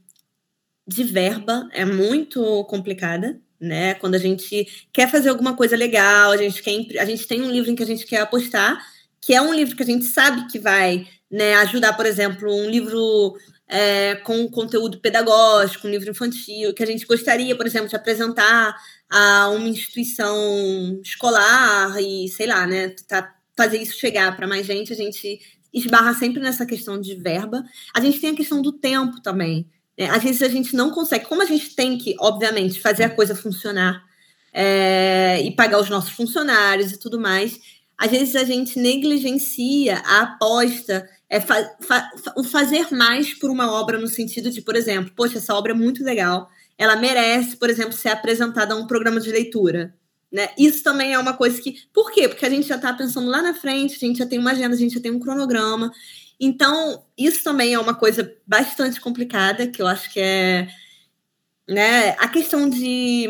de 0.88 1.04
verba 1.04 1.68
é 1.72 1.86
muito 1.86 2.64
complicada, 2.66 3.40
né? 3.60 3.96
Quando 3.96 4.16
a 4.16 4.20
gente 4.20 4.68
quer 4.94 5.10
fazer 5.10 5.30
alguma 5.30 5.56
coisa 5.56 5.76
legal, 5.76 6.32
a 6.32 6.38
gente, 6.38 6.62
quer, 6.62 7.00
a 7.00 7.06
gente 7.06 7.28
tem 7.28 7.42
um 7.42 7.52
livro 7.52 7.72
em 7.72 7.76
que 7.76 7.84
a 7.84 7.88
gente 7.88 8.06
quer 8.06 8.22
apostar, 8.22 8.80
que 9.20 9.34
é 9.34 9.42
um 9.42 9.54
livro 9.54 9.76
que 9.76 9.84
a 9.84 9.86
gente 9.86 10.06
sabe 10.06 10.48
que 10.48 10.60
vai 10.60 11.08
né, 11.30 11.56
ajudar, 11.56 11.94
por 11.94 12.06
exemplo, 12.06 12.54
um 12.54 12.70
livro 12.70 13.36
é, 13.68 14.16
com 14.16 14.48
conteúdo 14.50 15.00
pedagógico, 15.00 15.88
um 15.88 15.92
livro 15.92 16.10
infantil, 16.10 16.74
que 16.74 16.84
a 16.84 16.88
gente 16.88 17.06
gostaria, 17.06 17.56
por 17.56 17.68
exemplo, 17.68 17.88
de 17.88 17.96
apresentar 17.96 18.76
a 19.10 19.50
uma 19.50 19.68
instituição 19.68 21.00
escolar 21.04 22.00
e, 22.02 22.28
sei 22.30 22.48
lá, 22.48 22.68
né, 22.68 22.90
tá, 23.08 23.36
fazer 23.58 23.82
isso 23.82 23.98
chegar 23.98 24.36
para 24.36 24.48
mais 24.48 24.66
gente, 24.66 24.94
a 24.94 24.96
gente 24.96 25.40
esbarra 25.74 26.14
sempre 26.14 26.42
nessa 26.42 26.66
questão 26.66 27.00
de 27.00 27.16
verba. 27.16 27.64
A 27.94 28.00
gente 28.00 28.20
tem 28.20 28.32
a 28.32 28.36
questão 28.36 28.62
do 28.62 28.72
tempo 28.72 29.22
também. 29.22 29.68
Né? 29.98 30.10
Às 30.10 30.24
vezes 30.24 30.42
a 30.42 30.48
gente 30.48 30.76
não 30.76 30.92
consegue, 30.92 31.26
como 31.26 31.42
a 31.42 31.46
gente 31.46 31.76
tem 31.76 31.98
que, 31.98 32.16
obviamente, 32.20 32.80
fazer 32.80 33.04
a 33.04 33.10
coisa 33.10 33.36
funcionar 33.36 34.04
é, 34.54 35.42
e 35.42 35.52
pagar 35.52 35.80
os 35.80 35.90
nossos 35.90 36.12
funcionários 36.12 36.92
e 36.92 37.00
tudo 37.00 37.20
mais, 37.20 37.60
às 37.98 38.10
vezes 38.10 38.36
a 38.36 38.46
gente 38.46 38.80
negligencia 38.80 39.98
a 40.06 40.22
aposta, 40.22 41.08
é, 41.30 41.42
fa 41.42 41.70
fa 41.82 42.10
o 42.38 42.44
fazer 42.44 42.88
mais 42.92 43.34
por 43.34 43.50
uma 43.50 43.72
obra 43.72 44.00
no 44.00 44.08
sentido 44.08 44.50
de, 44.50 44.62
por 44.62 44.76
exemplo, 44.76 45.12
poxa, 45.16 45.38
essa 45.38 45.54
obra 45.54 45.74
é 45.74 45.76
muito 45.76 46.04
legal, 46.04 46.50
ela 46.80 46.96
merece, 46.96 47.58
por 47.58 47.70
exemplo, 47.70 47.92
ser 47.92 48.08
apresentada 48.08 48.74
a 48.74 48.78
um 48.78 48.88
programa 48.88 49.20
de 49.20 49.30
leitura. 49.30 49.94
Né? 50.32 50.48
Isso 50.58 50.82
também 50.82 51.14
é 51.14 51.20
uma 51.20 51.34
coisa 51.34 51.62
que. 51.62 51.76
Por 51.94 52.10
quê? 52.10 52.30
Porque 52.30 52.46
a 52.46 52.50
gente 52.50 52.66
já 52.66 52.78
está 52.78 52.94
pensando 52.94 53.30
lá 53.30 53.42
na 53.42 53.54
frente, 53.54 53.96
a 53.96 54.08
gente 54.08 54.20
já 54.20 54.26
tem 54.26 54.40
uma 54.40 54.52
agenda, 54.52 54.74
a 54.74 54.78
gente 54.78 54.94
já 54.94 55.02
tem 55.02 55.12
um 55.12 55.20
cronograma. 55.20 55.92
Então, 56.40 57.04
isso 57.18 57.44
também 57.44 57.74
é 57.74 57.80
uma 57.80 57.94
coisa 57.94 58.34
bastante 58.48 59.02
complicada, 59.02 59.68
que 59.68 59.82
eu 59.82 59.88
acho 59.88 60.10
que 60.14 60.22
é. 60.22 60.70
Né? 61.68 62.12
A 62.12 62.30
questão 62.30 62.70
de, 62.70 63.28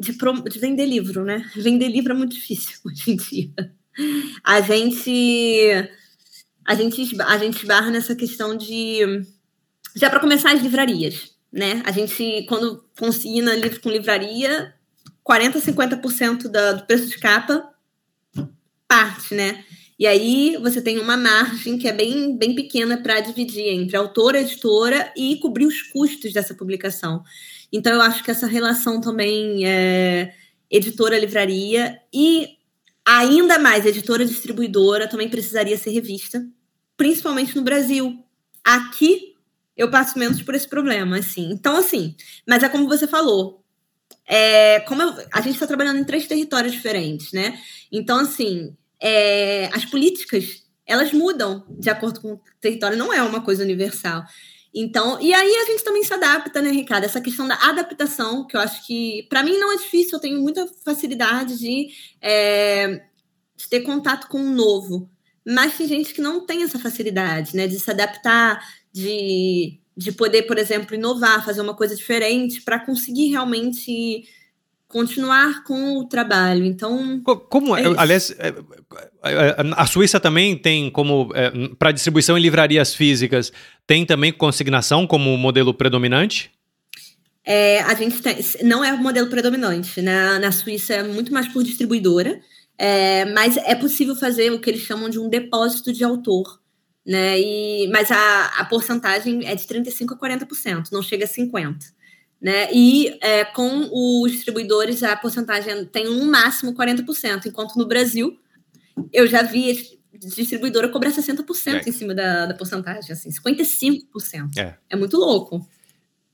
de, 0.00 0.12
de 0.50 0.58
vender 0.58 0.84
livro, 0.84 1.24
né? 1.24 1.48
Vender 1.54 1.86
livro 1.86 2.12
é 2.12 2.16
muito 2.16 2.34
difícil 2.34 2.80
hoje 2.84 3.12
em 3.12 3.16
dia. 3.16 3.52
A 4.42 4.60
gente. 4.60 5.70
A 6.64 6.74
gente, 6.74 7.20
a 7.20 7.38
gente 7.38 7.58
esbarra 7.58 7.90
nessa 7.92 8.16
questão 8.16 8.56
de. 8.56 9.24
Já 9.94 10.10
para 10.10 10.20
começar 10.20 10.52
as 10.52 10.62
livrarias, 10.62 11.31
né? 11.52 11.82
A 11.84 11.92
gente, 11.92 12.46
quando 12.48 12.84
consigna 12.98 13.54
livro 13.54 13.80
com 13.80 13.90
livraria, 13.90 14.74
40%, 15.28 15.60
50% 15.60 16.48
da, 16.48 16.72
do 16.72 16.86
preço 16.86 17.08
de 17.08 17.18
capa 17.18 17.68
parte, 18.88 19.34
né? 19.34 19.64
E 19.98 20.06
aí 20.06 20.58
você 20.60 20.82
tem 20.82 20.98
uma 20.98 21.16
margem 21.16 21.78
que 21.78 21.86
é 21.86 21.92
bem, 21.92 22.36
bem 22.36 22.54
pequena 22.54 22.96
para 22.96 23.20
dividir 23.20 23.68
entre 23.68 23.96
autora, 23.96 24.40
editora 24.40 25.12
e 25.16 25.36
cobrir 25.36 25.64
os 25.64 25.80
custos 25.82 26.32
dessa 26.32 26.54
publicação. 26.54 27.22
Então 27.72 27.92
eu 27.92 28.00
acho 28.02 28.22
que 28.22 28.30
essa 28.30 28.46
relação 28.46 29.00
também 29.00 29.66
é 29.66 30.34
editora-livraria 30.70 31.98
e 32.12 32.48
ainda 33.06 33.58
mais 33.58 33.86
editora-distribuidora 33.86 35.08
também 35.08 35.28
precisaria 35.28 35.78
ser 35.78 35.90
revista, 35.90 36.44
principalmente 36.96 37.54
no 37.54 37.62
Brasil. 37.62 38.22
Aqui 38.64 39.31
eu 39.76 39.90
passo 39.90 40.18
menos 40.18 40.42
por 40.42 40.54
esse 40.54 40.68
problema, 40.68 41.18
assim. 41.18 41.50
Então, 41.50 41.76
assim, 41.76 42.14
mas 42.46 42.62
é 42.62 42.68
como 42.68 42.88
você 42.88 43.06
falou, 43.06 43.62
é, 44.26 44.80
como 44.80 45.02
eu, 45.02 45.14
a 45.32 45.40
gente 45.40 45.54
está 45.54 45.66
trabalhando 45.66 45.98
em 45.98 46.04
três 46.04 46.26
territórios 46.26 46.72
diferentes, 46.72 47.32
né? 47.32 47.58
Então, 47.90 48.18
assim, 48.18 48.76
é, 49.00 49.68
as 49.72 49.84
políticas 49.84 50.62
elas 50.86 51.12
mudam 51.12 51.64
de 51.70 51.88
acordo 51.90 52.20
com 52.20 52.32
o 52.34 52.40
território, 52.60 52.98
não 52.98 53.12
é 53.12 53.22
uma 53.22 53.40
coisa 53.40 53.62
universal. 53.62 54.24
Então, 54.74 55.20
e 55.20 55.34
aí 55.34 55.54
a 55.56 55.64
gente 55.66 55.84
também 55.84 56.02
se 56.02 56.12
adapta, 56.12 56.62
né, 56.62 56.70
Ricardo? 56.70 57.04
Essa 57.04 57.20
questão 57.20 57.46
da 57.46 57.54
adaptação, 57.56 58.46
que 58.46 58.56
eu 58.56 58.60
acho 58.60 58.86
que, 58.86 59.26
para 59.28 59.42
mim, 59.42 59.58
não 59.58 59.72
é 59.72 59.76
difícil, 59.76 60.16
eu 60.16 60.20
tenho 60.20 60.40
muita 60.40 60.66
facilidade 60.84 61.58
de, 61.58 61.88
é, 62.20 63.02
de 63.56 63.68
ter 63.68 63.80
contato 63.80 64.28
com 64.28 64.38
o 64.38 64.50
novo. 64.50 65.10
Mas 65.46 65.76
tem 65.76 65.86
gente 65.86 66.14
que 66.14 66.20
não 66.20 66.46
tem 66.46 66.62
essa 66.62 66.78
facilidade, 66.78 67.54
né, 67.54 67.66
de 67.66 67.78
se 67.78 67.90
adaptar, 67.90 68.62
de, 68.92 69.78
de 69.96 70.12
poder, 70.12 70.42
por 70.42 70.58
exemplo, 70.58 70.94
inovar, 70.94 71.44
fazer 71.44 71.60
uma 71.60 71.74
coisa 71.74 71.96
diferente, 71.96 72.60
para 72.62 72.78
conseguir 72.78 73.30
realmente 73.30 74.24
continuar 74.92 75.64
com 75.64 75.96
o 75.96 76.04
trabalho. 76.04 76.64
Então. 76.64 77.20
Como, 77.48 77.74
é 77.76 77.82
aliás, 77.96 78.30
é, 78.38 78.48
é, 79.24 79.56
a 79.74 79.86
Suíça 79.86 80.20
também 80.20 80.56
tem 80.56 80.90
como. 80.90 81.30
É, 81.34 81.50
para 81.78 81.90
distribuição 81.90 82.36
em 82.36 82.42
livrarias 82.42 82.94
físicas, 82.94 83.50
tem 83.86 84.04
também 84.04 84.32
consignação 84.32 85.06
como 85.06 85.36
modelo 85.36 85.72
predominante? 85.72 86.52
É, 87.44 87.80
a 87.80 87.94
gente 87.94 88.22
tem, 88.22 88.36
não 88.62 88.84
é 88.84 88.92
o 88.92 88.98
modelo 88.98 89.28
predominante. 89.28 90.00
Na, 90.00 90.38
na 90.38 90.52
Suíça 90.52 90.94
é 90.94 91.02
muito 91.02 91.32
mais 91.32 91.48
por 91.48 91.64
distribuidora, 91.64 92.38
é, 92.78 93.24
mas 93.24 93.56
é 93.56 93.74
possível 93.74 94.14
fazer 94.14 94.52
o 94.52 94.60
que 94.60 94.70
eles 94.70 94.82
chamam 94.82 95.08
de 95.08 95.18
um 95.18 95.28
depósito 95.28 95.92
de 95.92 96.04
autor. 96.04 96.61
Né? 97.06 97.40
E, 97.40 97.88
mas 97.88 98.10
a, 98.10 98.46
a 98.58 98.64
porcentagem 98.64 99.46
é 99.46 99.54
de 99.54 99.64
35% 99.64 100.12
a 100.12 100.16
40%, 100.16 100.88
não 100.92 101.02
chega 101.02 101.24
a 101.24 101.28
50%. 101.28 101.76
Né? 102.40 102.68
E 102.72 103.16
é, 103.20 103.44
com 103.44 103.88
os 103.92 104.32
distribuidores 104.32 105.02
a 105.02 105.16
porcentagem 105.16 105.84
tem 105.86 106.08
um 106.08 106.28
máximo 106.28 106.74
40%, 106.74 107.46
enquanto 107.46 107.76
no 107.76 107.86
Brasil 107.86 108.36
eu 109.12 109.26
já 109.26 109.42
vi 109.42 110.00
distribuidora 110.18 110.88
cobrar 110.88 111.10
60% 111.10 111.86
é. 111.86 111.88
em 111.88 111.92
cima 111.92 112.14
da, 112.14 112.46
da 112.46 112.54
porcentagem, 112.54 113.12
assim, 113.12 113.30
55%. 113.30 114.58
É, 114.58 114.74
é 114.90 114.96
muito 114.96 115.16
louco. 115.16 115.66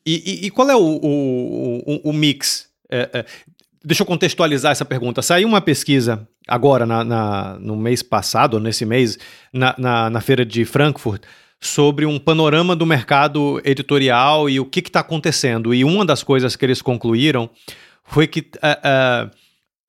E, 0.05 0.45
e, 0.45 0.47
e 0.47 0.51
qual 0.51 0.71
é 0.71 0.77
o, 0.77 0.81
o, 0.81 1.79
o, 1.87 2.11
o 2.11 2.13
mix? 2.13 2.69
É, 2.91 3.11
é, 3.13 3.25
deixa 3.85 4.03
eu 4.03 4.07
contextualizar 4.07 4.73
essa 4.73 4.85
pergunta. 4.85 5.23
Saiu 5.23 5.47
uma 5.47 5.61
pesquisa 5.61 6.27
agora, 6.49 6.87
na, 6.87 7.05
na 7.05 7.59
no 7.61 7.77
mês 7.77 8.03
passado, 8.03 8.59
nesse 8.59 8.85
mês, 8.87 9.19
na, 9.53 9.75
na, 9.79 10.11
na 10.11 10.21
feira 10.21 10.45
de 10.45 10.65
Frankfurt, 10.65 11.23
sobre 11.61 12.07
um 12.07 12.19
panorama 12.19 12.75
do 12.75 12.87
mercado 12.87 13.61
editorial 13.65 14.49
e 14.49 14.59
o 14.59 14.65
que 14.65 14.81
está 14.81 15.01
acontecendo. 15.01 15.75
E 15.75 15.85
uma 15.85 16.05
das 16.05 16.23
coisas 16.23 16.57
que 16.57 16.65
eles 16.65 16.81
concluíram 16.81 17.51
foi 18.05 18.27
que 18.27 18.41
uh, 18.41 19.27
uh, 19.27 19.31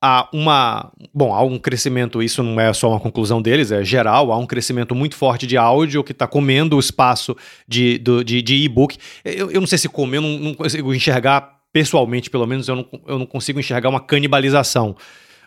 há 0.01 0.27
uma. 0.33 0.91
Bom, 1.13 1.33
há 1.33 1.41
um 1.43 1.57
crescimento, 1.57 2.21
isso 2.23 2.41
não 2.41 2.59
é 2.59 2.71
só 2.73 2.89
uma 2.89 2.99
conclusão 2.99 3.41
deles, 3.41 3.71
é 3.71 3.83
geral, 3.83 4.31
há 4.31 4.37
um 4.37 4.45
crescimento 4.45 4.95
muito 4.95 5.15
forte 5.15 5.45
de 5.45 5.57
áudio 5.57 6.03
que 6.03 6.11
está 6.11 6.27
comendo 6.27 6.75
o 6.75 6.79
espaço 6.79 7.35
de, 7.67 7.97
de, 7.99 8.41
de 8.41 8.55
e-book. 8.55 8.97
Eu, 9.23 9.51
eu 9.51 9.59
não 9.59 9.67
sei 9.67 9.77
se 9.77 9.89
come, 9.89 10.17
eu 10.17 10.21
não, 10.21 10.39
não 10.39 10.53
consigo 10.53 10.93
enxergar, 10.93 11.59
pessoalmente, 11.71 12.29
pelo 12.29 12.47
menos, 12.47 12.67
eu 12.67 12.75
não, 12.77 12.85
eu 13.07 13.19
não 13.19 13.25
consigo 13.25 13.59
enxergar 13.59 13.89
uma 13.89 13.99
canibalização. 13.99 14.95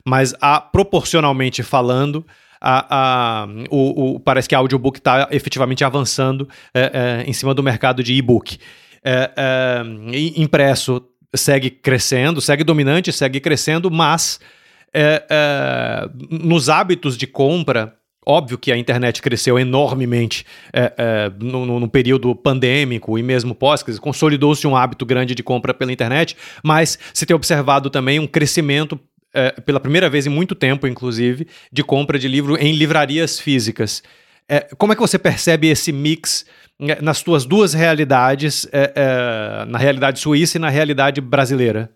Mas 0.05 0.35
há, 0.41 0.61
proporcionalmente 0.61 1.63
falando, 1.63 2.25
a, 2.61 3.43
a, 3.43 3.47
o, 3.71 4.15
o, 4.15 4.21
parece 4.21 4.49
que 4.49 4.55
a 4.55 4.59
audiobook 4.59 4.99
está 4.99 5.29
efetivamente 5.31 5.85
avançando 5.85 6.49
é, 6.75 7.23
é, 7.25 7.29
em 7.29 7.33
cima 7.33 7.55
do 7.55 7.63
mercado 7.63 8.03
de 8.03 8.15
e-book. 8.15 8.59
É, 9.05 9.31
é 9.37 9.83
impresso 10.41 11.05
segue 11.35 11.71
crescendo, 11.71 12.41
segue 12.41 12.63
dominante, 12.63 13.13
segue 13.13 13.41
crescendo, 13.41 13.91
mas 13.91 14.39
é, 14.93 15.25
é, 15.29 16.11
nos 16.31 16.69
hábitos 16.69 17.17
de 17.17 17.27
compra 17.27 17.97
Óbvio 18.25 18.57
que 18.57 18.71
a 18.71 18.79
internet 18.79 19.21
cresceu 19.21 19.59
enormemente 19.59 20.47
é, 20.73 20.93
é, 20.97 21.33
no, 21.41 21.81
no, 21.81 21.89
período 21.89 22.33
pandêmico 22.37 23.19
e 23.19 23.23
mesmo 23.23 23.53
pós, 23.53 23.83
consolidou-se 23.99 24.65
um 24.65 24.77
hábito 24.77 25.05
grande 25.05 25.35
de 25.35 25.43
compra 25.43 25.75
pela 25.75 25.93
internet, 25.93 26.37
mas 26.63 26.97
se 27.13 27.27
tem 27.27 27.35
observado 27.35 27.91
também 27.91 28.21
um 28.21 28.27
crescimento 28.27 28.99
é, 29.35 29.51
pela 29.61 29.80
primeira 29.80 30.09
vez 30.11 30.26
em 30.26 30.30
muito 30.30 30.55
tempo, 30.55 30.87
inclusive, 30.87 31.47
de 31.70 31.83
compra 31.83 32.18
de 32.18 32.28
livro 32.28 32.57
em 32.57 32.74
livrarias 32.74 33.39
físicas. 33.39 34.03
É, 34.49 34.61
como 34.76 34.93
é 34.93 34.97
que 34.97 35.01
você 35.01 35.18
percebe 35.18 35.68
esse 35.68 35.93
mix 35.93 36.45
é, 36.80 37.01
nas 37.01 37.18
suas 37.18 37.45
duas 37.45 37.72
realidades, 37.72 38.66
é, 38.72 38.93
é, 38.95 39.64
na 39.66 39.78
realidade 39.78 40.18
suíça 40.18 40.59
e 40.59 40.61
na 40.61 40.68
realidade 40.68 41.20
brasileira? 41.20 41.91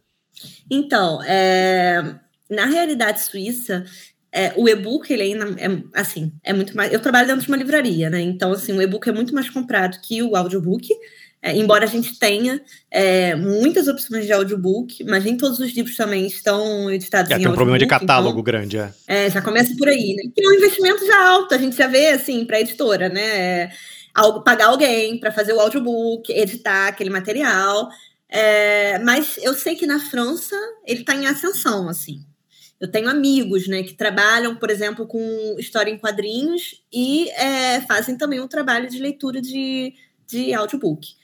Então, 0.71 1.23
é, 1.25 2.15
na 2.49 2.67
realidade 2.67 3.21
suíça, 3.21 3.85
o 4.55 4.69
e-book 4.69 5.11
ele 5.11 5.23
ainda 5.23 5.47
é 5.59 5.83
assim, 5.95 6.31
é 6.45 6.53
muito 6.53 6.77
mais. 6.77 6.93
Eu 6.93 7.01
trabalho 7.01 7.27
dentro 7.27 7.43
de 7.43 7.49
uma 7.49 7.57
livraria, 7.57 8.11
né? 8.11 8.21
Então, 8.21 8.53
assim, 8.53 8.73
o 8.73 8.83
e-book 8.83 9.09
é 9.09 9.13
muito 9.13 9.35
mais 9.35 9.49
comprado 9.49 9.99
que 10.03 10.23
o 10.23 10.37
audiobook. 10.37 10.87
É, 11.43 11.57
embora 11.57 11.85
a 11.85 11.89
gente 11.89 12.19
tenha 12.19 12.61
é, 12.91 13.35
muitas 13.37 13.87
opções 13.87 14.27
de 14.27 14.33
audiobook, 14.33 15.05
mas 15.05 15.25
nem 15.25 15.37
todos 15.37 15.61
os 15.61 15.73
livros 15.73 15.95
também 15.95 16.27
estão 16.27 16.91
editados 16.91 17.31
é, 17.31 17.35
em 17.35 17.39
tem 17.39 17.49
um 17.49 17.55
problema 17.55 17.79
de 17.79 17.87
catálogo 17.87 18.41
então, 18.41 18.43
grande, 18.43 18.79
é. 18.79 18.93
é. 19.07 19.31
Já 19.31 19.41
começa 19.41 19.75
por 19.77 19.89
aí, 19.89 20.15
né? 20.17 20.31
Que 20.35 20.45
é 20.45 20.49
um 20.49 20.55
investimento 20.55 21.07
já 21.07 21.29
alto, 21.29 21.55
a 21.55 21.59
gente 21.59 21.77
já 21.77 21.87
vê, 21.87 22.09
assim, 22.09 22.45
para 22.45 22.57
a 22.57 22.61
editora, 22.61 23.09
né? 23.09 23.23
É, 23.23 23.71
pagar 24.45 24.69
alguém 24.69 25.21
para 25.21 25.31
fazer 25.31 25.53
o 25.53 25.61
audiobook, 25.61 26.33
editar 26.33 26.89
aquele 26.89 27.11
material. 27.11 27.89
É, 28.29 28.99
mas 29.01 29.39
eu 29.43 29.55
sei 29.55 29.77
que 29.77 29.87
na 29.87 30.01
França 30.01 30.57
ele 30.85 31.01
está 31.01 31.15
em 31.15 31.27
ascensão, 31.27 31.89
assim. 31.89 32.25
Eu 32.79 32.91
tenho 32.91 33.09
amigos, 33.09 33.67
né, 33.69 33.83
que 33.83 33.95
trabalham, 33.95 34.55
por 34.57 34.71
exemplo, 34.71 35.07
com 35.07 35.57
história 35.59 35.91
em 35.91 35.97
quadrinhos 35.97 36.83
e 36.93 37.31
é, 37.31 37.81
fazem 37.83 38.19
também 38.19 38.41
um 38.41 38.49
trabalho 38.49 38.89
de 38.91 38.99
leitura 38.99 39.41
de, 39.41 39.95
de 40.27 40.53
audiobook. 40.53 41.15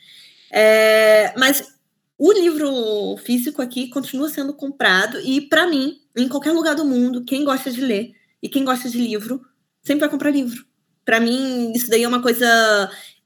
É, 0.52 1.32
mas 1.38 1.72
o 2.18 2.30
livro 2.30 3.16
físico 3.24 3.62
aqui 3.62 3.88
continua 3.88 4.28
sendo 4.28 4.52
comprado 4.52 5.18
e, 5.20 5.40
para 5.40 5.66
mim, 5.66 5.98
em 6.16 6.28
qualquer 6.28 6.52
lugar 6.52 6.76
do 6.76 6.84
mundo, 6.84 7.24
quem 7.24 7.44
gosta 7.44 7.70
de 7.70 7.80
ler 7.80 8.12
e 8.42 8.48
quem 8.48 8.64
gosta 8.64 8.88
de 8.88 8.98
livro 8.98 9.40
sempre 9.82 10.00
vai 10.00 10.10
comprar 10.10 10.30
livro. 10.30 10.64
Para 11.04 11.18
mim, 11.18 11.72
isso 11.74 11.88
daí 11.88 12.04
é 12.04 12.08
uma 12.08 12.22
coisa. 12.22 12.46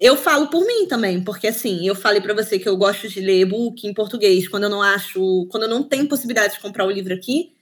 Eu 0.01 0.16
falo 0.16 0.49
por 0.49 0.64
mim 0.64 0.87
também, 0.87 1.22
porque 1.22 1.49
assim, 1.49 1.87
eu 1.87 1.95
falei 1.95 2.20
para 2.20 2.33
você 2.33 2.59
que 2.59 2.68
eu 2.68 2.77
gosto 2.77 3.09
de 3.09 3.20
ler 3.20 3.41
e-book 3.41 3.87
em 3.87 3.93
português 3.93 4.49
quando 4.49 4.64
eu 4.64 4.70
não 4.70 4.81
acho, 4.81 5.47
quando 5.51 5.64
eu 5.64 5.68
não 5.68 5.83
tenho 5.83 6.09
possibilidade 6.09 6.55
de 6.55 6.61
comprar 6.61 6.87
o 6.87 6.91
livro 6.91 7.12
aqui, 7.12 7.53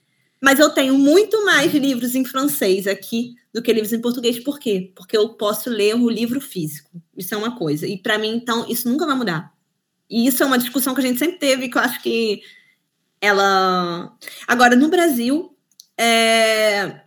mas 0.41 0.61
eu 0.61 0.71
tenho 0.71 0.97
muito 0.99 1.45
mais 1.45 1.73
livros 1.73 2.15
em 2.15 2.25
francês 2.25 2.87
aqui 2.87 3.35
do 3.53 3.63
que 3.63 3.73
livros 3.73 3.93
em 3.93 4.01
português. 4.01 4.39
Por 4.39 4.59
quê? 4.59 4.93
Porque 4.95 5.17
eu 5.17 5.31
posso 5.31 5.71
ler 5.71 5.95
o 5.97 6.11
livro 6.11 6.41
físico. 6.41 6.91
Isso 7.17 7.35
é 7.35 7.39
uma 7.39 7.57
coisa. 7.57 7.87
E 7.87 7.97
para 7.97 8.19
mim, 8.19 8.37
então, 8.37 8.67
isso 8.69 8.89
nunca 8.89 9.07
vai 9.07 9.17
mudar. 9.17 9.54
E 10.09 10.27
isso 10.27 10.43
é 10.43 10.47
uma 10.47 10.59
discussão 10.59 10.95
que 10.95 11.01
a 11.01 11.05
gente 11.05 11.19
sempre 11.19 11.39
teve, 11.39 11.69
que 11.69 11.79
eu 11.79 11.83
acho 11.83 12.03
que 12.03 12.43
ela. 13.21 14.17
Agora, 14.47 14.77
no 14.77 14.89
Brasil, 14.89 15.57
é... 15.99 17.01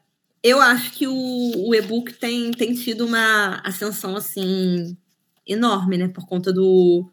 eu 0.44 0.60
acho 0.60 0.92
que 0.94 1.08
o, 1.08 1.70
o 1.70 1.76
e-book 1.76 2.14
tem, 2.14 2.52
tem 2.52 2.74
tido 2.74 3.06
uma 3.06 3.62
ascensão 3.64 4.16
assim 4.16 4.98
enorme, 5.46 5.98
né? 5.98 6.08
Por 6.08 6.26
conta 6.28 6.52
do 6.52 7.10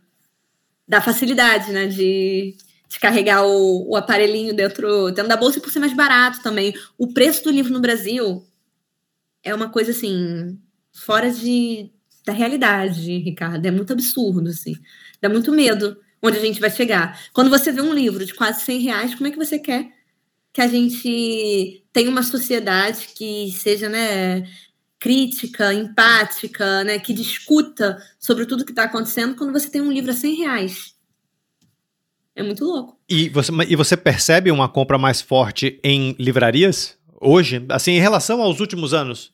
da 0.87 1.01
facilidade, 1.01 1.73
né? 1.73 1.87
De, 1.87 2.57
de 2.89 2.99
carregar 3.01 3.45
o, 3.45 3.91
o 3.91 3.97
aparelhinho 3.97 4.55
dentro, 4.55 5.07
dentro 5.07 5.29
da 5.29 5.37
bolsa 5.37 5.59
e 5.59 5.63
por 5.63 5.71
ser 5.71 5.81
mais 5.81 5.95
barato 5.95 6.43
também. 6.43 6.75
O 6.99 7.13
preço 7.13 7.45
do 7.45 7.51
livro 7.51 7.73
no 7.73 7.81
Brasil 7.81 8.45
é 9.43 9.55
uma 9.55 9.69
coisa 9.69 9.91
assim 9.91 10.59
fora 10.93 11.31
de, 11.31 11.91
da 12.25 12.33
realidade, 12.33 13.19
Ricardo. 13.19 13.67
É 13.67 13.71
muito 13.71 13.93
absurdo, 13.93 14.49
assim. 14.49 14.75
Dá 15.25 15.31
muito 15.31 15.51
medo 15.53 15.97
onde 16.23 16.37
a 16.37 16.41
gente 16.41 16.61
vai 16.61 16.71
chegar. 16.71 17.19
Quando 17.33 17.49
você 17.49 17.73
vê 17.73 17.81
um 17.81 17.95
livro 17.95 18.27
de 18.27 18.35
quase 18.35 18.61
100 18.61 18.81
reais, 18.81 19.15
como 19.15 19.27
é 19.27 19.31
que 19.31 19.39
você 19.39 19.59
quer 19.59 19.91
que 20.53 20.61
a 20.61 20.69
gente 20.69 21.83
tenha 21.95 22.11
uma 22.11 22.23
sociedade 22.23 23.09
que 23.17 23.51
seja, 23.53 23.89
né, 23.89 24.47
crítica, 24.99 25.73
empática, 25.73 26.85
né, 26.85 26.99
que 26.99 27.15
discuta 27.15 27.97
sobre 28.21 28.45
tudo 28.45 28.67
que 28.67 28.73
está 28.73 28.85
acontecendo 28.85 29.35
quando 29.35 29.55
você 29.55 29.71
tem 29.71 29.81
um 29.81 29.91
livro 29.91 30.11
a 30.11 30.15
100 30.15 30.35
reais? 30.35 30.95
É 32.37 32.43
muito 32.43 32.67
louco. 32.67 33.01
E 33.09 33.31
você, 33.31 33.51
e 33.67 33.75
você 33.75 33.97
percebe 33.97 34.51
uma 34.51 34.69
compra 34.69 34.99
mais 34.99 35.23
forte 35.23 35.81
em 35.83 36.15
livrarias 36.19 36.99
hoje, 37.19 37.65
assim, 37.71 37.93
em 37.93 38.01
relação 38.01 38.43
aos 38.43 38.61
últimos 38.61 38.93
anos? 38.93 39.33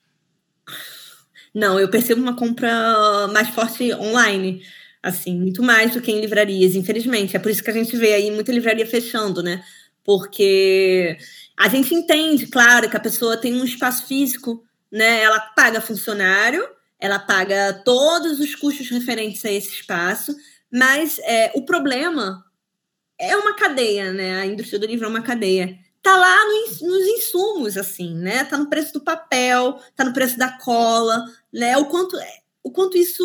Não, 1.52 1.80
eu 1.80 1.90
percebo 1.90 2.22
uma 2.22 2.36
compra 2.36 3.26
mais 3.32 3.48
forte 3.48 3.92
online 3.94 4.62
assim, 5.02 5.38
muito 5.38 5.62
mais 5.62 5.92
do 5.92 6.00
que 6.00 6.10
em 6.12 6.20
livrarias, 6.20 6.74
infelizmente. 6.74 7.36
É 7.36 7.38
por 7.38 7.50
isso 7.50 7.62
que 7.62 7.70
a 7.70 7.74
gente 7.74 7.96
vê 7.96 8.14
aí 8.14 8.30
muita 8.30 8.52
livraria 8.52 8.86
fechando, 8.86 9.42
né? 9.42 9.62
Porque 10.04 11.16
a 11.56 11.68
gente 11.68 11.94
entende, 11.94 12.46
claro, 12.46 12.88
que 12.88 12.96
a 12.96 13.00
pessoa 13.00 13.36
tem 13.36 13.54
um 13.54 13.64
espaço 13.64 14.06
físico, 14.06 14.64
né? 14.90 15.22
Ela 15.22 15.40
paga 15.40 15.80
funcionário, 15.80 16.66
ela 16.98 17.18
paga 17.18 17.82
todos 17.84 18.40
os 18.40 18.54
custos 18.54 18.88
referentes 18.90 19.44
a 19.44 19.50
esse 19.50 19.68
espaço, 19.68 20.34
mas 20.70 21.18
é, 21.20 21.50
o 21.54 21.64
problema 21.64 22.44
é 23.18 23.36
uma 23.36 23.54
cadeia, 23.54 24.12
né? 24.12 24.40
A 24.40 24.46
indústria 24.46 24.78
do 24.78 24.86
livro 24.86 25.06
é 25.06 25.08
uma 25.08 25.22
cadeia. 25.22 25.78
Tá 26.02 26.16
lá 26.16 26.36
no, 26.46 26.88
nos 26.88 27.06
insumos, 27.06 27.76
assim, 27.76 28.14
né? 28.14 28.44
Tá 28.44 28.56
no 28.56 28.70
preço 28.70 28.94
do 28.94 29.00
papel, 29.00 29.78
tá 29.94 30.04
no 30.04 30.12
preço 30.12 30.38
da 30.38 30.50
cola, 30.58 31.24
né? 31.52 31.76
O 31.76 31.86
quanto, 31.86 32.16
o 32.62 32.70
quanto 32.70 32.96
isso 32.96 33.22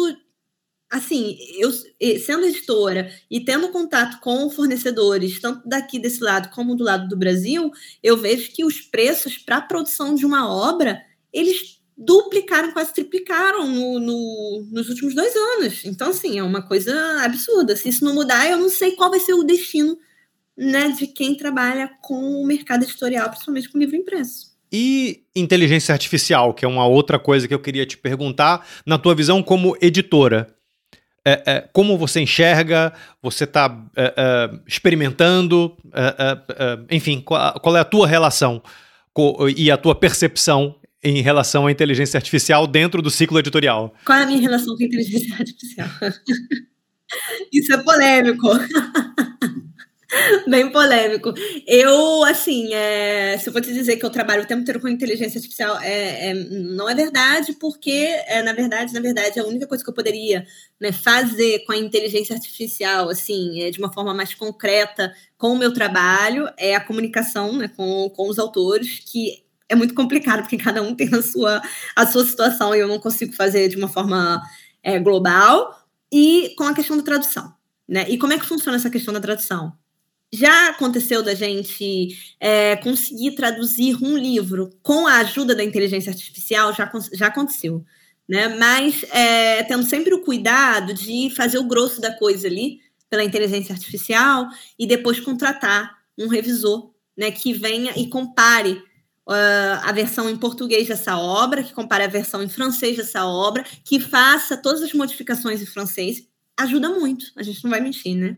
assim, 0.95 1.37
eu 1.57 1.71
sendo 2.19 2.45
editora 2.45 3.11
e 3.29 3.39
tendo 3.39 3.69
contato 3.69 4.19
com 4.21 4.49
fornecedores, 4.49 5.39
tanto 5.39 5.67
daqui 5.67 5.99
desse 5.99 6.23
lado 6.23 6.49
como 6.49 6.75
do 6.75 6.83
lado 6.83 7.07
do 7.07 7.17
Brasil, 7.17 7.71
eu 8.01 8.17
vejo 8.17 8.51
que 8.51 8.63
os 8.63 8.81
preços 8.81 9.37
para 9.37 9.57
a 9.57 9.61
produção 9.61 10.15
de 10.15 10.25
uma 10.25 10.49
obra, 10.49 11.01
eles 11.31 11.79
duplicaram, 11.97 12.71
quase 12.71 12.93
triplicaram 12.93 13.67
no, 13.67 13.99
no, 13.99 14.67
nos 14.71 14.89
últimos 14.89 15.15
dois 15.15 15.33
anos. 15.35 15.85
Então, 15.85 16.09
assim, 16.09 16.37
é 16.37 16.43
uma 16.43 16.61
coisa 16.61 16.93
absurda. 17.23 17.75
Se 17.75 17.89
isso 17.89 18.03
não 18.03 18.13
mudar, 18.13 18.49
eu 18.49 18.57
não 18.57 18.69
sei 18.69 18.91
qual 18.91 19.09
vai 19.09 19.19
ser 19.19 19.33
o 19.33 19.43
destino 19.43 19.97
né, 20.57 20.89
de 20.89 21.07
quem 21.07 21.35
trabalha 21.35 21.89
com 22.01 22.41
o 22.41 22.45
mercado 22.45 22.83
editorial, 22.83 23.29
principalmente 23.29 23.69
com 23.69 23.77
livro 23.77 23.95
impresso. 23.95 24.55
E 24.71 25.23
inteligência 25.35 25.93
artificial, 25.93 26.53
que 26.53 26.65
é 26.65 26.67
uma 26.67 26.85
outra 26.85 27.17
coisa 27.17 27.47
que 27.47 27.53
eu 27.53 27.61
queria 27.61 27.85
te 27.85 27.97
perguntar, 27.97 28.67
na 28.85 28.97
tua 28.97 29.15
visão 29.15 29.41
como 29.41 29.77
editora, 29.81 30.53
é, 31.25 31.43
é, 31.45 31.69
como 31.73 31.97
você 31.97 32.21
enxerga? 32.21 32.93
Você 33.21 33.45
está 33.45 33.75
é, 33.95 34.13
é, 34.15 34.59
experimentando? 34.67 35.75
É, 35.91 36.37
é, 36.49 36.95
enfim, 36.95 37.19
qual, 37.19 37.59
qual, 37.59 37.75
é 37.75 37.79
a 37.79 37.85
tua 37.85 38.07
relação 38.07 38.61
e 39.57 39.71
a 39.71 39.77
tua 39.77 39.95
percepção 39.95 40.75
em 41.03 41.21
relação 41.21 41.65
à 41.65 41.71
inteligência 41.71 42.17
artificial 42.17 42.67
dentro 42.67 43.01
do 43.01 43.09
ciclo 43.09 43.39
editorial? 43.39 43.93
Qual 44.05 44.17
é 44.17 44.23
a 44.23 44.27
minha 44.27 44.39
relação 44.39 44.75
com 44.75 44.83
a 44.83 44.85
inteligência 44.85 45.35
artificial? 45.35 45.87
Isso 47.51 47.73
é 47.73 47.77
polêmico. 47.77 48.47
Bem 50.47 50.71
polêmico. 50.71 51.33
Eu, 51.65 52.23
assim, 52.23 52.73
é, 52.73 53.37
se 53.37 53.49
eu 53.49 53.53
for 53.53 53.61
te 53.61 53.73
dizer 53.73 53.97
que 53.97 54.05
eu 54.05 54.09
trabalho 54.09 54.43
o 54.43 54.45
tempo 54.45 54.61
inteiro 54.61 54.79
com 54.79 54.87
inteligência 54.87 55.37
artificial, 55.37 55.79
é, 55.81 56.29
é 56.29 56.33
não 56.33 56.89
é 56.89 56.95
verdade, 56.95 57.53
porque, 57.53 58.07
é, 58.27 58.41
na 58.43 58.53
verdade, 58.53 58.93
na 58.93 58.99
verdade, 58.99 59.39
a 59.39 59.45
única 59.45 59.67
coisa 59.67 59.83
que 59.83 59.89
eu 59.89 59.93
poderia 59.93 60.45
né, 60.79 60.91
fazer 60.91 61.65
com 61.65 61.71
a 61.71 61.77
inteligência 61.77 62.35
artificial, 62.35 63.09
assim, 63.09 63.61
é, 63.61 63.71
de 63.71 63.79
uma 63.79 63.91
forma 63.91 64.13
mais 64.13 64.33
concreta 64.33 65.13
com 65.37 65.53
o 65.53 65.57
meu 65.57 65.73
trabalho, 65.73 66.47
é 66.57 66.75
a 66.75 66.81
comunicação 66.81 67.57
né, 67.57 67.67
com, 67.67 68.09
com 68.09 68.29
os 68.29 68.39
autores, 68.39 68.99
que 68.99 69.43
é 69.67 69.75
muito 69.75 69.95
complicado, 69.95 70.41
porque 70.41 70.57
cada 70.57 70.81
um 70.81 70.95
tem 70.95 71.13
a 71.13 71.21
sua, 71.21 71.61
a 71.95 72.05
sua 72.05 72.25
situação 72.25 72.75
e 72.75 72.79
eu 72.79 72.87
não 72.87 72.99
consigo 72.99 73.33
fazer 73.33 73.67
de 73.67 73.75
uma 73.75 73.87
forma 73.87 74.41
é, 74.83 74.99
global, 74.99 75.75
e 76.11 76.53
com 76.55 76.63
a 76.63 76.73
questão 76.73 76.95
da 76.95 77.03
tradução. 77.03 77.53
Né? 77.87 78.05
E 78.09 78.17
como 78.17 78.33
é 78.33 78.39
que 78.39 78.45
funciona 78.45 78.77
essa 78.77 78.89
questão 78.89 79.13
da 79.13 79.19
tradução? 79.19 79.73
Já 80.33 80.69
aconteceu 80.69 81.23
da 81.23 81.33
gente 81.33 82.17
é, 82.39 82.75
conseguir 82.77 83.35
traduzir 83.35 83.97
um 84.03 84.17
livro 84.17 84.69
com 84.81 85.07
a 85.07 85.17
ajuda 85.19 85.55
da 85.55 85.63
inteligência 85.63 86.11
artificial, 86.11 86.73
já, 86.73 86.91
já 87.13 87.27
aconteceu. 87.27 87.85
Né? 88.27 88.49
Mas 88.49 89.03
é, 89.11 89.63
tendo 89.63 89.83
sempre 89.83 90.13
o 90.13 90.23
cuidado 90.23 90.93
de 90.93 91.29
fazer 91.35 91.59
o 91.59 91.67
grosso 91.67 92.01
da 92.01 92.11
coisa 92.11 92.47
ali 92.47 92.79
pela 93.09 93.23
inteligência 93.23 93.73
artificial 93.73 94.47
e 94.77 94.87
depois 94.87 95.19
contratar 95.19 95.95
um 96.17 96.27
revisor 96.27 96.91
né, 97.17 97.31
que 97.31 97.53
venha 97.53 97.93
e 97.95 98.07
compare 98.07 98.81
uh, 99.27 99.79
a 99.83 99.91
versão 99.91 100.29
em 100.29 100.37
português 100.37 100.87
dessa 100.87 101.17
obra, 101.17 101.63
que 101.63 101.73
compare 101.73 102.03
a 102.03 102.07
versão 102.07 102.41
em 102.43 102.49
francês 102.49 102.97
dessa 102.97 103.25
obra, 103.25 103.63
que 103.83 103.99
faça 103.99 104.57
todas 104.57 104.81
as 104.81 104.93
modificações 104.93 105.61
em 105.61 105.65
francês. 105.65 106.27
Ajuda 106.57 106.89
muito, 106.89 107.25
a 107.35 107.43
gente 107.43 107.63
não 107.63 107.71
vai 107.71 107.81
mentir, 107.81 108.15
né? 108.15 108.35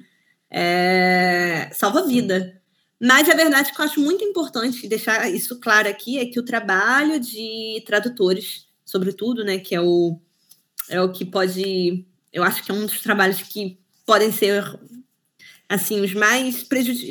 É, 0.50 1.70
salva 1.74 2.06
vida. 2.06 2.62
Mas 3.00 3.30
a 3.30 3.36
verdade 3.36 3.72
que 3.72 3.80
eu 3.80 3.86
acho 3.86 4.00
muito 4.00 4.24
importante 4.24 4.88
deixar 4.88 5.30
isso 5.30 5.60
claro 5.60 5.88
aqui 5.88 6.18
é 6.18 6.26
que 6.26 6.39
o 6.39 6.45
trabalho 6.45 7.20
de 7.20 7.84
tradutores, 7.86 8.66
sobretudo, 8.84 9.43
né, 9.43 9.60
que 9.60 9.76
é 9.76 9.82
o, 9.82 10.20
é 10.89 11.02
o 11.02 11.12
que 11.12 11.24
pode. 11.24 12.06
Eu 12.34 12.43
acho 12.43 12.64
que 12.64 12.72
é 12.72 12.74
um 12.74 12.86
dos 12.86 13.02
trabalhos 13.02 13.41
que 13.41 13.80
podem 14.06 14.32
ser 14.32 14.64
assim 15.70 16.00
os 16.00 16.14
mais 16.14 16.66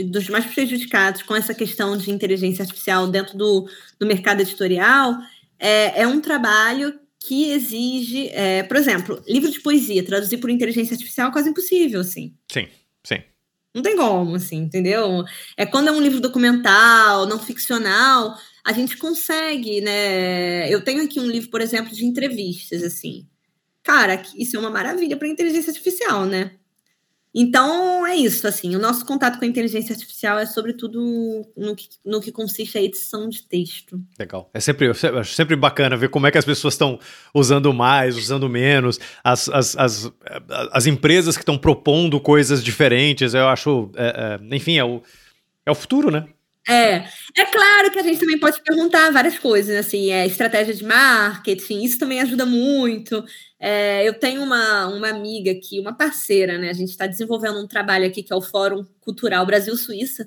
dos 0.07 0.29
mais 0.31 0.47
prejudicados 0.47 1.23
com 1.23 1.37
essa 1.37 1.55
questão 1.55 1.97
de 1.97 2.11
inteligência 2.11 2.63
artificial 2.63 3.07
dentro 3.07 3.37
do, 3.37 3.69
do 3.99 4.07
mercado 4.07 4.41
editorial 4.41 5.15
é, 5.59 6.03
é 6.03 6.07
um 6.07 6.21
trabalho 6.21 6.99
que 7.21 7.51
exige, 7.51 8.29
é, 8.29 8.63
por 8.63 8.77
exemplo, 8.77 9.23
livro 9.27 9.51
de 9.51 9.61
poesia 9.61 10.05
traduzir 10.05 10.39
por 10.39 10.49
inteligência 10.49 10.95
artificial 10.95 11.29
é 11.29 11.33
quase 11.33 11.49
impossível, 11.51 12.01
assim. 12.01 12.35
Sim. 12.51 12.69
Não 13.77 13.83
tem 13.83 13.95
como, 13.95 14.35
assim, 14.37 14.57
entendeu? 14.57 15.23
É 15.55 15.67
quando 15.67 15.89
é 15.89 15.93
um 15.93 16.01
livro 16.01 16.19
documental, 16.19 17.27
não 17.27 17.39
ficcional, 17.39 18.35
a 18.65 18.73
gente 18.73 18.97
consegue, 18.97 19.83
né? 19.83 20.67
Eu 20.73 20.83
tenho 20.83 21.05
aqui 21.05 21.21
um 21.21 21.27
livro, 21.27 21.51
por 21.51 21.61
exemplo, 21.61 21.95
de 21.95 22.07
entrevistas, 22.07 22.83
assim. 22.83 23.29
Cara, 23.83 24.23
isso 24.35 24.57
é 24.57 24.61
uma 24.61 24.71
maravilha 24.71 25.15
para 25.19 25.29
inteligência 25.29 25.71
artificial, 25.71 26.25
né? 26.25 26.53
Então, 27.39 28.07
é 28.07 28.17
isso, 28.17 28.49
assim, 28.49 28.75
o 28.75 28.79
nosso 28.79 29.05
contato 29.05 29.39
com 29.39 29.45
a 29.45 29.49
inteligência 29.49 29.93
artificial 29.93 30.39
é 30.39 30.47
sobretudo 30.47 31.47
no 31.55 31.77
que, 31.77 31.87
no 32.03 32.19
que 32.19 32.33
consiste 32.33 32.79
a 32.79 32.83
edição 32.83 33.29
de 33.29 33.43
texto. 33.43 34.01
Legal. 34.19 34.49
É 34.55 34.59
sempre, 34.59 34.89
é 34.89 35.25
sempre 35.25 35.55
bacana 35.55 35.99
ver 35.99 36.09
como 36.09 36.27
é 36.27 36.31
que 36.31 36.39
as 36.39 36.47
pessoas 36.47 36.73
estão 36.73 36.99
usando 37.35 37.75
mais, 37.75 38.17
usando 38.17 38.49
menos, 38.49 38.99
as, 39.23 39.51
as, 39.51 39.77
as, 39.77 40.13
as 40.73 40.87
empresas 40.87 41.37
que 41.37 41.43
estão 41.43 41.59
propondo 41.59 42.19
coisas 42.19 42.65
diferentes, 42.65 43.35
eu 43.35 43.49
acho, 43.49 43.91
é, 43.97 44.39
é, 44.41 44.57
enfim, 44.57 44.79
é 44.79 44.85
o, 44.85 45.03
é 45.67 45.71
o 45.71 45.75
futuro, 45.75 46.11
né? 46.11 46.27
É, 46.69 47.09
é 47.37 47.47
claro 47.47 47.93
que 47.93 47.99
a 47.99 48.03
gente 48.03 48.19
também 48.19 48.41
pode 48.41 48.61
perguntar 48.61 49.13
várias 49.13 49.39
coisas, 49.39 49.77
assim, 49.77 50.11
é, 50.11 50.27
estratégia 50.27 50.75
de 50.75 50.85
marketing, 50.85 51.85
isso 51.85 51.99
também 51.99 52.21
ajuda 52.21 52.45
muito. 52.45 53.25
É, 53.59 54.07
eu 54.07 54.19
tenho 54.19 54.43
uma, 54.43 54.89
uma 54.89 55.09
amiga 55.09 55.53
aqui, 55.53 55.79
uma 55.79 55.97
parceira, 55.97 56.59
né? 56.59 56.71
A 56.71 56.73
gente 56.73 56.91
está 56.91 57.07
desenvolvendo 57.07 57.61
um 57.63 57.69
trabalho 57.69 58.07
aqui 58.07 58.23
que 58.23 58.33
é 58.33 58.37
o 58.37 58.43
Fórum 58.43 58.85
Cultural 59.01 59.47
Brasil-Suíça, 59.47 60.27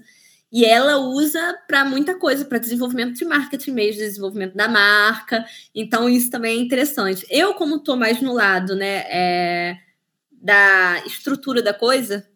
e 0.51 0.65
ela 0.65 0.97
usa 0.97 1.57
para 1.67 1.85
muita 1.85 2.17
coisa, 2.17 2.45
para 2.45 2.57
desenvolvimento 2.57 3.15
de 3.15 3.25
marketing 3.25 3.71
mesmo, 3.71 4.01
desenvolvimento 4.01 4.55
da 4.55 4.67
marca. 4.67 5.45
Então, 5.75 6.09
isso 6.09 6.31
também 6.31 6.57
é 6.57 6.61
interessante. 6.61 7.25
Eu, 7.29 7.53
como 7.53 7.75
estou 7.75 7.95
mais 7.95 8.21
no 8.21 8.33
lado 8.33 8.75
né, 8.75 9.03
é, 9.09 9.77
da 10.31 11.03
estrutura 11.05 11.61
da 11.61 11.73
coisa, 11.73 12.27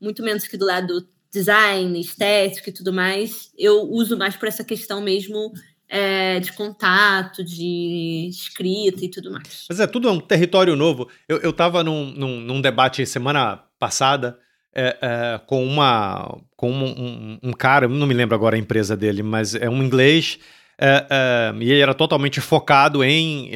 muito 0.00 0.22
menos 0.22 0.46
que 0.48 0.56
do 0.56 0.64
lado 0.64 1.06
design, 1.32 1.98
estético 2.00 2.68
e 2.68 2.72
tudo 2.72 2.92
mais, 2.92 3.50
eu 3.58 3.82
uso 3.82 4.16
mais 4.16 4.36
por 4.36 4.48
essa 4.48 4.64
questão 4.64 5.00
mesmo 5.00 5.52
é, 5.88 6.38
de 6.38 6.52
contato, 6.52 7.44
de 7.44 8.28
escrita 8.30 9.04
e 9.04 9.08
tudo 9.08 9.32
mais. 9.32 9.66
Mas 9.68 9.80
é 9.80 9.86
tudo 9.86 10.08
é 10.08 10.12
um 10.12 10.20
território 10.20 10.76
novo. 10.76 11.08
Eu, 11.28 11.38
eu 11.38 11.52
tava 11.52 11.82
num, 11.82 12.12
num, 12.12 12.40
num 12.40 12.60
debate 12.60 13.04
semana 13.04 13.62
passada 13.78 14.38
é, 14.72 14.96
é, 15.02 15.40
com 15.46 15.64
uma 15.64 16.38
com 16.56 16.70
um, 16.70 16.84
um, 16.84 17.38
um, 17.42 17.52
cara, 17.52 17.88
não 17.88 18.06
me 18.06 18.14
lembro 18.14 18.36
agora 18.36 18.54
a 18.54 18.58
empresa 18.58 18.96
dele, 18.96 19.22
mas 19.22 19.54
é 19.54 19.68
um 19.68 19.82
inglês. 19.82 20.38
É, 20.82 21.06
é, 21.10 21.54
e 21.60 21.70
ele 21.70 21.80
era 21.80 21.92
totalmente 21.92 22.40
focado 22.40 23.04
em 23.04 23.50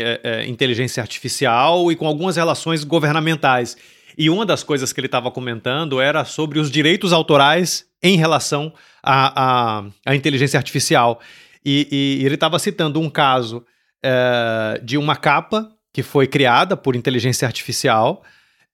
inteligência 0.46 1.02
artificial 1.02 1.90
e 1.90 1.96
com 1.96 2.06
algumas 2.06 2.36
relações 2.36 2.82
governamentais. 2.82 3.76
E 4.16 4.30
uma 4.30 4.46
das 4.46 4.62
coisas 4.62 4.92
que 4.92 5.00
ele 5.00 5.06
estava 5.06 5.30
comentando 5.30 6.00
era 6.00 6.24
sobre 6.24 6.58
os 6.58 6.70
direitos 6.70 7.12
autorais 7.12 7.86
em 8.02 8.16
relação 8.16 8.72
à, 9.02 9.78
à, 9.78 9.84
à 10.06 10.14
inteligência 10.14 10.58
artificial. 10.58 11.20
E, 11.64 11.88
e 12.20 12.24
ele 12.24 12.34
estava 12.34 12.58
citando 12.58 13.00
um 13.00 13.08
caso 13.08 13.64
é, 14.02 14.80
de 14.82 14.98
uma 14.98 15.16
capa 15.16 15.70
que 15.92 16.02
foi 16.02 16.26
criada 16.26 16.76
por 16.76 16.94
inteligência 16.94 17.46
artificial. 17.46 18.22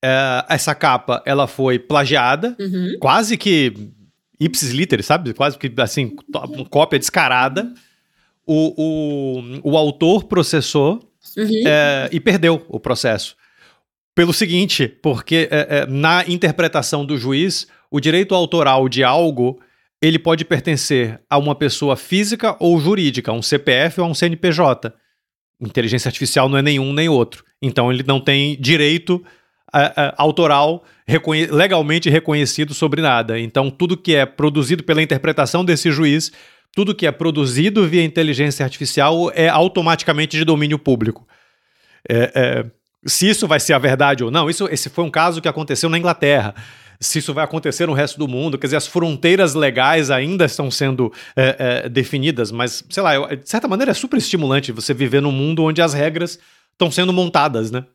É, 0.02 0.44
essa 0.48 0.74
capa 0.74 1.22
ela 1.24 1.46
foi 1.46 1.78
plagiada, 1.78 2.56
uhum. 2.58 2.96
quase 2.98 3.36
que 3.36 3.72
ipsis 4.40 4.70
literis, 4.70 5.06
sabe? 5.06 5.32
Quase 5.34 5.58
que 5.58 5.72
assim, 5.78 6.16
cópia 6.70 6.98
descarada. 6.98 7.72
O, 8.46 8.74
o, 9.62 9.70
o 9.72 9.76
autor 9.76 10.24
processou 10.24 10.98
uhum. 11.36 11.62
é, 11.66 12.08
e 12.10 12.18
perdeu 12.18 12.64
o 12.68 12.80
processo. 12.80 13.36
Pelo 14.20 14.34
seguinte, 14.34 14.86
porque 14.86 15.48
é, 15.50 15.78
é, 15.78 15.86
na 15.86 16.22
interpretação 16.28 17.06
do 17.06 17.16
juiz, 17.16 17.66
o 17.90 17.98
direito 17.98 18.34
autoral 18.34 18.86
de 18.86 19.02
algo 19.02 19.58
ele 19.98 20.18
pode 20.18 20.44
pertencer 20.44 21.18
a 21.30 21.38
uma 21.38 21.54
pessoa 21.54 21.96
física 21.96 22.54
ou 22.60 22.78
jurídica, 22.78 23.30
a 23.30 23.34
um 23.34 23.40
CPF 23.40 23.98
ou 23.98 24.06
a 24.06 24.10
um 24.10 24.12
CNPJ. 24.12 24.92
Inteligência 25.58 26.10
artificial 26.10 26.50
não 26.50 26.58
é 26.58 26.60
nenhum 26.60 26.92
nem 26.92 27.08
outro. 27.08 27.42
Então 27.62 27.90
ele 27.90 28.02
não 28.06 28.20
tem 28.20 28.60
direito 28.60 29.24
uh, 29.74 29.78
uh, 29.78 30.12
autoral 30.18 30.84
reconhe 31.06 31.46
legalmente 31.46 32.10
reconhecido 32.10 32.74
sobre 32.74 33.00
nada. 33.00 33.40
Então 33.40 33.70
tudo 33.70 33.96
que 33.96 34.14
é 34.14 34.26
produzido 34.26 34.84
pela 34.84 35.00
interpretação 35.00 35.64
desse 35.64 35.90
juiz, 35.90 36.30
tudo 36.76 36.94
que 36.94 37.06
é 37.06 37.10
produzido 37.10 37.88
via 37.88 38.04
inteligência 38.04 38.66
artificial 38.66 39.32
é 39.34 39.48
automaticamente 39.48 40.36
de 40.36 40.44
domínio 40.44 40.78
público. 40.78 41.26
É, 42.06 42.32
é, 42.34 42.79
se 43.06 43.28
isso 43.28 43.46
vai 43.46 43.60
ser 43.60 43.72
a 43.72 43.78
verdade 43.78 44.22
ou 44.22 44.30
não, 44.30 44.50
isso, 44.50 44.68
esse 44.70 44.88
foi 44.90 45.04
um 45.04 45.10
caso 45.10 45.40
que 45.40 45.48
aconteceu 45.48 45.88
na 45.88 45.98
Inglaterra. 45.98 46.54
Se 47.02 47.18
isso 47.18 47.32
vai 47.32 47.42
acontecer 47.42 47.86
no 47.86 47.94
resto 47.94 48.18
do 48.18 48.28
mundo, 48.28 48.58
quer 48.58 48.66
dizer, 48.66 48.76
as 48.76 48.86
fronteiras 48.86 49.54
legais 49.54 50.10
ainda 50.10 50.44
estão 50.44 50.70
sendo 50.70 51.10
é, 51.34 51.56
é, 51.84 51.88
definidas, 51.88 52.52
mas, 52.52 52.84
sei 52.90 53.02
lá, 53.02 53.14
eu, 53.14 53.36
de 53.36 53.48
certa 53.48 53.66
maneira 53.66 53.92
é 53.92 53.94
super 53.94 54.18
estimulante 54.18 54.70
você 54.70 54.92
viver 54.92 55.22
num 55.22 55.32
mundo 55.32 55.64
onde 55.64 55.80
as 55.80 55.94
regras 55.94 56.38
estão 56.72 56.90
sendo 56.90 57.10
montadas, 57.10 57.70
né? 57.70 57.86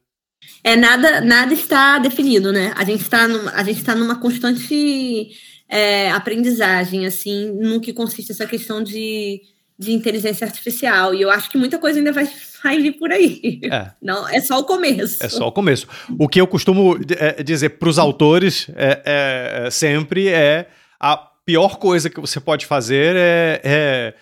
É, 0.63 0.75
nada, 0.75 1.21
nada 1.21 1.53
está 1.53 1.99
definido, 1.99 2.51
né? 2.51 2.73
A 2.75 2.83
gente 2.83 3.01
está 3.01 3.27
numa, 3.27 3.51
a 3.51 3.63
gente 3.63 3.77
está 3.77 3.95
numa 3.95 4.19
constante 4.19 5.29
é, 5.69 6.11
aprendizagem, 6.11 7.05
assim, 7.05 7.51
no 7.51 7.79
que 7.79 7.93
consiste 7.93 8.31
essa 8.31 8.45
questão 8.45 8.83
de, 8.83 9.41
de 9.77 9.91
inteligência 9.91 10.45
artificial. 10.45 11.13
E 11.13 11.21
eu 11.21 11.29
acho 11.29 11.49
que 11.49 11.57
muita 11.57 11.77
coisa 11.77 11.99
ainda 11.99 12.11
vai, 12.11 12.27
vai 12.65 12.81
vir 12.81 12.93
por 12.93 13.11
aí. 13.11 13.61
É. 13.63 13.91
Não, 14.01 14.27
é 14.27 14.41
só 14.41 14.59
o 14.59 14.63
começo. 14.63 15.23
É 15.23 15.29
só 15.29 15.47
o 15.47 15.51
começo. 15.51 15.87
O 16.17 16.27
que 16.27 16.41
eu 16.41 16.47
costumo 16.47 16.97
é, 17.17 17.43
dizer 17.43 17.69
para 17.69 17.89
os 17.89 17.99
autores 17.99 18.67
é, 18.75 19.65
é, 19.65 19.69
sempre 19.69 20.27
é 20.27 20.67
a 20.99 21.15
pior 21.45 21.77
coisa 21.77 22.09
que 22.09 22.19
você 22.19 22.39
pode 22.39 22.65
fazer 22.65 23.15
é, 23.15 23.61
é, 23.63 24.13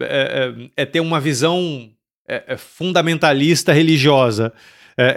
é, 0.00 0.54
é 0.76 0.86
ter 0.86 1.00
uma 1.00 1.20
visão 1.20 1.90
fundamentalista 2.56 3.72
religiosa 3.72 4.52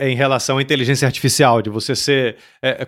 em 0.01 0.15
relação 0.15 0.57
à 0.57 0.61
inteligência 0.63 1.05
artificial, 1.05 1.61
de 1.61 1.69
você 1.69 1.95
ser 1.95 2.37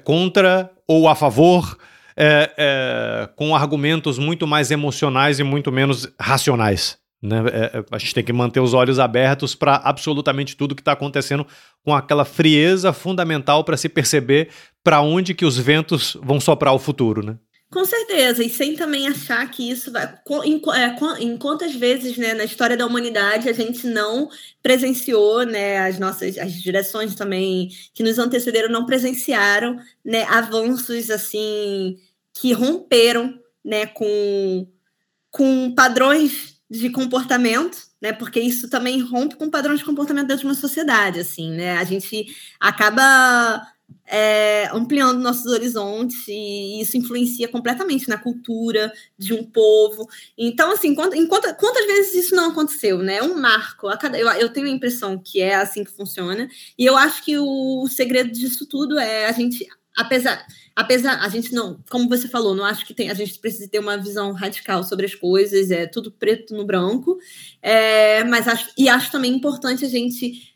contra 0.04 0.72
ou 0.88 1.08
a 1.08 1.14
favor 1.14 1.78
é, 2.18 2.52
é, 2.58 3.30
com 3.36 3.56
argumentos 3.56 4.18
muito 4.18 4.48
mais 4.48 4.72
emocionais 4.72 5.40
e 5.40 5.44
muito 5.44 5.72
menos 5.72 6.08
racionais. 6.20 6.98
Né? 7.26 7.44
É, 7.52 7.78
é 7.78 7.86
a 7.92 7.98
gente 7.98 8.14
tem 8.14 8.24
que 8.24 8.34
manter 8.34 8.60
os 8.60 8.74
olhos 8.74 9.00
abertos 9.00 9.56
para 9.56 9.76
absolutamente 9.78 10.56
tudo 10.56 10.76
que 10.76 10.82
está 10.82 10.92
acontecendo 10.92 11.46
com 11.84 11.94
aquela 11.94 12.26
frieza 12.26 12.94
fundamental 12.94 13.64
para 13.64 13.78
se 13.78 13.90
perceber 13.90 14.50
para 14.84 15.02
onde 15.02 15.34
que 15.34 15.46
os 15.46 15.58
ventos 15.58 16.18
vão 16.22 16.40
soprar 16.40 16.74
o 16.74 16.80
futuro, 16.80 17.26
né? 17.26 17.38
Com 17.72 17.84
certeza, 17.84 18.44
e 18.44 18.50
sem 18.50 18.76
também 18.76 19.08
achar 19.08 19.50
que 19.52 19.70
isso 19.70 19.92
vai. 19.92 20.18
Em, 20.46 20.62
é, 20.74 21.24
em 21.24 21.36
quantas 21.36 21.76
vezes 21.76 22.16
né, 22.18 22.34
na 22.34 22.46
história 22.46 22.78
da 22.78 22.86
humanidade 22.86 23.50
a 23.50 23.54
gente 23.54 23.86
não 23.88 24.30
presenciou, 24.64 25.44
né, 25.44 25.80
as 25.80 26.00
nossas 26.00 26.38
as 26.38 26.54
direções 26.54 27.16
também 27.16 27.70
que 27.94 28.04
nos 28.04 28.18
antecederam 28.18 28.70
não 28.70 28.86
presenciaram 28.86 29.78
né, 30.06 30.24
avanços 30.24 31.10
assim 31.10 31.98
que 32.34 32.54
romperam 32.54 33.34
né, 33.64 33.88
com, 33.88 34.68
com 35.32 35.74
padrões 35.74 36.55
de 36.70 36.90
comportamento, 36.90 37.78
né? 38.02 38.12
Porque 38.12 38.40
isso 38.40 38.70
também 38.70 39.00
rompe 39.02 39.36
com 39.36 39.50
padrões 39.50 39.80
de 39.80 39.86
comportamento 39.86 40.28
dentro 40.28 40.42
de 40.42 40.48
uma 40.48 40.56
sociedade, 40.56 41.20
assim, 41.20 41.52
né? 41.52 41.78
A 41.78 41.84
gente 41.84 42.26
acaba 42.60 43.62
é, 44.08 44.70
ampliando 44.72 45.20
nossos 45.20 45.46
horizontes 45.46 46.28
e 46.28 46.82
isso 46.82 46.98
influencia 46.98 47.48
completamente 47.48 48.08
na 48.08 48.18
cultura 48.18 48.92
de 49.18 49.34
um 49.34 49.44
povo. 49.44 50.08
Então, 50.38 50.72
assim, 50.72 50.94
quantas, 50.94 51.20
quantas 51.58 51.86
vezes 51.86 52.26
isso 52.26 52.36
não 52.36 52.52
aconteceu, 52.52 53.00
né? 53.00 53.22
Um 53.22 53.40
marco. 53.40 53.88
Cada, 53.98 54.18
eu, 54.18 54.28
eu 54.30 54.50
tenho 54.50 54.68
a 54.68 54.70
impressão 54.72 55.18
que 55.18 55.42
é 55.42 55.56
assim 55.56 55.84
que 55.84 55.92
funciona 55.92 56.48
e 56.78 56.86
eu 56.86 56.96
acho 56.96 57.24
que 57.24 57.38
o 57.38 57.88
segredo 57.88 58.32
disso 58.32 58.66
tudo 58.68 59.00
é 59.00 59.28
a 59.28 59.32
gente, 59.32 59.68
apesar 59.98 60.46
apesar, 60.76 61.24
a 61.24 61.30
gente 61.30 61.54
não, 61.54 61.82
como 61.90 62.10
você 62.10 62.28
falou, 62.28 62.54
não 62.54 62.66
acho 62.66 62.86
que 62.86 62.94
tem, 62.94 63.10
a 63.10 63.14
gente 63.14 63.40
precisa 63.40 63.70
ter 63.70 63.80
uma 63.80 63.98
visão 63.98 64.34
radical 64.34 64.84
sobre 64.84 65.06
as 65.06 65.16
coisas, 65.16 65.72
é 65.72 65.88
tudo 65.88 66.12
preto 66.12 66.54
no 66.54 66.66
branco, 66.66 67.18
é, 67.62 68.24
mas 68.26 68.48
acho, 68.48 68.70
e 68.78 68.90
acho 68.90 69.10
também 69.10 69.34
importante 69.34 69.86
a 69.86 69.90
gente 69.90 70.54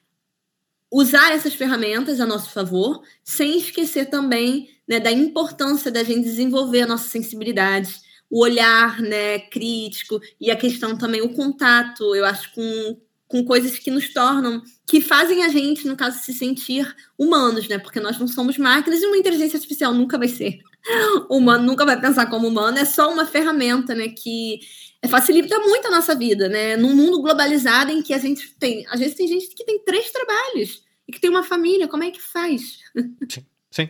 usar 0.91 1.31
essas 1.31 1.53
ferramentas 1.53 2.19
a 2.19 2.25
nosso 2.25 2.49
favor, 2.49 3.01
sem 3.23 3.57
esquecer 3.57 4.09
também 4.09 4.69
né, 4.87 4.99
da 4.99 5.11
importância 5.11 5.89
da 5.91 6.03
gente 6.03 6.23
desenvolver 6.23 6.81
a 6.81 6.87
nossa 6.87 7.07
sensibilidade, 7.07 7.93
o 8.29 8.41
olhar 8.41 8.99
né, 9.01 9.39
crítico 9.39 10.19
e 10.39 10.51
a 10.51 10.55
questão 10.55 10.97
também, 10.97 11.21
o 11.21 11.33
contato, 11.33 12.13
eu 12.15 12.25
acho, 12.25 12.53
com, 12.53 12.97
com 13.29 13.45
coisas 13.45 13.77
que 13.77 13.91
nos 13.91 14.11
tornam, 14.11 14.61
que 14.87 14.99
fazem 14.99 15.43
a 15.43 15.49
gente, 15.49 15.87
no 15.87 15.95
caso, 15.95 16.17
se 16.17 16.33
sentir 16.33 16.95
humanos, 17.17 17.67
né? 17.67 17.77
Porque 17.77 17.99
nós 17.99 18.17
não 18.17 18.27
somos 18.27 18.57
máquinas 18.57 19.01
e 19.01 19.05
uma 19.05 19.17
inteligência 19.17 19.55
artificial 19.55 19.93
nunca 19.93 20.17
vai 20.17 20.27
ser 20.27 20.57
humano, 21.29 21.63
nunca 21.63 21.85
vai 21.85 22.01
pensar 22.01 22.25
como 22.25 22.47
humano, 22.47 22.79
é 22.79 22.85
só 22.85 23.13
uma 23.13 23.27
ferramenta, 23.27 23.93
né? 23.93 24.09
Que 24.09 24.59
facilita 25.07 25.59
muito 25.59 25.87
a 25.87 25.91
nossa 25.91 26.15
vida, 26.15 26.49
né? 26.49 26.75
Num 26.75 26.95
mundo 26.95 27.21
globalizado 27.21 27.91
em 27.91 28.01
que 28.01 28.15
a 28.15 28.17
gente 28.17 28.55
tem, 28.55 28.83
às 28.87 28.99
vezes 28.99 29.15
tem 29.15 29.27
gente 29.27 29.47
que 29.53 29.63
tem 29.63 29.79
três 29.85 30.11
trabalhos 30.11 30.83
e 31.07 31.11
que 31.11 31.21
tem 31.21 31.29
uma 31.29 31.43
família, 31.43 31.87
como 31.87 32.03
é 32.03 32.09
que 32.09 32.21
faz? 32.21 32.79
Sim, 33.29 33.45
sim. 33.69 33.89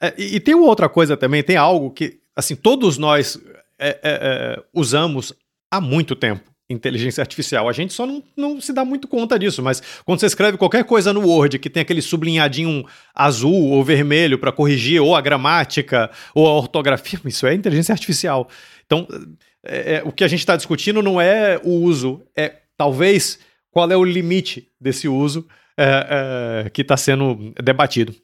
É, 0.00 0.14
e, 0.16 0.36
e, 0.36 0.40
tem 0.40 0.54
outra 0.54 0.88
coisa 0.88 1.16
também, 1.18 1.42
tem 1.42 1.56
algo 1.56 1.90
que, 1.90 2.18
assim, 2.34 2.56
todos 2.56 2.96
nós 2.96 3.38
é, 3.78 3.88
é, 3.88 3.98
é 4.02 4.64
usamos 4.72 5.34
há 5.70 5.80
muito 5.80 6.16
tempo 6.16 6.55
inteligência 6.68 7.20
artificial. 7.20 7.68
A 7.68 7.72
gente 7.72 7.92
só 7.92 8.06
não, 8.06 8.22
não 8.36 8.60
se 8.60 8.72
dá 8.72 8.84
muito 8.84 9.06
conta 9.06 9.38
disso, 9.38 9.62
mas 9.62 9.82
quando 10.04 10.20
você 10.20 10.26
escreve 10.26 10.58
qualquer 10.58 10.84
coisa 10.84 11.12
no 11.12 11.26
Word 11.26 11.58
que 11.58 11.70
tem 11.70 11.80
aquele 11.80 12.02
sublinhadinho 12.02 12.84
azul 13.14 13.70
ou 13.70 13.84
vermelho 13.84 14.38
para 14.38 14.52
corrigir 14.52 15.00
ou 15.00 15.14
a 15.14 15.20
gramática 15.20 16.10
ou 16.34 16.46
a 16.46 16.52
ortografia, 16.52 17.20
isso 17.24 17.46
é 17.46 17.54
inteligência 17.54 17.92
artificial. 17.92 18.48
Então, 18.84 19.06
é, 19.64 19.96
é, 19.96 20.02
o 20.04 20.12
que 20.12 20.24
a 20.24 20.28
gente 20.28 20.40
está 20.40 20.56
discutindo 20.56 21.02
não 21.02 21.20
é 21.20 21.60
o 21.62 21.70
uso, 21.70 22.22
é 22.36 22.54
talvez 22.76 23.38
qual 23.70 23.90
é 23.90 23.96
o 23.96 24.04
limite 24.04 24.68
desse 24.80 25.08
uso 25.08 25.46
é, 25.78 26.64
é 26.66 26.70
que 26.70 26.82
está 26.82 26.96
sendo 26.96 27.52
debatido. 27.62 28.14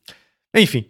Enfim, 0.55 0.87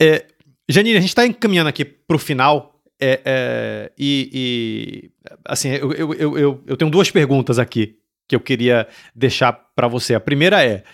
é, 0.00 0.24
Janine, 0.68 0.96
a 0.96 1.00
gente 1.00 1.10
está 1.10 1.26
encaminhando 1.26 1.68
aqui 1.68 1.84
para 1.84 2.16
o 2.16 2.18
final 2.18 2.79
é, 3.00 3.20
é, 3.24 3.92
e, 3.98 4.30
e, 4.32 5.10
assim, 5.44 5.70
eu, 5.70 5.92
eu, 5.92 6.38
eu, 6.38 6.62
eu 6.66 6.76
tenho 6.76 6.90
duas 6.90 7.10
perguntas 7.10 7.58
aqui 7.58 7.96
que 8.28 8.36
eu 8.36 8.40
queria 8.40 8.86
deixar 9.14 9.52
para 9.52 9.88
você. 9.88 10.14
A 10.14 10.20
primeira 10.20 10.64
é: 10.64 10.84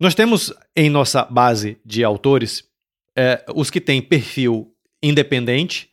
nós 0.00 0.14
temos 0.14 0.52
em 0.76 0.90
nossa 0.90 1.24
base 1.24 1.78
de 1.84 2.04
autores 2.04 2.64
é, 3.16 3.44
os 3.54 3.70
que 3.70 3.80
têm 3.80 4.02
perfil 4.02 4.72
independente 5.02 5.88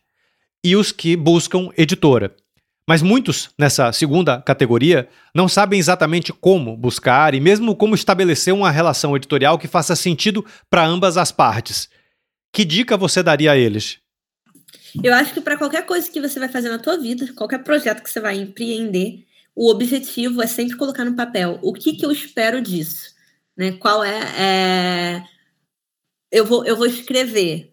e 0.62 0.76
os 0.76 0.92
que 0.92 1.16
buscam 1.16 1.70
editora. 1.76 2.34
Mas 2.88 3.02
muitos 3.02 3.50
nessa 3.58 3.92
segunda 3.92 4.40
categoria 4.40 5.08
não 5.34 5.48
sabem 5.48 5.78
exatamente 5.78 6.32
como 6.32 6.76
buscar 6.76 7.34
e 7.34 7.40
mesmo 7.40 7.74
como 7.74 7.96
estabelecer 7.96 8.54
uma 8.54 8.70
relação 8.70 9.16
editorial 9.16 9.58
que 9.58 9.66
faça 9.66 9.96
sentido 9.96 10.44
para 10.70 10.86
ambas 10.86 11.16
as 11.16 11.32
partes. 11.32 11.88
Que 12.52 12.64
dica 12.64 12.96
você 12.96 13.22
daria 13.24 13.52
a 13.52 13.56
eles? 13.56 13.98
Eu 15.02 15.14
acho 15.14 15.34
que 15.34 15.40
para 15.40 15.56
qualquer 15.56 15.84
coisa 15.86 16.10
que 16.10 16.20
você 16.20 16.38
vai 16.38 16.48
fazer 16.48 16.68
na 16.68 16.78
tua 16.78 16.96
vida, 16.96 17.32
qualquer 17.34 17.62
projeto 17.62 18.02
que 18.02 18.10
você 18.10 18.20
vai 18.20 18.36
empreender, 18.36 19.24
o 19.54 19.70
objetivo 19.70 20.42
é 20.42 20.46
sempre 20.46 20.76
colocar 20.76 21.04
no 21.04 21.16
papel 21.16 21.58
o 21.62 21.72
que, 21.72 21.94
que 21.94 22.04
eu 22.04 22.12
espero 22.12 22.60
disso, 22.60 23.14
né? 23.56 23.72
Qual 23.72 24.04
é, 24.04 24.20
é... 24.38 25.22
eu 26.30 26.44
vou 26.44 26.64
eu 26.66 26.76
vou 26.76 26.86
escrever 26.86 27.72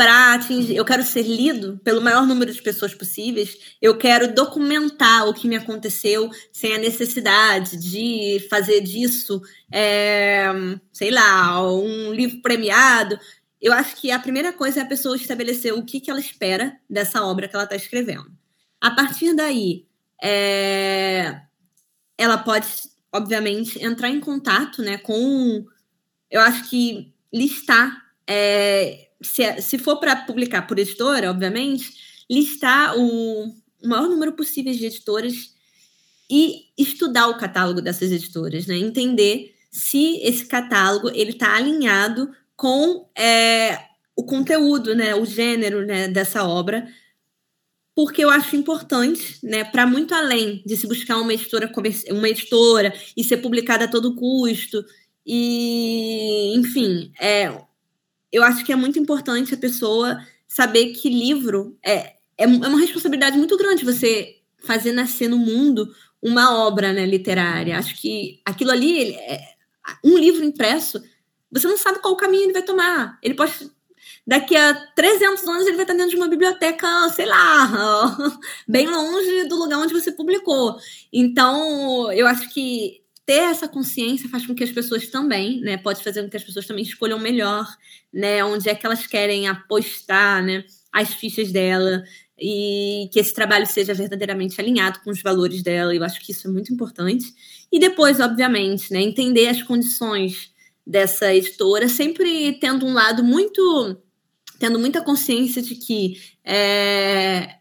para 0.00 0.32
atingir, 0.32 0.74
eu 0.74 0.84
quero 0.84 1.04
ser 1.04 1.24
lido 1.24 1.78
pelo 1.84 2.00
maior 2.00 2.26
número 2.26 2.50
de 2.50 2.62
pessoas 2.62 2.94
possíveis, 2.94 3.76
eu 3.82 3.98
quero 3.98 4.34
documentar 4.34 5.28
o 5.28 5.34
que 5.34 5.46
me 5.46 5.56
aconteceu 5.56 6.30
sem 6.50 6.74
a 6.74 6.78
necessidade 6.78 7.76
de 7.76 8.46
fazer 8.48 8.80
disso, 8.80 9.42
é, 9.70 10.46
sei 10.90 11.10
lá, 11.10 11.70
um 11.70 12.14
livro 12.14 12.40
premiado 12.40 13.20
eu 13.60 13.72
acho 13.72 13.96
que 13.96 14.10
a 14.10 14.18
primeira 14.18 14.52
coisa 14.52 14.80
é 14.80 14.82
a 14.82 14.86
pessoa 14.86 15.16
estabelecer 15.16 15.74
o 15.74 15.84
que, 15.84 16.00
que 16.00 16.10
ela 16.10 16.20
espera 16.20 16.78
dessa 16.88 17.24
obra 17.24 17.46
que 17.46 17.54
ela 17.54 17.64
está 17.64 17.76
escrevendo. 17.76 18.30
A 18.80 18.90
partir 18.92 19.34
daí, 19.34 19.86
é... 20.22 21.42
ela 22.16 22.38
pode, 22.38 22.66
obviamente, 23.12 23.82
entrar 23.84 24.08
em 24.08 24.20
contato 24.20 24.82
né, 24.82 24.96
com. 24.98 25.64
Eu 26.30 26.40
acho 26.40 26.70
que 26.70 27.12
listar. 27.32 28.02
É... 28.26 29.08
Se, 29.20 29.60
se 29.60 29.78
for 29.78 29.98
para 29.98 30.16
publicar 30.16 30.62
por 30.62 30.78
editora, 30.78 31.30
obviamente, 31.30 31.92
listar 32.30 32.96
o, 32.96 33.54
maior 33.82 34.08
número 34.08 34.32
possível 34.32 34.72
de 34.72 34.86
editoras 34.86 35.54
e 36.30 36.66
estudar 36.78 37.28
o 37.28 37.36
catálogo 37.36 37.80
dessas 37.80 38.12
editoras, 38.12 38.66
né? 38.66 38.76
Entender 38.76 39.54
se 39.70 40.18
esse 40.22 40.46
catálogo 40.46 41.10
ele 41.10 41.30
está 41.30 41.54
alinhado 41.54 42.30
com 42.60 43.08
é, 43.16 43.78
o 44.14 44.22
conteúdo, 44.22 44.94
né, 44.94 45.14
o 45.14 45.24
gênero 45.24 45.86
né, 45.86 46.08
dessa 46.08 46.44
obra, 46.44 46.86
porque 47.96 48.22
eu 48.22 48.28
acho 48.28 48.54
importante, 48.54 49.38
né, 49.42 49.64
para 49.64 49.86
muito 49.86 50.14
além 50.14 50.62
de 50.66 50.76
se 50.76 50.86
buscar 50.86 51.16
uma 51.16 51.32
editora, 51.32 51.72
uma 52.10 52.28
editora 52.28 52.92
e 53.16 53.24
ser 53.24 53.38
publicada 53.38 53.86
a 53.86 53.88
todo 53.88 54.14
custo, 54.14 54.84
e 55.26 56.54
enfim, 56.54 57.10
é, 57.18 57.50
eu 58.30 58.42
acho 58.42 58.62
que 58.62 58.72
é 58.72 58.76
muito 58.76 58.98
importante 58.98 59.54
a 59.54 59.58
pessoa 59.58 60.20
saber 60.46 60.88
que 60.88 61.08
livro 61.08 61.78
é, 61.82 61.94
é, 62.36 62.44
é 62.44 62.46
uma 62.46 62.78
responsabilidade 62.78 63.38
muito 63.38 63.56
grande 63.56 63.86
você 63.86 64.36
fazer 64.58 64.92
nascer 64.92 65.28
no 65.28 65.38
mundo 65.38 65.90
uma 66.22 66.66
obra 66.66 66.92
né, 66.92 67.06
literária. 67.06 67.78
Acho 67.78 67.98
que 67.98 68.42
aquilo 68.44 68.70
ali, 68.70 69.14
é, 69.14 69.40
um 70.04 70.18
livro 70.18 70.44
impresso, 70.44 71.02
você 71.52 71.66
não 71.66 71.76
sabe 71.76 72.00
qual 72.00 72.16
caminho 72.16 72.44
ele 72.44 72.52
vai 72.52 72.62
tomar. 72.62 73.18
Ele 73.22 73.34
pode. 73.34 73.52
Daqui 74.26 74.56
a 74.56 74.74
300 74.94 75.46
anos 75.48 75.66
ele 75.66 75.76
vai 75.76 75.84
estar 75.84 75.94
dentro 75.94 76.10
de 76.10 76.16
uma 76.16 76.28
biblioteca, 76.28 77.08
sei 77.10 77.26
lá, 77.26 78.16
bem 78.68 78.86
longe 78.86 79.44
do 79.44 79.56
lugar 79.56 79.78
onde 79.78 79.92
você 79.92 80.12
publicou. 80.12 80.76
Então, 81.12 82.12
eu 82.12 82.26
acho 82.26 82.48
que 82.50 83.00
ter 83.26 83.42
essa 83.50 83.68
consciência 83.68 84.28
faz 84.28 84.46
com 84.46 84.54
que 84.54 84.64
as 84.64 84.70
pessoas 84.70 85.06
também, 85.08 85.60
né, 85.60 85.76
pode 85.76 86.02
fazer 86.02 86.22
com 86.22 86.28
que 86.28 86.36
as 86.36 86.44
pessoas 86.44 86.66
também 86.66 86.82
escolham 86.84 87.18
melhor, 87.18 87.66
né, 88.12 88.44
onde 88.44 88.68
é 88.68 88.74
que 88.74 88.84
elas 88.84 89.06
querem 89.06 89.48
apostar, 89.48 90.42
né, 90.44 90.64
as 90.92 91.14
fichas 91.14 91.52
dela 91.52 92.02
e 92.38 93.08
que 93.12 93.20
esse 93.20 93.34
trabalho 93.34 93.66
seja 93.66 93.94
verdadeiramente 93.94 94.60
alinhado 94.60 95.00
com 95.04 95.10
os 95.10 95.22
valores 95.22 95.62
dela. 95.62 95.94
Eu 95.94 96.02
acho 96.02 96.20
que 96.20 96.32
isso 96.32 96.48
é 96.48 96.50
muito 96.50 96.72
importante. 96.72 97.26
E 97.70 97.78
depois, 97.78 98.18
obviamente, 98.18 98.92
né, 98.92 99.00
entender 99.00 99.46
as 99.48 99.62
condições 99.62 100.50
dessa 100.90 101.32
editora, 101.32 101.88
sempre 101.88 102.58
tendo 102.58 102.84
um 102.84 102.92
lado 102.92 103.22
muito, 103.22 103.96
tendo 104.58 104.76
muita 104.76 105.00
consciência 105.00 105.62
de 105.62 105.76
que 105.76 106.20
é, 106.44 107.58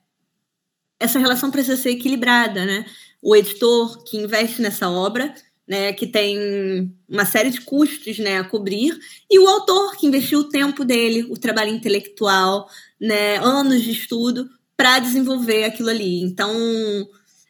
essa 1.00 1.20
relação 1.20 1.52
precisa 1.52 1.78
ser 1.78 1.92
equilibrada, 1.92 2.66
né? 2.66 2.86
O 3.22 3.36
editor 3.36 4.04
que 4.04 4.18
investe 4.18 4.62
nessa 4.62 4.90
obra 4.90 5.32
né, 5.68 5.94
que 5.94 6.08
tem 6.08 6.92
uma 7.08 7.26
série 7.26 7.52
de 7.52 7.62
custos 7.62 8.18
né, 8.18 8.40
a 8.40 8.44
cobrir, 8.44 8.98
e 9.30 9.38
o 9.38 9.48
autor 9.48 9.96
que 9.98 10.08
investiu 10.08 10.40
o 10.40 10.50
tempo 10.50 10.84
dele, 10.84 11.28
o 11.30 11.38
trabalho 11.38 11.70
intelectual, 11.70 12.68
né, 13.00 13.38
anos 13.38 13.84
de 13.84 13.92
estudo 13.92 14.50
para 14.76 14.98
desenvolver 14.98 15.66
aquilo 15.66 15.90
ali. 15.90 16.24
Então, 16.24 16.52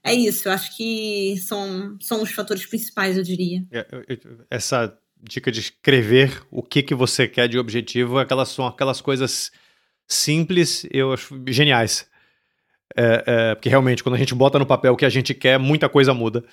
é 0.04 0.14
isso, 0.14 0.50
eu 0.50 0.52
acho 0.52 0.76
que 0.76 1.38
são, 1.38 1.98
são 2.02 2.22
os 2.22 2.32
fatores 2.32 2.66
principais, 2.66 3.16
eu 3.16 3.24
diria. 3.24 3.64
É, 3.72 3.88
essa 4.50 5.00
dica 5.22 5.52
de 5.52 5.60
escrever 5.60 6.42
o 6.50 6.64
que, 6.64 6.82
que 6.82 6.96
você 6.96 7.28
quer 7.28 7.48
de 7.48 7.58
objetivo, 7.60 8.18
aquelas 8.18 8.50
são 8.50 8.66
aquelas 8.66 9.02
coisas 9.02 9.52
simples, 10.08 10.86
eu 10.92 11.14
acho 11.14 11.40
geniais. 11.48 12.08
É, 12.96 13.24
é, 13.26 13.56
porque 13.56 13.70
realmente, 13.70 14.04
quando 14.04 14.16
a 14.16 14.18
gente 14.18 14.34
bota 14.34 14.58
no 14.58 14.66
papel 14.66 14.94
o 14.94 14.98
que 14.98 15.06
a 15.06 15.10
gente 15.10 15.34
quer, 15.34 15.60
muita 15.60 15.88
coisa 15.88 16.14
muda. 16.14 16.44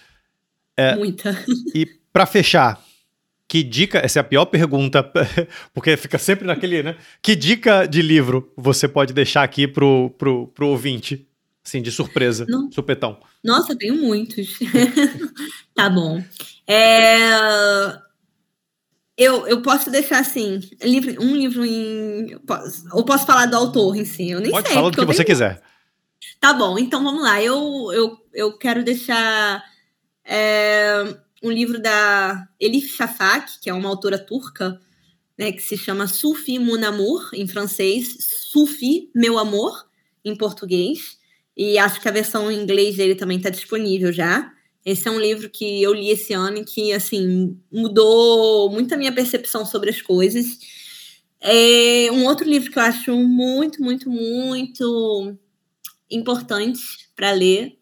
É, 0.76 0.94
Muita. 0.94 1.36
E 1.74 1.86
para 2.12 2.26
fechar, 2.26 2.82
que 3.48 3.62
dica, 3.62 3.98
essa 3.98 4.18
é 4.18 4.20
a 4.20 4.24
pior 4.24 4.44
pergunta, 4.46 5.02
porque 5.72 5.96
fica 5.96 6.18
sempre 6.18 6.46
naquele, 6.46 6.82
né? 6.82 6.96
Que 7.22 7.34
dica 7.34 7.86
de 7.86 8.02
livro 8.02 8.52
você 8.56 8.86
pode 8.88 9.12
deixar 9.12 9.42
aqui 9.42 9.66
pro, 9.66 10.10
pro, 10.18 10.48
pro 10.48 10.68
ouvinte? 10.68 11.26
Assim, 11.64 11.82
de 11.82 11.90
surpresa, 11.90 12.46
Não. 12.48 12.70
supetão. 12.70 13.18
Nossa, 13.42 13.74
tenho 13.74 13.96
muitos. 13.96 14.56
tá 15.74 15.90
bom. 15.90 16.22
É... 16.64 17.98
Eu, 19.16 19.46
eu 19.46 19.62
posso 19.62 19.90
deixar 19.90 20.18
assim, 20.20 20.60
livro, 20.82 21.22
um 21.22 21.34
livro 21.34 21.64
em. 21.64 22.38
Ou 22.92 23.04
posso 23.04 23.24
falar 23.24 23.46
do 23.46 23.56
autor 23.56 23.96
em 23.96 24.04
si? 24.04 24.30
Eu 24.30 24.40
nem 24.40 24.50
pode 24.50 24.68
sei. 24.68 24.74
Pode 24.74 24.74
falar 24.74 24.90
do 24.90 24.98
que 24.98 25.16
você 25.16 25.24
quiser. 25.24 25.62
Tá 26.38 26.52
bom, 26.52 26.78
então 26.78 27.02
vamos 27.02 27.22
lá. 27.22 27.42
Eu, 27.42 27.90
eu, 27.92 28.18
eu 28.34 28.58
quero 28.58 28.84
deixar 28.84 29.64
é 30.26 31.16
um 31.42 31.50
livro 31.50 31.80
da 31.80 32.48
Elif 32.58 32.96
Shafak, 32.96 33.60
que 33.60 33.70
é 33.70 33.72
uma 33.72 33.88
autora 33.88 34.18
turca, 34.18 34.80
né, 35.38 35.52
que 35.52 35.62
se 35.62 35.76
chama 35.76 36.08
Sufi 36.08 36.58
Mon 36.58 36.82
Amour, 36.84 37.30
em 37.32 37.46
francês, 37.46 38.16
Sufi, 38.50 39.10
Meu 39.14 39.38
Amor, 39.38 39.86
em 40.24 40.34
português. 40.34 41.18
E 41.56 41.78
acho 41.78 42.00
que 42.00 42.08
a 42.08 42.12
versão 42.12 42.50
em 42.50 42.60
inglês 42.60 42.96
dele 42.96 43.14
também 43.14 43.36
está 43.36 43.50
disponível 43.50 44.12
já. 44.12 44.52
Esse 44.86 45.08
é 45.08 45.10
um 45.10 45.18
livro 45.18 45.50
que 45.50 45.82
eu 45.82 45.92
li 45.92 46.10
esse 46.10 46.32
ano 46.32 46.58
e 46.58 46.64
que, 46.64 46.92
assim, 46.92 47.58
mudou 47.72 48.70
muito 48.70 48.94
a 48.94 48.96
minha 48.96 49.12
percepção 49.12 49.66
sobre 49.66 49.90
as 49.90 50.00
coisas. 50.00 50.46
É 51.40 52.08
um 52.12 52.24
outro 52.24 52.48
livro 52.48 52.70
que 52.70 52.78
eu 52.78 52.82
acho 52.82 53.12
muito, 53.16 53.82
muito, 53.82 54.08
muito 54.08 55.36
importante 56.08 56.80
para 57.16 57.32
ler 57.32 57.76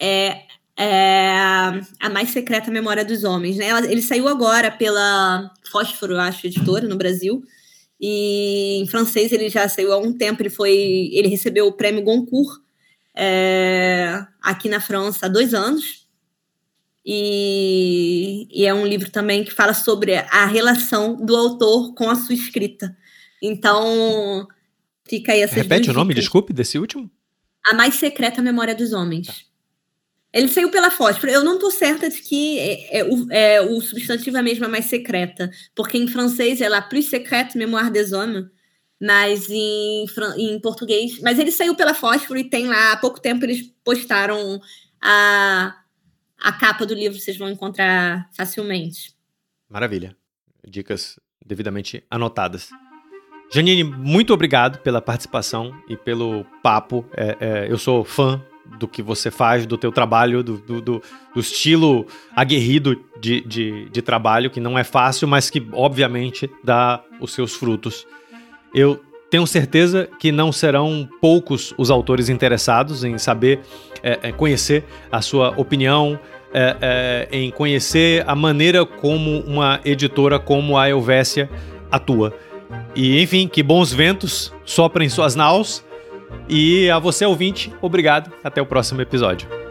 é 0.00 0.46
é, 0.78 1.80
A 2.00 2.10
Mais 2.10 2.30
Secreta 2.30 2.70
Memória 2.70 3.04
dos 3.04 3.24
Homens. 3.24 3.56
Né? 3.56 3.68
Ele 3.90 4.02
saiu 4.02 4.28
agora 4.28 4.70
pela 4.70 5.50
Fósforo, 5.70 6.14
eu 6.14 6.20
acho, 6.20 6.46
editora 6.46 6.86
no 6.86 6.96
Brasil. 6.96 7.42
E 8.00 8.78
em 8.82 8.86
francês 8.86 9.32
ele 9.32 9.48
já 9.48 9.68
saiu 9.68 9.92
há 9.92 9.98
um 9.98 10.12
tempo. 10.12 10.42
Ele 10.42 10.50
foi, 10.50 11.10
ele 11.12 11.28
recebeu 11.28 11.66
o 11.66 11.72
prêmio 11.72 12.02
Goncourt 12.02 12.60
é, 13.16 14.22
aqui 14.42 14.68
na 14.68 14.80
França 14.80 15.26
há 15.26 15.28
dois 15.28 15.54
anos. 15.54 16.05
E, 17.08 18.48
e, 18.50 18.66
é 18.66 18.74
um 18.74 18.84
livro 18.84 19.08
também 19.12 19.44
que 19.44 19.52
fala 19.52 19.72
sobre 19.72 20.16
a 20.16 20.44
relação 20.44 21.14
do 21.14 21.36
autor 21.36 21.94
com 21.94 22.10
a 22.10 22.16
sua 22.16 22.34
escrita. 22.34 22.96
Então, 23.40 24.48
fica 25.08 25.30
aí 25.30 25.40
essa 25.40 25.54
Repete 25.54 25.88
o 25.88 25.92
nome, 25.92 26.14
desculpe, 26.14 26.52
desse 26.52 26.80
último? 26.80 27.08
A 27.64 27.74
Mais 27.74 27.94
Secreta 27.94 28.42
Memória 28.42 28.74
dos 28.74 28.92
Homens. 28.92 29.28
Tá. 29.28 29.34
Ele 30.32 30.48
saiu 30.48 30.68
pela 30.68 30.90
fósforo. 30.90 31.30
Eu 31.30 31.44
não 31.44 31.54
estou 31.54 31.70
certa 31.70 32.10
de 32.10 32.20
que 32.20 32.58
é, 32.58 32.98
é, 32.98 33.04
o, 33.04 33.32
é, 33.32 33.60
o 33.60 33.80
substantivo 33.80 34.36
é 34.36 34.42
mesmo 34.42 34.68
mais 34.68 34.86
secreta, 34.86 35.48
porque 35.76 35.96
em 35.96 36.08
francês 36.08 36.60
é 36.60 36.68
la 36.68 36.82
plus 36.82 37.08
secrète 37.08 37.56
mémoire 37.56 37.90
des 37.90 38.12
hommes, 38.12 38.46
mas 39.00 39.48
em, 39.48 40.04
em 40.38 40.60
português. 40.60 41.20
Mas 41.22 41.38
ele 41.38 41.52
saiu 41.52 41.76
pela 41.76 41.94
fósforo 41.94 42.38
e 42.38 42.50
tem 42.50 42.66
lá, 42.66 42.92
há 42.92 42.96
pouco 42.96 43.20
tempo 43.20 43.44
eles 43.44 43.72
postaram 43.84 44.60
a, 45.00 45.74
a 46.38 46.52
capa 46.52 46.84
do 46.84 46.94
livro, 46.94 47.18
vocês 47.18 47.36
vão 47.36 47.50
encontrar 47.50 48.28
facilmente. 48.32 49.14
Maravilha. 49.68 50.16
Dicas 50.66 51.18
devidamente 51.44 52.04
anotadas. 52.10 52.70
Janine, 53.52 53.84
muito 53.84 54.34
obrigado 54.34 54.80
pela 54.80 55.00
participação 55.00 55.72
e 55.88 55.96
pelo 55.96 56.44
papo. 56.62 57.04
É, 57.16 57.36
é, 57.40 57.66
eu 57.70 57.78
sou 57.78 58.04
fã 58.04 58.42
do 58.78 58.88
que 58.88 59.00
você 59.00 59.30
faz, 59.30 59.64
do 59.64 59.78
teu 59.78 59.92
trabalho, 59.92 60.42
do, 60.42 60.58
do, 60.58 60.80
do, 60.80 61.02
do 61.32 61.40
estilo 61.40 62.06
aguerrido 62.34 63.00
de, 63.20 63.40
de, 63.42 63.88
de, 63.88 64.02
trabalho, 64.02 64.50
que 64.50 64.58
não 64.58 64.76
é 64.76 64.82
fácil, 64.82 65.28
mas 65.28 65.48
que 65.48 65.64
obviamente 65.72 66.50
dá 66.64 67.02
os 67.20 67.32
seus 67.32 67.54
frutos. 67.54 68.04
Eu 68.74 69.02
tenho 69.30 69.46
certeza 69.46 70.08
que 70.18 70.30
não 70.30 70.52
serão 70.52 71.08
poucos 71.20 71.74
os 71.76 71.90
autores 71.90 72.28
interessados 72.28 73.04
em 73.04 73.18
saber, 73.18 73.60
é, 74.02 74.18
é, 74.22 74.32
conhecer 74.32 74.84
a 75.10 75.20
sua 75.20 75.52
opinião, 75.56 76.18
é, 76.54 77.28
é 77.32 77.36
em 77.36 77.50
conhecer 77.50 78.24
a 78.26 78.34
maneira 78.34 78.86
como 78.86 79.40
uma 79.40 79.80
editora 79.84 80.38
como 80.38 80.78
a 80.78 80.88
Helvécia 80.88 81.50
atua. 81.90 82.32
E 82.94 83.20
enfim, 83.20 83.48
que 83.48 83.62
bons 83.62 83.92
ventos 83.92 84.52
soprem 84.64 85.08
suas 85.08 85.34
naus 85.34 85.84
e 86.48 86.90
a 86.90 86.98
você, 86.98 87.24
ouvinte, 87.24 87.72
obrigado. 87.80 88.30
Até 88.42 88.60
o 88.60 88.66
próximo 88.66 89.00
episódio. 89.00 89.65